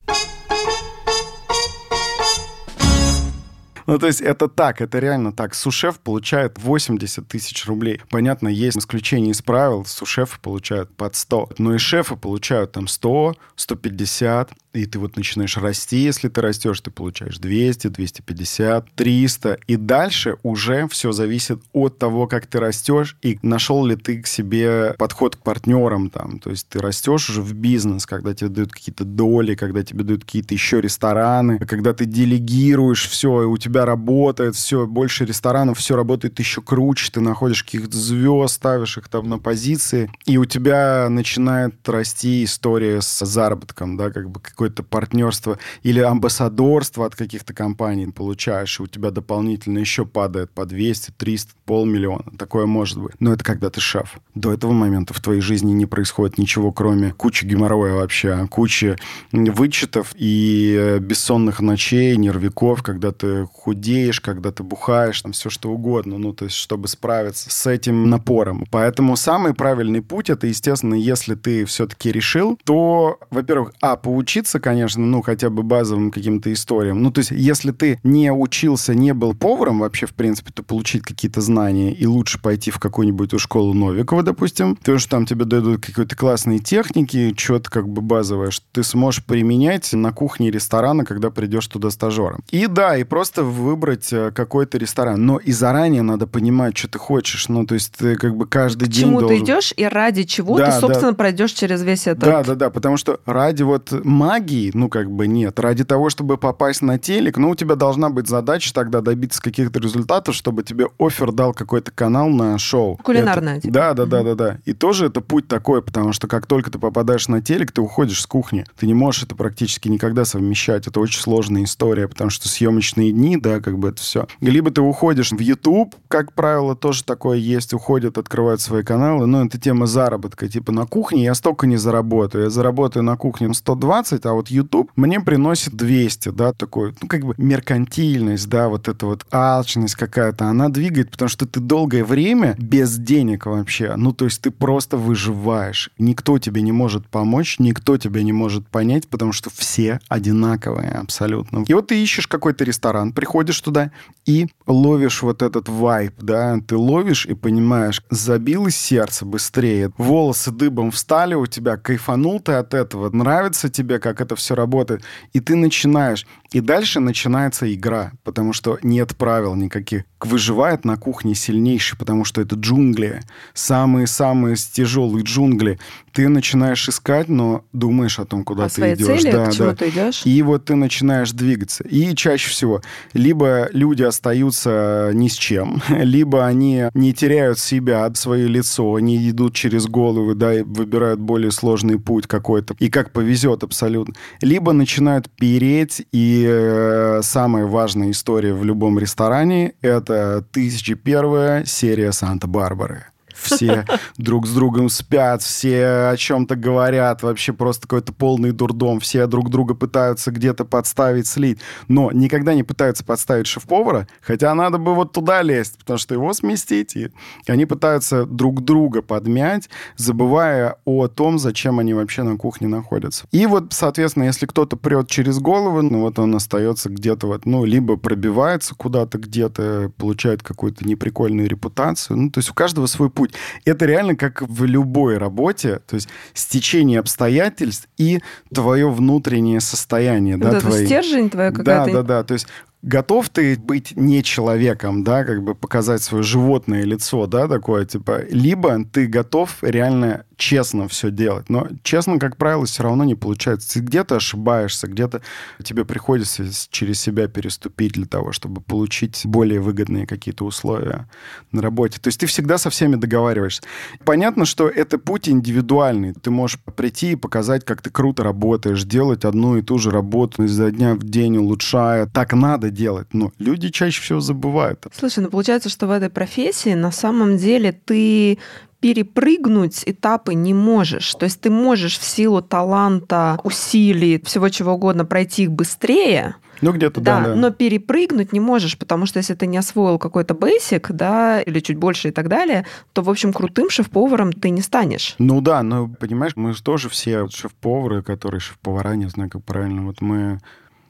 Ну, 3.90 3.98
то 3.98 4.06
есть 4.06 4.20
это 4.20 4.48
так, 4.48 4.80
это 4.80 5.00
реально 5.00 5.32
так. 5.32 5.52
Сушеф 5.52 5.98
получает 5.98 6.58
80 6.62 7.26
тысяч 7.26 7.66
рублей. 7.66 8.00
Понятно, 8.08 8.46
есть 8.46 8.78
исключение 8.78 9.32
из 9.32 9.42
правил. 9.42 9.84
Сушефы 9.84 10.38
получают 10.40 10.94
под 10.94 11.16
100. 11.16 11.50
Но 11.58 11.74
и 11.74 11.78
шефы 11.78 12.14
получают 12.14 12.70
там 12.70 12.86
100, 12.86 13.34
150. 13.56 14.52
И 14.72 14.86
ты 14.86 15.00
вот 15.00 15.16
начинаешь 15.16 15.56
расти, 15.56 15.96
если 15.96 16.28
ты 16.28 16.40
растешь, 16.40 16.80
ты 16.80 16.92
получаешь 16.92 17.38
200, 17.38 17.88
250, 17.88 18.86
300. 18.94 19.58
И 19.66 19.76
дальше 19.76 20.36
уже 20.44 20.86
все 20.86 21.10
зависит 21.10 21.60
от 21.72 21.98
того, 21.98 22.28
как 22.28 22.46
ты 22.46 22.60
растешь 22.60 23.16
и 23.22 23.38
нашел 23.42 23.84
ли 23.84 23.96
ты 23.96 24.22
к 24.22 24.28
себе 24.28 24.94
подход 24.96 25.34
к 25.34 25.40
партнерам 25.40 26.08
там. 26.10 26.38
То 26.38 26.50
есть 26.50 26.68
ты 26.68 26.78
растешь 26.78 27.30
уже 27.30 27.42
в 27.42 27.52
бизнес, 27.54 28.06
когда 28.06 28.32
тебе 28.32 28.50
дают 28.50 28.72
какие-то 28.72 29.04
доли, 29.04 29.56
когда 29.56 29.82
тебе 29.82 30.04
дают 30.04 30.24
какие-то 30.24 30.54
еще 30.54 30.80
рестораны, 30.80 31.58
когда 31.58 31.92
ты 31.92 32.04
делегируешь 32.04 33.08
все, 33.08 33.42
и 33.42 33.46
у 33.46 33.58
тебя 33.58 33.79
работает 33.84 34.54
все, 34.54 34.86
больше 34.86 35.24
ресторанов, 35.24 35.78
все 35.78 35.96
работает 35.96 36.38
еще 36.38 36.62
круче, 36.62 37.10
ты 37.12 37.20
находишь 37.20 37.64
каких-то 37.64 37.96
звезд, 37.96 38.54
ставишь 38.54 38.98
их 38.98 39.08
там 39.08 39.28
на 39.28 39.38
позиции, 39.38 40.10
и 40.26 40.36
у 40.36 40.44
тебя 40.44 41.08
начинает 41.08 41.88
расти 41.88 42.44
история 42.44 43.00
с 43.00 43.24
заработком, 43.24 43.96
да, 43.96 44.10
как 44.10 44.30
бы 44.30 44.40
какое-то 44.40 44.82
партнерство 44.82 45.58
или 45.82 46.00
амбассадорство 46.00 47.06
от 47.06 47.14
каких-то 47.14 47.54
компаний 47.54 48.06
получаешь, 48.06 48.80
и 48.80 48.82
у 48.82 48.86
тебя 48.86 49.10
дополнительно 49.10 49.78
еще 49.78 50.04
падает 50.04 50.50
по 50.50 50.66
200, 50.66 51.12
300, 51.16 51.52
полмиллиона. 51.70 52.24
Такое 52.36 52.66
может 52.66 52.98
быть. 52.98 53.12
Но 53.20 53.32
это 53.32 53.44
когда 53.44 53.70
ты 53.70 53.80
шеф. 53.80 54.18
До 54.34 54.52
этого 54.52 54.72
момента 54.72 55.14
в 55.14 55.20
твоей 55.20 55.40
жизни 55.40 55.72
не 55.72 55.86
происходит 55.86 56.36
ничего, 56.36 56.72
кроме 56.72 57.12
кучи 57.12 57.44
геморроя 57.44 57.94
вообще, 57.94 58.46
кучи 58.48 58.96
вычетов 59.30 60.12
и 60.16 60.76
э, 60.76 60.98
бессонных 60.98 61.60
ночей, 61.60 62.16
нервиков, 62.16 62.82
когда 62.82 63.12
ты 63.12 63.46
худеешь, 63.70 64.20
когда 64.20 64.50
ты 64.50 64.64
бухаешь, 64.64 65.22
там 65.22 65.30
все 65.30 65.48
что 65.48 65.70
угодно, 65.70 66.18
ну, 66.18 66.32
то 66.32 66.46
есть, 66.46 66.56
чтобы 66.56 66.88
справиться 66.88 67.50
с 67.50 67.66
этим 67.68 68.10
напором. 68.10 68.66
Поэтому 68.68 69.16
самый 69.16 69.54
правильный 69.54 70.02
путь, 70.02 70.28
это, 70.28 70.48
естественно, 70.48 70.94
если 70.94 71.36
ты 71.36 71.64
все-таки 71.66 72.10
решил, 72.10 72.58
то, 72.64 73.18
во-первых, 73.30 73.72
а, 73.80 73.94
поучиться, 73.94 74.58
конечно, 74.58 75.06
ну, 75.06 75.22
хотя 75.22 75.50
бы 75.50 75.62
базовым 75.62 76.10
каким-то 76.10 76.52
историям. 76.52 77.00
Ну, 77.00 77.12
то 77.12 77.20
есть, 77.20 77.30
если 77.30 77.70
ты 77.70 78.00
не 78.02 78.32
учился, 78.32 78.92
не 78.92 79.14
был 79.14 79.34
поваром 79.34 79.78
вообще, 79.78 80.06
в 80.06 80.14
принципе, 80.14 80.50
то 80.52 80.64
получить 80.64 81.04
какие-то 81.04 81.40
знания 81.40 81.92
и 81.92 82.06
лучше 82.06 82.42
пойти 82.42 82.72
в 82.72 82.80
какую-нибудь 82.80 83.38
школу 83.38 83.72
Новикова, 83.72 84.24
допустим, 84.24 84.74
то, 84.74 84.98
что 84.98 85.10
там 85.10 85.26
тебе 85.26 85.44
дадут 85.44 85.86
какие-то 85.86 86.16
классные 86.16 86.58
техники, 86.58 87.32
что-то 87.36 87.70
как 87.70 87.88
бы 87.88 88.02
базовое, 88.02 88.50
что 88.50 88.66
ты 88.72 88.82
сможешь 88.82 89.24
применять 89.24 89.92
на 89.92 90.10
кухне 90.10 90.50
ресторана, 90.50 91.04
когда 91.04 91.30
придешь 91.30 91.68
туда 91.68 91.90
стажером. 91.90 92.42
И 92.50 92.66
да, 92.66 92.96
и 92.96 93.04
просто 93.04 93.44
выбрать 93.50 94.12
э, 94.12 94.30
какой-то 94.30 94.78
ресторан. 94.78 95.24
Но 95.24 95.38
и 95.38 95.52
заранее 95.52 96.02
надо 96.02 96.26
понимать, 96.26 96.76
что 96.76 96.88
ты 96.88 96.98
хочешь. 96.98 97.48
Ну, 97.48 97.66
то 97.66 97.74
есть 97.74 97.92
ты 97.96 98.16
как 98.16 98.36
бы 98.36 98.46
каждый 98.46 98.86
К 98.86 98.88
день 98.88 99.04
чему 99.04 99.20
должен... 99.20 99.38
ты 99.38 99.44
идешь 99.44 99.74
и 99.76 99.84
ради 99.84 100.24
чего 100.24 100.58
да, 100.58 100.66
ты, 100.66 100.80
собственно, 100.80 101.12
да. 101.12 101.16
пройдешь 101.16 101.52
через 101.52 101.82
весь 101.82 102.06
этот... 102.06 102.20
Да, 102.20 102.42
да, 102.42 102.54
да, 102.54 102.70
потому 102.70 102.96
что 102.96 103.20
ради 103.26 103.62
вот 103.62 103.92
магии, 104.04 104.70
ну, 104.74 104.88
как 104.88 105.10
бы 105.10 105.26
нет. 105.26 105.58
Ради 105.60 105.84
того, 105.84 106.10
чтобы 106.10 106.36
попасть 106.38 106.82
на 106.82 106.98
телек, 106.98 107.36
ну, 107.36 107.50
у 107.50 107.54
тебя 107.54 107.74
должна 107.74 108.10
быть 108.10 108.28
задача 108.28 108.72
тогда 108.72 109.00
добиться 109.00 109.42
каких-то 109.42 109.80
результатов, 109.80 110.34
чтобы 110.34 110.62
тебе 110.62 110.86
офер 110.98 111.32
дал 111.32 111.52
какой-то 111.52 111.90
канал 111.90 112.28
на 112.28 112.58
шоу. 112.58 112.96
Кулинарное. 113.02 113.54
Это... 113.54 113.62
Типа. 113.62 113.74
Да, 113.74 113.94
да, 113.94 114.06
да, 114.06 114.22
да, 114.22 114.34
да. 114.34 114.58
И 114.64 114.72
тоже 114.72 115.06
это 115.06 115.20
путь 115.20 115.48
такой, 115.48 115.82
потому 115.82 116.12
что 116.12 116.28
как 116.28 116.46
только 116.46 116.70
ты 116.70 116.78
попадаешь 116.78 117.28
на 117.28 117.42
телек, 117.42 117.72
ты 117.72 117.80
уходишь 117.80 118.20
с 118.20 118.26
кухни. 118.26 118.64
Ты 118.78 118.86
не 118.86 118.94
можешь 118.94 119.24
это 119.24 119.34
практически 119.34 119.88
никогда 119.88 120.24
совмещать. 120.24 120.86
Это 120.86 121.00
очень 121.00 121.20
сложная 121.20 121.64
история, 121.64 122.08
потому 122.08 122.30
что 122.30 122.48
съемочные 122.48 123.12
дни, 123.12 123.36
да, 123.40 123.60
как 123.60 123.78
бы 123.78 123.88
это 123.88 124.00
все. 124.00 124.26
Либо 124.40 124.70
ты 124.70 124.80
уходишь 124.80 125.32
в 125.32 125.38
YouTube, 125.38 125.94
как 126.08 126.32
правило, 126.32 126.76
тоже 126.76 127.04
такое 127.04 127.38
есть, 127.38 127.72
уходят, 127.74 128.18
открывают 128.18 128.60
свои 128.60 128.82
каналы, 128.82 129.26
но 129.26 129.44
это 129.44 129.58
тема 129.58 129.86
заработка. 129.86 130.48
Типа 130.48 130.72
на 130.72 130.86
кухне 130.86 131.24
я 131.24 131.34
столько 131.34 131.66
не 131.66 131.76
заработаю. 131.76 132.44
Я 132.44 132.50
заработаю 132.50 133.02
на 133.02 133.16
кухне 133.16 133.52
120, 133.52 134.26
а 134.26 134.32
вот 134.32 134.48
YouTube 134.48 134.90
мне 134.96 135.20
приносит 135.20 135.74
200, 135.74 136.30
да, 136.30 136.52
такой, 136.52 136.94
ну, 137.00 137.08
как 137.08 137.24
бы 137.24 137.34
меркантильность, 137.36 138.48
да, 138.48 138.68
вот 138.68 138.88
эта 138.88 139.06
вот 139.06 139.26
алчность 139.32 139.94
какая-то, 139.94 140.46
она 140.46 140.68
двигает, 140.68 141.10
потому 141.10 141.28
что 141.28 141.46
ты 141.46 141.60
долгое 141.60 142.04
время 142.04 142.54
без 142.58 142.96
денег 142.96 143.46
вообще, 143.46 143.94
ну, 143.96 144.12
то 144.12 144.26
есть 144.26 144.42
ты 144.42 144.50
просто 144.50 144.96
выживаешь. 144.96 145.90
Никто 145.98 146.38
тебе 146.38 146.62
не 146.62 146.72
может 146.72 147.06
помочь, 147.06 147.58
никто 147.58 147.96
тебя 147.96 148.22
не 148.22 148.32
может 148.32 148.66
понять, 148.68 149.08
потому 149.08 149.32
что 149.32 149.50
все 149.50 150.00
одинаковые 150.08 150.92
абсолютно. 150.92 151.64
И 151.66 151.74
вот 151.74 151.88
ты 151.88 152.02
ищешь 152.02 152.26
какой-то 152.26 152.64
ресторан, 152.64 153.12
приходишь 153.12 153.29
туда 153.60 153.90
и 154.26 154.46
ловишь 154.66 155.22
вот 155.22 155.42
этот 155.42 155.68
вайп, 155.68 156.14
да, 156.20 156.58
ты 156.66 156.76
ловишь 156.76 157.26
и 157.26 157.34
понимаешь, 157.34 158.02
забилось 158.10 158.76
сердце 158.76 159.24
быстрее, 159.24 159.90
волосы 159.98 160.50
дыбом 160.50 160.90
встали 160.90 161.34
у 161.34 161.46
тебя, 161.46 161.76
кайфанул 161.76 162.40
ты 162.40 162.52
от 162.52 162.74
этого, 162.74 163.10
нравится 163.10 163.68
тебе, 163.68 163.98
как 163.98 164.20
это 164.20 164.36
все 164.36 164.54
работает, 164.54 165.02
и 165.32 165.40
ты 165.40 165.56
начинаешь. 165.56 166.26
И 166.52 166.60
дальше 166.60 166.98
начинается 166.98 167.72
игра, 167.72 168.12
потому 168.24 168.52
что 168.52 168.78
нет 168.82 169.16
правил 169.16 169.54
никаких. 169.54 170.02
Выживает 170.20 170.84
на 170.84 170.96
кухне 170.96 171.36
сильнейший, 171.36 171.96
потому 171.96 172.24
что 172.24 172.40
это 172.40 172.56
джунгли, 172.56 173.22
самые-самые 173.54 174.56
тяжелые 174.56 175.22
джунгли. 175.22 175.78
Ты 176.12 176.28
начинаешь 176.28 176.88
искать, 176.88 177.28
но 177.28 177.64
думаешь 177.72 178.18
о 178.18 178.24
том, 178.24 178.42
куда 178.42 178.64
о 178.64 178.68
ты 178.68 178.94
идешь. 178.94 179.22
Цели, 179.22 179.30
да, 179.30 179.50
да. 179.56 179.74
ты 179.76 179.88
идешь. 179.90 180.26
И 180.26 180.42
вот 180.42 180.64
ты 180.64 180.74
начинаешь 180.74 181.30
двигаться. 181.30 181.84
И 181.84 182.16
чаще 182.16 182.50
всего 182.50 182.82
либо 183.20 183.68
люди 183.72 184.02
остаются 184.02 185.10
ни 185.12 185.28
с 185.28 185.34
чем, 185.34 185.82
либо 185.90 186.46
они 186.46 186.86
не 186.94 187.12
теряют 187.12 187.58
себя, 187.58 188.10
свое 188.14 188.48
лицо, 188.48 188.94
они 188.94 189.30
идут 189.30 189.54
через 189.54 189.86
головы, 189.86 190.34
да, 190.34 190.54
и 190.54 190.62
выбирают 190.62 191.20
более 191.20 191.50
сложный 191.50 191.98
путь 191.98 192.26
какой-то, 192.26 192.74
и 192.78 192.88
как 192.88 193.12
повезет 193.12 193.62
абсолютно. 193.62 194.14
Либо 194.40 194.72
начинают 194.72 195.28
переть, 195.30 196.06
и 196.12 196.46
э, 196.48 197.20
самая 197.22 197.66
важная 197.66 198.10
история 198.10 198.54
в 198.54 198.64
любом 198.64 198.98
ресторане— 198.98 199.74
это 199.82 200.38
1001 200.38 201.66
серия 201.66 202.12
Санта-Барбары 202.12 203.04
все 203.40 203.84
друг 204.16 204.46
с 204.46 204.52
другом 204.52 204.88
спят, 204.88 205.42
все 205.42 206.10
о 206.10 206.16
чем-то 206.16 206.56
говорят, 206.56 207.22
вообще 207.22 207.52
просто 207.52 207.82
какой-то 207.82 208.12
полный 208.12 208.52
дурдом, 208.52 209.00
все 209.00 209.26
друг 209.26 209.50
друга 209.50 209.74
пытаются 209.74 210.30
где-то 210.30 210.64
подставить, 210.64 211.26
слить, 211.26 211.58
но 211.88 212.10
никогда 212.12 212.54
не 212.54 212.62
пытаются 212.62 213.04
подставить 213.04 213.46
шеф-повара, 213.46 214.06
хотя 214.20 214.54
надо 214.54 214.78
бы 214.78 214.94
вот 214.94 215.12
туда 215.12 215.42
лезть, 215.42 215.78
потому 215.78 215.98
что 215.98 216.14
его 216.14 216.32
сместить, 216.32 216.96
и 216.96 217.10
они 217.46 217.66
пытаются 217.66 218.24
друг 218.26 218.62
друга 218.64 219.02
подмять, 219.02 219.68
забывая 219.96 220.76
о 220.84 221.08
том, 221.08 221.38
зачем 221.38 221.78
они 221.78 221.94
вообще 221.94 222.22
на 222.22 222.36
кухне 222.36 222.68
находятся. 222.68 223.26
И 223.32 223.46
вот, 223.46 223.72
соответственно, 223.72 224.24
если 224.24 224.46
кто-то 224.46 224.76
прет 224.76 225.08
через 225.08 225.38
голову, 225.38 225.82
ну 225.82 226.00
вот 226.00 226.18
он 226.18 226.34
остается 226.34 226.88
где-то 226.88 227.26
вот, 227.26 227.46
ну, 227.46 227.64
либо 227.64 227.96
пробивается 227.96 228.74
куда-то 228.74 229.18
где-то, 229.18 229.92
получает 229.96 230.42
какую-то 230.42 230.86
неприкольную 230.86 231.48
репутацию, 231.48 232.16
ну, 232.16 232.30
то 232.30 232.38
есть 232.38 232.50
у 232.50 232.54
каждого 232.54 232.86
свой 232.86 233.10
путь 233.10 233.29
быть. 233.30 233.40
Это 233.64 233.86
реально 233.86 234.16
как 234.16 234.42
в 234.42 234.64
любой 234.64 235.18
работе, 235.18 235.80
то 235.86 235.94
есть 235.94 236.08
стечение 236.34 237.00
обстоятельств 237.00 237.88
и 237.96 238.20
твое 238.52 238.90
внутреннее 238.90 239.60
состояние. 239.60 240.36
Да, 240.36 240.50
это 240.50 240.60
твои... 240.60 240.86
стержень 240.86 241.30
твоя 241.30 241.50
какая-то. 241.50 241.92
Да, 241.92 242.02
да, 242.02 242.02
да. 242.02 242.24
То 242.24 242.34
есть 242.34 242.46
готов 242.82 243.28
ты 243.28 243.56
быть 243.58 243.96
не 243.96 244.22
человеком, 244.22 245.04
да, 245.04 245.24
как 245.24 245.42
бы 245.42 245.54
показать 245.54 246.02
свое 246.02 246.22
животное 246.22 246.84
лицо, 246.84 247.26
да, 247.26 247.48
такое, 247.48 247.84
типа, 247.84 248.22
либо 248.30 248.84
ты 248.84 249.06
готов 249.06 249.58
реально 249.62 250.24
честно 250.40 250.88
все 250.88 251.10
делать. 251.10 251.50
Но 251.50 251.68
честно, 251.82 252.18
как 252.18 252.36
правило, 252.36 252.64
все 252.64 252.82
равно 252.82 253.04
не 253.04 253.14
получается. 253.14 253.74
Ты 253.74 253.80
где-то 253.80 254.16
ошибаешься, 254.16 254.86
где-то 254.86 255.20
тебе 255.62 255.84
приходится 255.84 256.44
через 256.70 256.98
себя 256.98 257.28
переступить 257.28 257.92
для 257.92 258.06
того, 258.06 258.32
чтобы 258.32 258.62
получить 258.62 259.20
более 259.24 259.60
выгодные 259.60 260.06
какие-то 260.06 260.46
условия 260.46 261.08
на 261.52 261.60
работе. 261.60 262.00
То 262.00 262.08
есть 262.08 262.18
ты 262.18 262.26
всегда 262.26 262.56
со 262.56 262.70
всеми 262.70 262.96
договариваешься. 262.96 263.62
Понятно, 264.04 264.46
что 264.46 264.66
это 264.66 264.98
путь 264.98 265.28
индивидуальный. 265.28 266.14
Ты 266.14 266.30
можешь 266.30 266.58
прийти 266.58 267.12
и 267.12 267.16
показать, 267.16 267.64
как 267.66 267.82
ты 267.82 267.90
круто 267.90 268.24
работаешь, 268.24 268.82
делать 268.84 269.26
одну 269.26 269.58
и 269.58 269.62
ту 269.62 269.78
же 269.78 269.90
работу 269.90 270.44
изо 270.44 270.70
дня 270.70 270.94
в 270.94 271.02
день, 271.02 271.36
улучшая. 271.36 272.06
Так 272.06 272.32
надо 272.32 272.69
делать. 272.70 273.08
Но 273.12 273.32
люди 273.38 273.70
чаще 273.70 274.00
всего 274.00 274.20
забывают. 274.20 274.86
Слушай, 274.92 275.20
ну 275.24 275.30
получается, 275.30 275.68
что 275.68 275.86
в 275.86 275.90
этой 275.90 276.10
профессии 276.10 276.74
на 276.74 276.92
самом 276.92 277.36
деле 277.36 277.72
ты 277.72 278.38
перепрыгнуть 278.80 279.82
этапы 279.86 280.34
не 280.34 280.54
можешь. 280.54 281.14
То 281.14 281.24
есть 281.24 281.40
ты 281.40 281.50
можешь 281.50 281.98
в 281.98 282.04
силу 282.04 282.40
таланта, 282.40 283.38
усилий, 283.44 284.20
всего 284.24 284.48
чего 284.48 284.72
угодно 284.72 285.04
пройти 285.04 285.44
их 285.44 285.52
быстрее, 285.52 286.36
ну, 286.62 286.72
где-то, 286.72 287.00
да, 287.00 287.20
да, 287.20 287.28
да. 287.28 287.34
Но 287.34 287.50
перепрыгнуть 287.50 288.32
не 288.32 288.40
можешь, 288.40 288.76
потому 288.76 289.06
что 289.06 289.18
если 289.18 289.34
ты 289.34 289.46
не 289.46 289.56
освоил 289.56 289.98
какой-то 289.98 290.34
бейсик, 290.34 290.90
да, 290.90 291.40
или 291.40 291.60
чуть 291.60 291.76
больше 291.76 292.08
и 292.08 292.10
так 292.10 292.28
далее, 292.28 292.66
то, 292.92 293.02
в 293.02 293.10
общем, 293.10 293.32
крутым 293.32 293.70
шеф-поваром 293.70 294.32
ты 294.32 294.50
не 294.50 294.60
станешь. 294.60 295.14
Ну 295.18 295.40
да, 295.40 295.62
но, 295.62 295.88
понимаешь, 295.88 296.36
мы 296.36 296.52
же 296.52 296.62
тоже 296.62 296.88
все 296.88 297.28
шеф-повары, 297.28 298.02
которые 298.02 298.40
шеф-повара, 298.40 298.94
не 298.94 299.08
знаю, 299.08 299.30
как 299.30 299.42
правильно, 299.44 299.86
вот 299.86 300.00
мы 300.00 300.40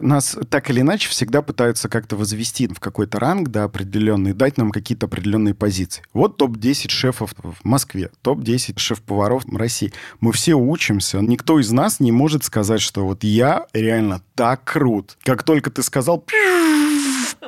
нас 0.01 0.37
так 0.49 0.71
или 0.71 0.81
иначе 0.81 1.09
всегда 1.09 1.43
пытаются 1.43 1.89
как-то 1.89 2.17
возвести 2.17 2.67
в 2.69 2.81
какой-то 2.81 3.19
ранг, 3.19 3.49
да, 3.49 3.65
определенный, 3.65 4.33
дать 4.33 4.59
нам 4.59 4.71
какие-то 4.71 5.07
определенные 5.07 5.55
позиции. 5.55 6.03
Вот 6.13 6.37
топ-10 6.37 6.91
шефов 6.91 7.35
в 7.43 7.65
Москве, 7.65 8.11
топ-10 8.23 8.79
шеф-поваров 8.79 9.45
в 9.45 9.57
России. 9.57 9.93
Мы 10.21 10.33
все 10.33 10.55
учимся. 10.55 11.21
Никто 11.21 11.59
из 11.59 11.71
нас 11.71 12.01
не 12.01 12.13
может 12.13 12.45
сказать, 12.45 12.81
что 12.81 13.07
вот 13.07 13.25
я 13.25 13.67
реально 13.73 14.23
так 14.35 14.65
крут. 14.65 15.17
Как 15.23 15.43
только 15.43 15.71
ты 15.71 15.83
сказал, 15.83 16.19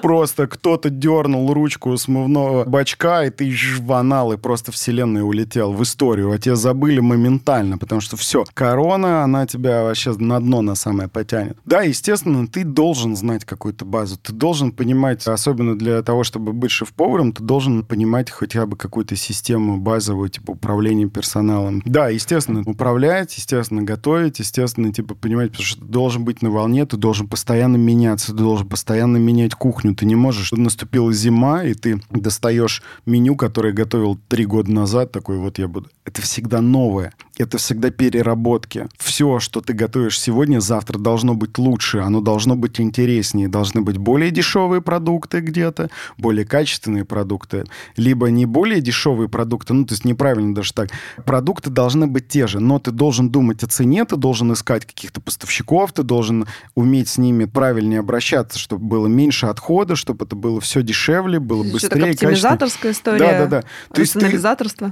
просто 0.00 0.46
кто-то 0.46 0.90
дернул 0.90 1.52
ручку 1.52 1.96
смывного 1.96 2.64
бачка, 2.64 3.24
и 3.24 3.30
ты 3.30 3.52
в 3.78 3.92
анал, 3.92 4.32
и 4.32 4.36
просто 4.36 4.72
вселенная 4.72 5.22
улетел 5.22 5.72
в 5.72 5.82
историю. 5.82 6.32
А 6.32 6.38
тебя 6.38 6.56
забыли 6.56 7.00
моментально, 7.00 7.78
потому 7.78 8.00
что 8.00 8.16
все, 8.16 8.44
корона, 8.54 9.24
она 9.24 9.46
тебя 9.46 9.82
вообще 9.82 10.12
на 10.16 10.40
дно 10.40 10.62
на 10.62 10.74
самое 10.74 11.08
потянет. 11.08 11.58
Да, 11.64 11.82
естественно, 11.82 12.46
ты 12.46 12.64
должен 12.64 13.16
знать 13.16 13.44
какую-то 13.44 13.84
базу, 13.84 14.16
ты 14.16 14.32
должен 14.32 14.72
понимать, 14.72 15.26
особенно 15.26 15.78
для 15.78 16.02
того, 16.02 16.24
чтобы 16.24 16.52
быть 16.52 16.70
шеф-поваром, 16.70 17.32
ты 17.32 17.42
должен 17.42 17.84
понимать 17.84 18.30
хотя 18.30 18.66
бы 18.66 18.76
какую-то 18.76 19.16
систему 19.16 19.76
базовую, 19.76 20.28
типа 20.28 20.52
управления 20.52 21.08
персоналом. 21.08 21.82
Да, 21.84 22.08
естественно, 22.08 22.62
управлять, 22.64 23.36
естественно, 23.36 23.82
готовить, 23.82 24.38
естественно, 24.38 24.92
типа 24.92 25.14
понимать, 25.14 25.50
потому 25.50 25.66
что 25.66 25.80
ты 25.80 25.86
должен 25.86 26.24
быть 26.24 26.42
на 26.42 26.50
волне, 26.50 26.86
ты 26.86 26.96
должен 26.96 27.28
постоянно 27.28 27.76
меняться, 27.76 28.32
ты 28.32 28.38
должен 28.38 28.68
постоянно 28.68 29.16
менять 29.16 29.54
кухню, 29.54 29.81
ты 29.82 30.06
не 30.06 30.14
можешь. 30.14 30.52
Наступила 30.52 31.12
зима, 31.12 31.64
и 31.64 31.74
ты 31.74 32.00
достаешь 32.10 32.82
меню, 33.06 33.36
которое 33.36 33.72
готовил 33.72 34.18
три 34.28 34.46
года 34.46 34.70
назад, 34.70 35.12
такой 35.12 35.38
вот 35.38 35.58
я 35.58 35.68
буду. 35.68 35.88
Это 36.04 36.22
всегда 36.22 36.60
новое. 36.60 37.12
Это 37.38 37.58
всегда 37.58 37.90
переработки. 37.90 38.86
Все, 38.98 39.40
что 39.40 39.60
ты 39.60 39.72
готовишь 39.72 40.20
сегодня, 40.20 40.60
завтра 40.60 40.98
должно 40.98 41.34
быть 41.34 41.58
лучше, 41.58 41.98
оно 41.98 42.20
должно 42.20 42.56
быть 42.56 42.80
интереснее. 42.80 43.48
Должны 43.48 43.80
быть 43.80 43.96
более 43.96 44.30
дешевые 44.30 44.82
продукты 44.82 45.40
где-то, 45.40 45.90
более 46.18 46.44
качественные 46.44 47.04
продукты. 47.04 47.64
Либо 47.96 48.30
не 48.30 48.46
более 48.46 48.80
дешевые 48.80 49.28
продукты, 49.28 49.74
ну, 49.74 49.84
то 49.84 49.94
есть 49.94 50.04
неправильно 50.04 50.54
даже 50.54 50.72
так. 50.72 50.90
Продукты 51.24 51.70
должны 51.70 52.06
быть 52.06 52.28
те 52.28 52.46
же, 52.46 52.60
но 52.60 52.78
ты 52.78 52.90
должен 52.90 53.30
думать 53.30 53.62
о 53.62 53.66
цене, 53.66 54.04
ты 54.04 54.16
должен 54.16 54.52
искать 54.52 54.84
каких-то 54.84 55.20
поставщиков, 55.20 55.92
ты 55.92 56.02
должен 56.02 56.46
уметь 56.74 57.08
с 57.08 57.18
ними 57.18 57.46
правильнее 57.46 58.00
обращаться, 58.00 58.58
чтобы 58.58 58.84
было 58.84 59.06
меньше 59.06 59.46
отходов, 59.46 59.71
года, 59.72 59.96
чтобы 59.96 60.26
это 60.26 60.36
было 60.36 60.60
все 60.60 60.82
дешевле, 60.82 61.40
было 61.40 61.62
быстрее, 61.62 62.12
Что 62.12 62.26
оптимизаторская 62.26 62.92
история. 62.92 63.18
Да, 63.18 63.38
да, 63.38 63.46
да. 63.46 63.62
То 63.94 64.00
есть 64.02 64.12
ты, 64.12 64.38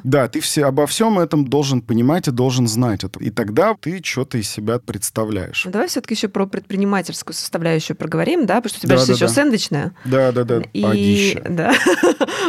да, 0.05 0.29
ты 0.29 0.41
все, 0.41 0.65
обо 0.65 0.87
всем 0.87 1.19
этом 1.19 1.47
должен 1.47 1.83
понимать 1.83 2.29
и 2.29 2.31
должен 2.31 2.67
знать 2.67 3.05
это. 3.05 3.21
И 3.21 3.31
тогда 3.31 3.75
ты 3.79 4.01
что-то 4.03 4.39
из 4.39 4.49
себя 4.49 4.79
представляешь. 4.79 5.65
Ну, 5.67 5.71
давай 5.71 5.89
все-таки 5.89 6.15
еще 6.15 6.29
про 6.29 6.47
предпринимательскую 6.47 7.35
составляющую 7.35 7.95
проговорим, 7.95 8.47
да, 8.47 8.57
потому 8.57 8.71
что 8.71 8.79
у 8.79 8.83
тебя 8.87 8.97
да, 8.97 9.03
же 9.03 9.07
да, 9.09 9.13
еще 9.13 9.27
да. 9.27 9.33
сэндвичная. 9.33 9.93
Да, 10.07 10.33
да, 10.33 10.45
да. 10.45 10.63
И 10.73 11.39
да. 11.47 11.75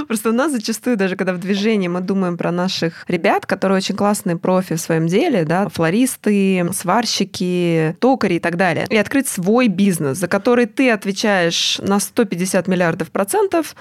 Просто 0.07 0.29
у 0.29 0.33
нас 0.33 0.53
зачастую, 0.53 0.95
даже 0.95 1.17
когда 1.17 1.33
в 1.33 1.39
движении 1.39 1.89
мы 1.89 1.99
думаем 1.99 2.37
про 2.37 2.51
наших 2.51 3.03
ребят, 3.09 3.45
которые 3.45 3.77
очень 3.77 3.95
классные 3.95 4.37
профи 4.37 4.75
в 4.75 4.81
своем 4.81 5.07
деле, 5.07 5.43
да, 5.43 5.67
флористы, 5.67 6.69
сварщики, 6.73 7.97
токари 7.99 8.35
и 8.35 8.39
так 8.39 8.55
далее, 8.55 8.87
и 8.89 8.95
открыть 8.95 9.27
свой 9.27 9.67
бизнес, 9.67 10.17
за 10.17 10.29
который 10.29 10.65
ты 10.65 10.91
отвечаешь 10.91 11.79
на 11.83 11.99
100 11.99 12.20
150 12.21 12.67
миллиардов 12.67 13.11
процентов, 13.11 13.75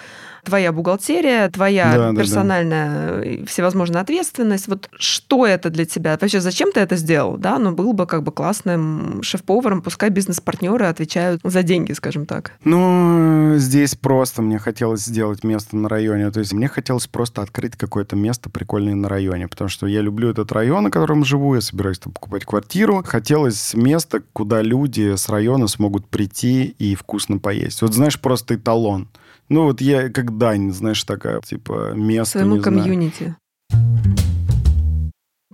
твоя 0.44 0.72
бухгалтерия, 0.72 1.48
твоя 1.50 2.12
да, 2.12 2.14
персональная 2.14 3.20
да, 3.20 3.38
да. 3.40 3.46
всевозможная 3.46 4.02
ответственность. 4.02 4.68
Вот 4.68 4.88
что 4.98 5.46
это 5.46 5.70
для 5.70 5.84
тебя? 5.84 6.16
Вообще, 6.20 6.40
зачем 6.40 6.72
ты 6.72 6.80
это 6.80 6.96
сделал? 6.96 7.36
Да, 7.36 7.58
ну, 7.58 7.72
был 7.72 7.92
бы 7.92 8.06
как 8.06 8.22
бы 8.22 8.32
классным 8.32 9.22
шеф-поваром, 9.22 9.82
пускай 9.82 10.10
бизнес-партнеры 10.10 10.86
отвечают 10.86 11.40
за 11.44 11.62
деньги, 11.62 11.92
скажем 11.92 12.26
так. 12.26 12.52
Ну, 12.64 13.54
здесь 13.56 13.94
просто 13.94 14.42
мне 14.42 14.58
хотелось 14.58 15.04
сделать 15.04 15.44
место 15.44 15.76
на 15.76 15.88
районе. 15.88 16.30
То 16.30 16.40
есть 16.40 16.52
мне 16.52 16.68
хотелось 16.68 17.06
просто 17.06 17.42
открыть 17.42 17.76
какое-то 17.76 18.16
место 18.16 18.50
прикольное 18.50 18.94
на 18.94 19.08
районе, 19.08 19.48
потому 19.48 19.68
что 19.68 19.86
я 19.86 20.00
люблю 20.00 20.30
этот 20.30 20.52
район, 20.52 20.84
на 20.84 20.90
котором 20.90 21.24
живу, 21.24 21.54
я 21.54 21.60
собираюсь 21.60 21.98
там 21.98 22.12
покупать 22.12 22.44
квартиру. 22.44 23.02
Хотелось 23.06 23.74
место, 23.74 24.22
куда 24.32 24.62
люди 24.62 25.16
с 25.16 25.28
района 25.28 25.66
смогут 25.66 26.06
прийти 26.08 26.74
и 26.78 26.94
вкусно 26.94 27.38
поесть. 27.38 27.82
Вот 27.82 27.94
знаешь, 27.94 28.20
просто 28.20 28.54
эталон. 28.54 29.08
Ну, 29.50 29.64
вот 29.64 29.80
я 29.80 30.08
как 30.10 30.38
дань, 30.38 30.72
знаешь, 30.72 31.02
такая, 31.02 31.40
типа, 31.40 31.90
место, 31.92 32.38
Своему 32.38 32.62
комьюнити. 32.62 33.34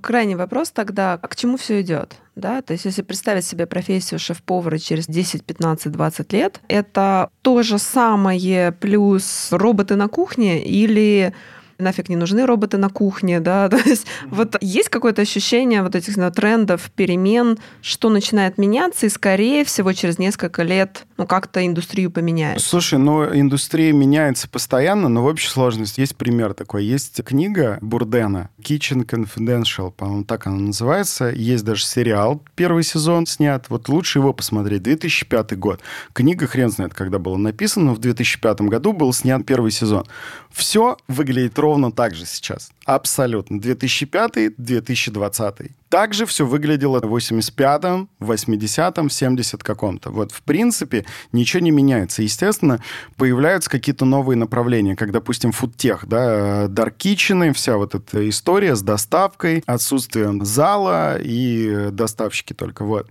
Крайний 0.02 0.34
вопрос 0.34 0.70
тогда, 0.70 1.14
а 1.14 1.28
к 1.28 1.34
чему 1.34 1.56
все 1.56 1.80
идет? 1.80 2.16
Да? 2.36 2.60
То 2.60 2.74
есть 2.74 2.84
если 2.84 3.00
представить 3.00 3.46
себе 3.46 3.66
профессию 3.66 4.20
шеф-повара 4.20 4.76
через 4.76 5.06
10, 5.06 5.44
15, 5.44 5.90
20 5.90 6.32
лет, 6.34 6.60
это 6.68 7.30
то 7.40 7.62
же 7.62 7.78
самое 7.78 8.70
плюс 8.70 9.48
роботы 9.50 9.96
на 9.96 10.08
кухне 10.08 10.62
или 10.62 11.32
нафиг 11.78 12.08
не 12.08 12.16
нужны 12.16 12.46
роботы 12.46 12.76
на 12.76 12.88
кухне, 12.88 13.40
да, 13.46 13.68
то 13.68 13.76
есть 13.76 14.06
вот 14.26 14.56
есть 14.60 14.88
какое-то 14.88 15.22
ощущение 15.22 15.82
вот 15.82 15.94
этих 15.94 16.14
знаю, 16.14 16.32
трендов, 16.32 16.90
перемен, 16.94 17.58
что 17.82 18.08
начинает 18.08 18.58
меняться, 18.58 19.06
и 19.06 19.08
скорее 19.08 19.64
всего 19.64 19.92
через 19.92 20.18
несколько 20.18 20.62
лет 20.62 21.06
ну 21.16 21.26
как-то 21.26 21.64
индустрию 21.66 22.10
поменяет. 22.10 22.60
Слушай, 22.60 22.98
ну 22.98 23.24
индустрия 23.24 23.92
меняется 23.92 24.48
постоянно, 24.48 25.08
но 25.08 25.22
в 25.22 25.26
общей 25.26 25.48
сложности 25.48 26.00
есть 26.00 26.16
пример 26.16 26.54
такой. 26.54 26.84
Есть 26.84 27.22
книга 27.24 27.78
Бурдена 27.80 28.50
Kitchen 28.60 29.06
Confidential, 29.06 29.90
по-моему, 29.90 30.24
так 30.24 30.46
она 30.46 30.56
называется. 30.56 31.26
Есть 31.26 31.64
даже 31.64 31.84
сериал, 31.84 32.42
первый 32.54 32.82
сезон 32.82 33.26
снят. 33.26 33.64
Вот 33.68 33.88
лучше 33.88 34.18
его 34.18 34.32
посмотреть. 34.32 34.82
2005 34.82 35.58
год. 35.58 35.80
Книга 36.12 36.46
хрен 36.46 36.70
знает, 36.70 36.94
когда 36.94 37.18
была 37.18 37.38
написана, 37.38 37.86
но 37.86 37.94
в 37.94 37.98
2005 37.98 38.62
году 38.62 38.92
был 38.92 39.12
снят 39.12 39.44
первый 39.44 39.70
сезон. 39.70 40.06
Все 40.50 40.96
выглядит 41.08 41.58
ровно 41.58 41.65
так 41.90 42.14
же 42.14 42.26
сейчас. 42.26 42.70
Абсолютно. 42.84 43.56
2005-2020. 43.56 45.70
Также 45.88 46.26
все 46.26 46.46
выглядело 46.46 47.00
в 47.00 47.14
85-м, 47.14 48.08
80-м, 48.20 49.10
70 49.10 49.62
каком-то. 49.62 50.10
Вот, 50.10 50.32
в 50.32 50.42
принципе, 50.42 51.04
ничего 51.32 51.62
не 51.62 51.70
меняется. 51.70 52.22
Естественно, 52.22 52.80
появляются 53.16 53.70
какие-то 53.70 54.04
новые 54.04 54.36
направления, 54.36 54.96
как, 54.96 55.12
допустим, 55.12 55.52
фудтех, 55.52 56.06
да, 56.06 56.66
kitchen, 56.66 57.52
вся 57.52 57.76
вот 57.76 57.94
эта 57.94 58.28
история 58.28 58.74
с 58.76 58.82
доставкой, 58.82 59.62
отсутствием 59.66 60.44
зала 60.44 61.18
и 61.20 61.90
доставщики 61.90 62.52
только, 62.52 62.84
вот. 62.84 63.08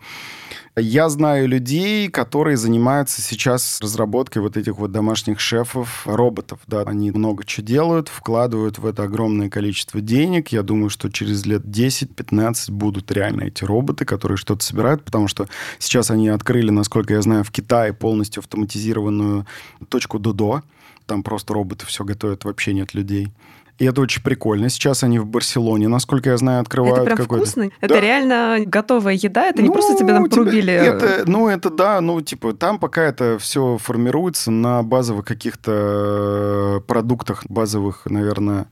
Я 0.77 1.07
знаю 1.07 1.47
людей, 1.47 2.09
которые 2.09 2.57
занимаются 2.57 3.21
сейчас 3.21 3.79
разработкой 3.81 4.41
вот 4.41 4.57
этих 4.57 4.77
вот 4.77 4.91
домашних 4.91 5.39
шефов, 5.39 6.05
роботов. 6.05 6.59
Да. 6.67 6.81
Они 6.81 7.11
много 7.11 7.45
чего 7.45 7.65
делают, 7.65 8.09
вкладывают 8.09 8.77
в 8.77 8.85
это 8.85 9.03
огромное 9.03 9.49
количество 9.49 10.01
денег. 10.01 10.49
Я 10.49 10.63
думаю, 10.63 10.89
что 10.89 11.09
через 11.09 11.45
лет 11.45 11.61
10-15 11.63 12.71
будут 12.71 13.09
реально 13.13 13.43
эти 13.43 13.63
роботы, 13.63 14.03
которые 14.03 14.37
что-то 14.37 14.65
собирают, 14.65 15.05
потому 15.05 15.29
что 15.29 15.47
сейчас 15.79 16.11
они 16.11 16.27
открыли, 16.27 16.71
насколько 16.71 17.13
я 17.13 17.21
знаю, 17.21 17.45
в 17.45 17.51
Китае 17.51 17.93
полностью 17.93 18.41
автоматизированную 18.41 19.47
точку 19.87 20.19
Додо. 20.19 20.61
Там 21.05 21.23
просто 21.23 21.53
роботы 21.53 21.85
все 21.85 22.03
готовят, 22.03 22.43
вообще 22.43 22.73
нет 22.73 22.93
людей. 22.93 23.31
И 23.77 23.85
это 23.85 24.01
очень 24.01 24.23
прикольно. 24.23 24.69
Сейчас 24.69 25.03
они 25.03 25.19
в 25.19 25.25
Барселоне, 25.25 25.89
насколько 25.89 26.29
я 26.29 26.37
знаю, 26.37 26.61
открывают 26.61 27.07
Это 27.07 27.15
прям 27.15 27.25
вкусно? 27.25 27.65
Да. 27.65 27.71
Это 27.81 27.99
реально 27.99 28.59
готовая 28.65 29.15
еда? 29.15 29.47
Это 29.47 29.61
ну, 29.61 29.67
не 29.67 29.73
просто 29.73 29.97
тебя 29.97 30.13
там 30.13 30.29
порубили? 30.29 30.71
Это, 30.73 31.23
ну, 31.25 31.49
это 31.49 31.69
да, 31.69 31.99
ну, 31.99 32.21
типа, 32.21 32.53
там 32.53 32.79
пока 32.79 33.03
это 33.03 33.37
все 33.37 33.77
формируется 33.77 34.49
на 34.49 34.81
базовых 34.81 35.25
каких-то 35.25 35.71
э, 35.73 36.87
продуктах, 36.87 37.43
базовых, 37.49 38.03
наверное, 38.05 38.67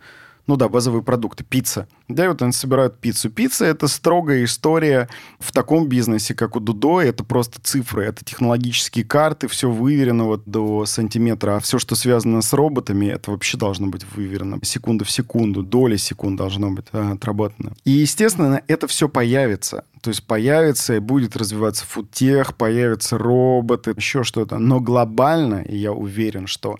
ну 0.45 0.57
да, 0.57 0.67
базовые 0.67 1.03
продукты, 1.03 1.43
пицца. 1.43 1.87
Да, 2.09 2.25
и 2.25 2.27
вот 2.27 2.41
они 2.41 2.51
собирают 2.51 2.99
пиццу. 2.99 3.29
Пицца— 3.29 3.65
это 3.65 3.87
строгая 3.87 4.43
история 4.43 5.07
в 5.39 5.53
таком 5.53 5.87
бизнесе, 5.87 6.35
как 6.35 6.57
у 6.57 6.59
Дудо. 6.59 6.99
Это 6.99 7.23
просто 7.23 7.61
цифры, 7.61 8.03
это 8.03 8.25
технологические 8.25 9.05
карты, 9.05 9.47
все 9.47 9.69
выверено 9.69 10.25
вот 10.25 10.43
до 10.45 10.85
сантиметра. 10.85 11.55
А 11.55 11.59
все, 11.59 11.79
что 11.79 11.95
связано 11.95 12.41
с 12.41 12.51
роботами, 12.51 13.05
это 13.05 13.31
вообще 13.31 13.57
должно 13.57 13.87
быть 13.87 14.05
выверено. 14.15 14.59
Секунда 14.63 15.05
в 15.05 15.11
секунду, 15.11 15.63
доля 15.63 15.97
секунд 15.97 16.37
должно 16.37 16.71
быть 16.71 16.85
а, 16.91 17.13
отработано. 17.13 17.73
И, 17.85 17.91
естественно, 17.91 18.61
это 18.67 18.87
все 18.87 19.07
появится. 19.07 19.85
То 20.01 20.09
есть 20.09 20.27
появится 20.27 20.95
и 20.95 20.99
будет 20.99 21.37
развиваться 21.37 21.85
фудтех, 21.85 22.57
появятся 22.57 23.17
роботы, 23.17 23.93
еще 23.95 24.23
что-то. 24.25 24.59
Но 24.59 24.81
глобально, 24.81 25.63
я 25.69 25.93
уверен, 25.93 26.47
что 26.47 26.77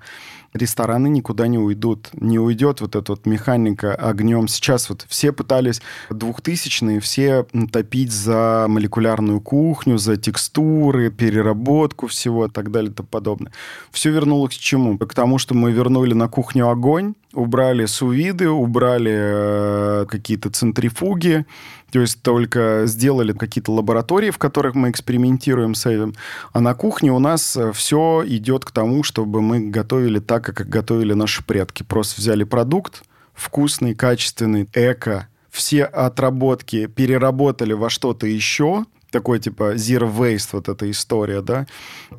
рестораны 0.53 1.07
никуда 1.07 1.47
не 1.47 1.57
уйдут. 1.57 2.09
Не 2.13 2.39
уйдет 2.39 2.81
вот 2.81 2.95
эта 2.95 3.11
вот 3.13 3.25
механика 3.25 3.93
огнем. 3.95 4.47
Сейчас 4.47 4.89
вот 4.89 5.05
все 5.07 5.31
пытались 5.31 5.81
двухтысячные, 6.09 6.99
все 6.99 7.45
топить 7.71 8.11
за 8.11 8.65
молекулярную 8.67 9.41
кухню, 9.41 9.97
за 9.97 10.17
текстуры, 10.17 11.11
переработку 11.11 12.07
всего 12.07 12.45
и 12.45 12.49
так 12.49 12.71
далее 12.71 12.91
и 12.91 12.93
тому 12.93 13.07
подобное. 13.07 13.51
Все 13.91 14.11
вернулось 14.11 14.55
к 14.55 14.59
чему? 14.59 14.97
К 14.97 15.13
тому, 15.13 15.37
что 15.37 15.53
мы 15.53 15.71
вернули 15.71 16.13
на 16.13 16.27
кухню 16.27 16.69
огонь, 16.69 17.13
убрали 17.33 17.85
сувиды, 17.85 18.49
убрали 18.49 19.11
э, 19.13 20.05
какие-то 20.09 20.49
центрифуги, 20.49 21.45
то 21.91 21.99
есть 21.99 22.21
только 22.21 22.83
сделали 22.85 23.33
какие-то 23.33 23.71
лаборатории, 23.71 24.31
в 24.31 24.37
которых 24.37 24.75
мы 24.75 24.89
экспериментируем 24.89 25.75
с 25.75 25.85
этим. 25.85 26.15
А 26.51 26.59
на 26.59 26.73
кухне 26.73 27.11
у 27.11 27.19
нас 27.19 27.55
э, 27.57 27.71
все 27.73 28.23
идет 28.25 28.65
к 28.65 28.71
тому, 28.71 29.03
чтобы 29.03 29.41
мы 29.41 29.59
готовили 29.69 30.19
так, 30.19 30.43
как 30.45 30.69
готовили 30.69 31.13
наши 31.13 31.43
предки. 31.43 31.83
Просто 31.83 32.21
взяли 32.21 32.43
продукт 32.43 33.03
вкусный, 33.33 33.95
качественный, 33.95 34.69
эко, 34.73 35.27
все 35.49 35.83
отработки 35.83 36.87
переработали 36.87 37.73
во 37.73 37.89
что-то 37.89 38.27
еще, 38.27 38.85
такой 39.11 39.39
типа 39.39 39.75
zero 39.75 40.11
waste 40.11 40.49
вот 40.53 40.69
эта 40.69 40.89
история, 40.89 41.41
да, 41.41 41.67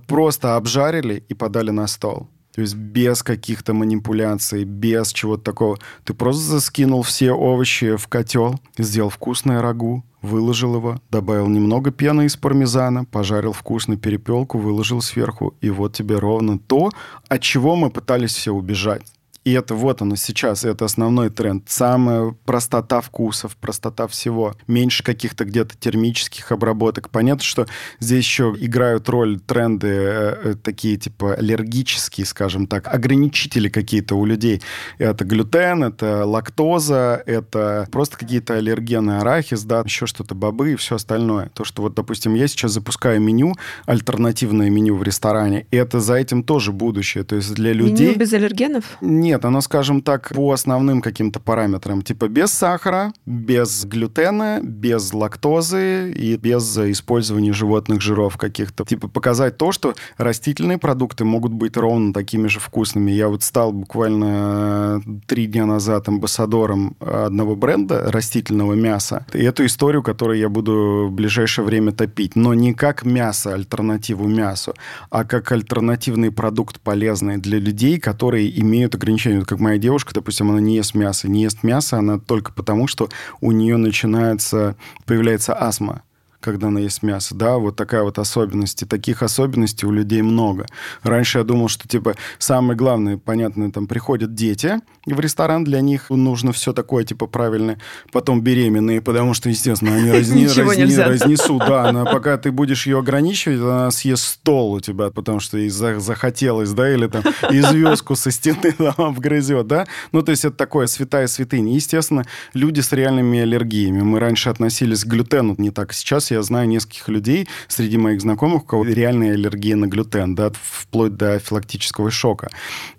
просто 0.06 0.56
обжарили 0.56 1.24
и 1.28 1.34
подали 1.34 1.70
на 1.70 1.86
стол. 1.86 2.28
То 2.54 2.60
есть 2.60 2.76
без 2.76 3.22
каких-то 3.22 3.74
манипуляций, 3.74 4.64
без 4.64 5.12
чего-то 5.12 5.42
такого. 5.42 5.78
Ты 6.04 6.14
просто 6.14 6.60
скинул 6.60 7.02
все 7.02 7.32
овощи 7.32 7.96
в 7.96 8.06
котел, 8.06 8.60
сделал 8.78 9.10
вкусное 9.10 9.60
рагу, 9.60 10.04
выложил 10.22 10.76
его, 10.76 11.00
добавил 11.10 11.48
немного 11.48 11.90
пены 11.90 12.26
из 12.26 12.36
пармезана, 12.36 13.04
пожарил 13.04 13.52
вкусно 13.52 13.96
перепелку, 13.96 14.58
выложил 14.58 15.02
сверху, 15.02 15.54
и 15.60 15.70
вот 15.70 15.94
тебе 15.94 16.16
ровно 16.16 16.58
то, 16.58 16.90
от 17.28 17.42
чего 17.42 17.74
мы 17.74 17.90
пытались 17.90 18.34
все 18.34 18.52
убежать. 18.52 19.02
И 19.44 19.52
это 19.52 19.74
вот 19.74 20.00
оно 20.00 20.16
сейчас, 20.16 20.64
это 20.64 20.86
основной 20.86 21.28
тренд. 21.28 21.64
Самая 21.68 22.34
простота 22.46 23.02
вкусов, 23.02 23.56
простота 23.56 24.06
всего. 24.06 24.54
Меньше 24.66 25.02
каких-то 25.02 25.44
где-то 25.44 25.76
термических 25.78 26.50
обработок. 26.50 27.10
Понятно, 27.10 27.44
что 27.44 27.66
здесь 28.00 28.24
еще 28.24 28.54
играют 28.58 29.08
роль 29.10 29.38
тренды 29.38 29.88
э, 29.88 30.40
э, 30.44 30.54
такие 30.54 30.96
типа 30.96 31.34
аллергические, 31.34 32.24
скажем 32.24 32.66
так, 32.66 32.88
ограничители 32.88 33.68
какие-то 33.68 34.14
у 34.14 34.24
людей. 34.24 34.62
Это 34.96 35.24
глютен, 35.26 35.84
это 35.84 36.24
лактоза, 36.24 37.22
это 37.26 37.86
просто 37.92 38.16
какие-то 38.16 38.54
аллергены, 38.54 39.18
арахис, 39.18 39.62
да, 39.64 39.82
еще 39.84 40.06
что-то, 40.06 40.34
бобы 40.34 40.72
и 40.72 40.76
все 40.76 40.96
остальное. 40.96 41.50
То, 41.54 41.64
что 41.64 41.82
вот, 41.82 41.94
допустим, 41.94 42.34
я 42.34 42.48
сейчас 42.48 42.72
запускаю 42.72 43.20
меню, 43.20 43.54
альтернативное 43.84 44.70
меню 44.70 44.96
в 44.96 45.02
ресторане, 45.02 45.66
и 45.70 45.76
это 45.76 46.00
за 46.00 46.14
этим 46.14 46.42
тоже 46.42 46.72
будущее. 46.72 47.24
То 47.24 47.36
есть 47.36 47.52
для 47.54 47.74
людей... 47.74 48.08
Меню 48.08 48.18
без 48.18 48.32
аллергенов? 48.32 48.84
Нет, 49.02 49.33
нет, 49.34 49.44
оно, 49.44 49.60
скажем 49.60 50.00
так, 50.00 50.30
по 50.32 50.52
основным 50.52 51.00
каким-то 51.00 51.40
параметрам. 51.40 52.02
Типа 52.02 52.28
без 52.28 52.52
сахара, 52.52 53.12
без 53.26 53.84
глютена, 53.84 54.60
без 54.62 55.12
лактозы 55.12 56.12
и 56.12 56.36
без 56.36 56.78
использования 56.78 57.52
животных 57.52 58.00
жиров 58.00 58.36
каких-то. 58.36 58.84
Типа 58.84 59.08
показать 59.08 59.56
то, 59.56 59.72
что 59.72 59.94
растительные 60.18 60.78
продукты 60.78 61.24
могут 61.24 61.52
быть 61.52 61.76
ровно 61.76 62.12
такими 62.12 62.46
же 62.46 62.60
вкусными. 62.60 63.10
Я 63.10 63.26
вот 63.26 63.42
стал 63.42 63.72
буквально 63.72 65.02
три 65.26 65.46
дня 65.46 65.66
назад 65.66 66.08
амбассадором 66.08 66.96
одного 67.00 67.56
бренда 67.56 68.12
растительного 68.12 68.74
мяса. 68.74 69.26
И 69.32 69.42
эту 69.42 69.66
историю, 69.66 70.04
которую 70.04 70.38
я 70.38 70.48
буду 70.48 71.08
в 71.08 71.12
ближайшее 71.12 71.64
время 71.64 71.90
топить. 71.90 72.36
Но 72.36 72.54
не 72.54 72.72
как 72.72 73.04
мясо, 73.04 73.52
альтернативу 73.52 74.28
мясу, 74.28 74.74
а 75.10 75.24
как 75.24 75.50
альтернативный 75.50 76.30
продукт 76.30 76.78
полезный 76.78 77.38
для 77.38 77.58
людей, 77.58 77.98
которые 77.98 78.60
имеют 78.60 78.94
ограничения 78.94 79.23
ограничения. 79.24 79.44
Как 79.44 79.60
моя 79.60 79.78
девушка, 79.78 80.12
допустим, 80.14 80.50
она 80.50 80.60
не 80.60 80.76
ест 80.76 80.94
мясо. 80.94 81.28
Не 81.28 81.42
ест 81.42 81.62
мясо 81.62 81.98
она 81.98 82.18
только 82.18 82.52
потому, 82.52 82.86
что 82.86 83.08
у 83.40 83.52
нее 83.52 83.76
начинается, 83.76 84.76
появляется 85.06 85.54
астма 85.54 86.02
когда 86.44 86.68
она 86.68 86.80
ест 86.80 87.02
мясо, 87.02 87.34
да, 87.34 87.56
вот 87.56 87.76
такая 87.76 88.02
вот 88.02 88.18
особенность. 88.18 88.82
И 88.82 88.86
таких 88.86 89.22
особенностей 89.22 89.86
у 89.86 89.90
людей 89.90 90.22
много. 90.22 90.66
Раньше 91.02 91.38
я 91.38 91.44
думал, 91.44 91.68
что, 91.68 91.88
типа, 91.88 92.14
самое 92.38 92.76
главное, 92.76 93.16
понятно, 93.16 93.72
там 93.72 93.86
приходят 93.86 94.34
дети 94.34 94.80
в 95.06 95.20
ресторан, 95.20 95.64
для 95.64 95.80
них 95.80 96.10
нужно 96.10 96.52
все 96.52 96.72
такое, 96.72 97.04
типа, 97.04 97.26
правильное. 97.26 97.78
Потом 98.12 98.42
беременные, 98.42 99.00
потому 99.00 99.34
что, 99.34 99.48
естественно, 99.48 99.96
они 99.96 100.10
разни, 100.12 100.46
разни, 100.46 100.94
разнесут, 100.96 101.62
да, 101.66 101.90
но 101.92 102.04
пока 102.04 102.36
ты 102.36 102.52
будешь 102.52 102.86
ее 102.86 102.98
ограничивать, 102.98 103.60
она 103.60 103.90
съест 103.90 104.24
стол 104.24 104.74
у 104.74 104.80
тебя, 104.80 105.10
потому 105.10 105.40
что 105.40 105.58
ей 105.58 105.70
захотелось, 105.70 106.70
да, 106.72 106.92
или 106.92 107.06
там 107.06 107.22
и 107.50 107.60
звездку 107.60 108.16
со 108.16 108.30
стены 108.30 108.72
там 108.96 109.14
вгрызет, 109.14 109.66
да. 109.66 109.86
Ну, 110.12 110.22
то 110.22 110.30
есть 110.30 110.44
это 110.44 110.56
такое 110.56 110.86
святая 110.86 111.26
святыня. 111.26 111.74
Естественно, 111.74 112.24
люди 112.52 112.80
с 112.80 112.92
реальными 112.92 113.40
аллергиями. 113.40 114.02
Мы 114.02 114.20
раньше 114.20 114.50
относились 114.50 115.04
к 115.04 115.06
глютену 115.06 115.54
не 115.58 115.70
так. 115.70 115.92
Сейчас 115.92 116.30
я 116.34 116.42
знаю 116.42 116.68
нескольких 116.68 117.08
людей 117.08 117.48
среди 117.68 117.96
моих 117.96 118.20
знакомых, 118.20 118.62
у 118.62 118.66
кого 118.66 118.84
реальная 118.84 119.34
аллергия 119.34 119.76
на 119.76 119.86
глютен, 119.86 120.34
да, 120.34 120.50
вплоть 120.62 121.16
до 121.16 121.38
филактического 121.38 122.10
шока. 122.10 122.50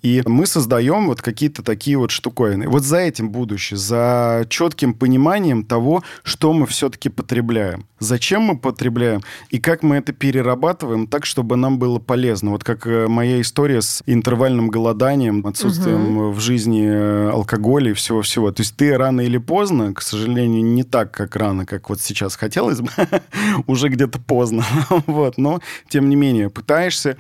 И 0.02 0.22
мы 0.26 0.46
создаем 0.46 1.08
вот 1.08 1.22
какие-то 1.22 1.64
такие 1.64 1.98
вот 1.98 2.12
штуковины. 2.12 2.68
Вот 2.68 2.84
за 2.84 2.98
этим 2.98 3.30
будущее, 3.30 3.78
за 3.78 4.46
четким 4.50 4.94
пониманием 4.94 5.64
того, 5.64 6.04
что 6.24 6.54
мы 6.54 6.66
все-таки 6.66 7.10
потребляем, 7.10 7.86
зачем 8.00 8.44
мы 8.44 8.58
потребляем 8.58 9.22
и 9.50 9.60
как 9.60 9.84
мы 9.84 9.98
это 9.98 10.14
перерабатываем 10.14 11.08
так, 11.08 11.26
чтобы 11.26 11.56
нам 11.56 11.80
было 11.80 12.00
полезно. 12.00 12.52
Вот 12.52 12.64
как 12.64 12.88
э, 12.88 13.08
моя 13.08 13.42
история 13.42 13.82
с 13.82 14.02
интервальным 14.06 14.70
голоданием, 14.70 15.46
отсутствием 15.46 16.18
угу. 16.18 16.32
в 16.32 16.40
жизни 16.40 16.86
э, 16.88 17.30
алкоголя 17.30 17.92
и 17.92 17.94
всего-всего. 17.94 18.52
То 18.52 18.62
есть 18.62 18.76
ты 18.76 18.98
рано 18.98 19.22
или 19.22 19.38
поздно, 19.38 19.94
к 19.94 20.02
сожалению, 20.02 20.64
не 20.64 20.84
так, 20.84 21.12
как 21.12 21.36
рано, 21.36 21.66
как 21.66 21.90
вот 21.90 22.00
сейчас 22.02 22.36
хотелось 22.36 22.82
бы, 22.82 22.90
уже 23.68 23.90
где-то 23.90 24.20
поздно. 24.20 24.66
вот. 25.08 25.38
Но, 25.38 25.60
тем 25.90 26.10
не 26.10 26.16
менее, 26.16 26.50
пытаешься 26.50 27.18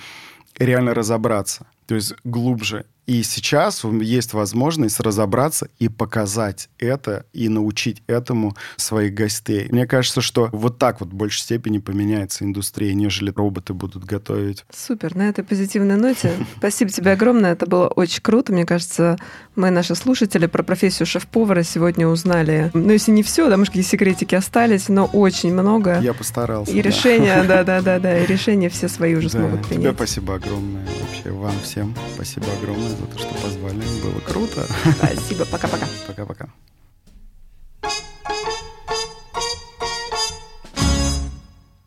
реально 0.58 0.94
разобраться. 0.94 1.68
То 1.88 1.96
есть 1.96 2.14
глубже 2.24 2.86
и 3.06 3.22
сейчас 3.24 3.84
есть 3.84 4.34
возможность 4.34 5.00
разобраться 5.00 5.70
и 5.80 5.90
показать 5.90 6.70
это, 6.80 7.26
и 7.34 7.50
научить 7.50 8.02
этому 8.08 8.56
своих 8.78 9.14
гостей. 9.14 9.68
Мне 9.70 9.86
кажется, 9.86 10.22
что 10.22 10.50
вот 10.52 10.80
так 10.80 11.00
вот 11.00 11.10
в 11.10 11.14
большей 11.14 11.42
степени 11.42 11.78
поменяется 11.78 12.44
индустрия, 12.44 12.94
нежели 12.94 13.32
роботы 13.36 13.74
будут 13.74 14.06
готовить. 14.06 14.66
Супер. 14.76 15.16
На 15.16 15.30
этой 15.30 15.44
позитивной 15.44 15.98
ноте 15.98 16.34
спасибо 16.58 16.92
тебе 16.92 17.12
огромное. 17.12 17.54
Это 17.54 17.66
было 17.68 17.88
очень 17.88 18.22
круто. 18.22 18.52
Мне 18.52 18.66
кажется, 18.66 19.18
мы, 19.56 19.70
наши 19.70 19.96
слушатели, 19.96 20.48
про 20.48 20.64
профессию 20.64 21.06
шеф-повара 21.06 21.64
сегодня 21.64 22.08
узнали. 22.08 22.72
Ну, 22.74 22.92
если 22.92 23.12
не 23.12 23.24
все, 23.24 23.50
да, 23.50 23.58
может, 23.58 23.72
какие 23.72 23.84
секретики 23.84 24.36
остались, 24.36 24.90
но 24.90 25.06
очень 25.06 25.54
много. 25.54 26.00
Я 26.02 26.14
постарался. 26.14 26.72
И 26.72 26.82
решения, 26.82 27.44
да-да-да, 27.48 28.20
и 28.20 28.26
решения 28.26 28.70
все 28.70 28.88
свои 28.88 29.16
уже 29.16 29.30
смогут 29.30 29.66
принять. 29.68 29.84
Тебе 29.84 29.94
спасибо 29.94 30.36
огромное. 30.36 30.86
Вообще 31.02 31.32
вам 31.32 31.54
всем 31.64 31.96
спасибо 32.16 32.48
огромное 32.62 32.95
за 32.96 33.06
то, 33.08 33.20
что 33.20 33.34
позвали. 33.36 33.84
Было 34.02 34.20
круто. 34.22 34.68
Спасибо. 34.98 35.46
Пока-пока. 35.46 35.88
Пока-пока. 36.08 36.50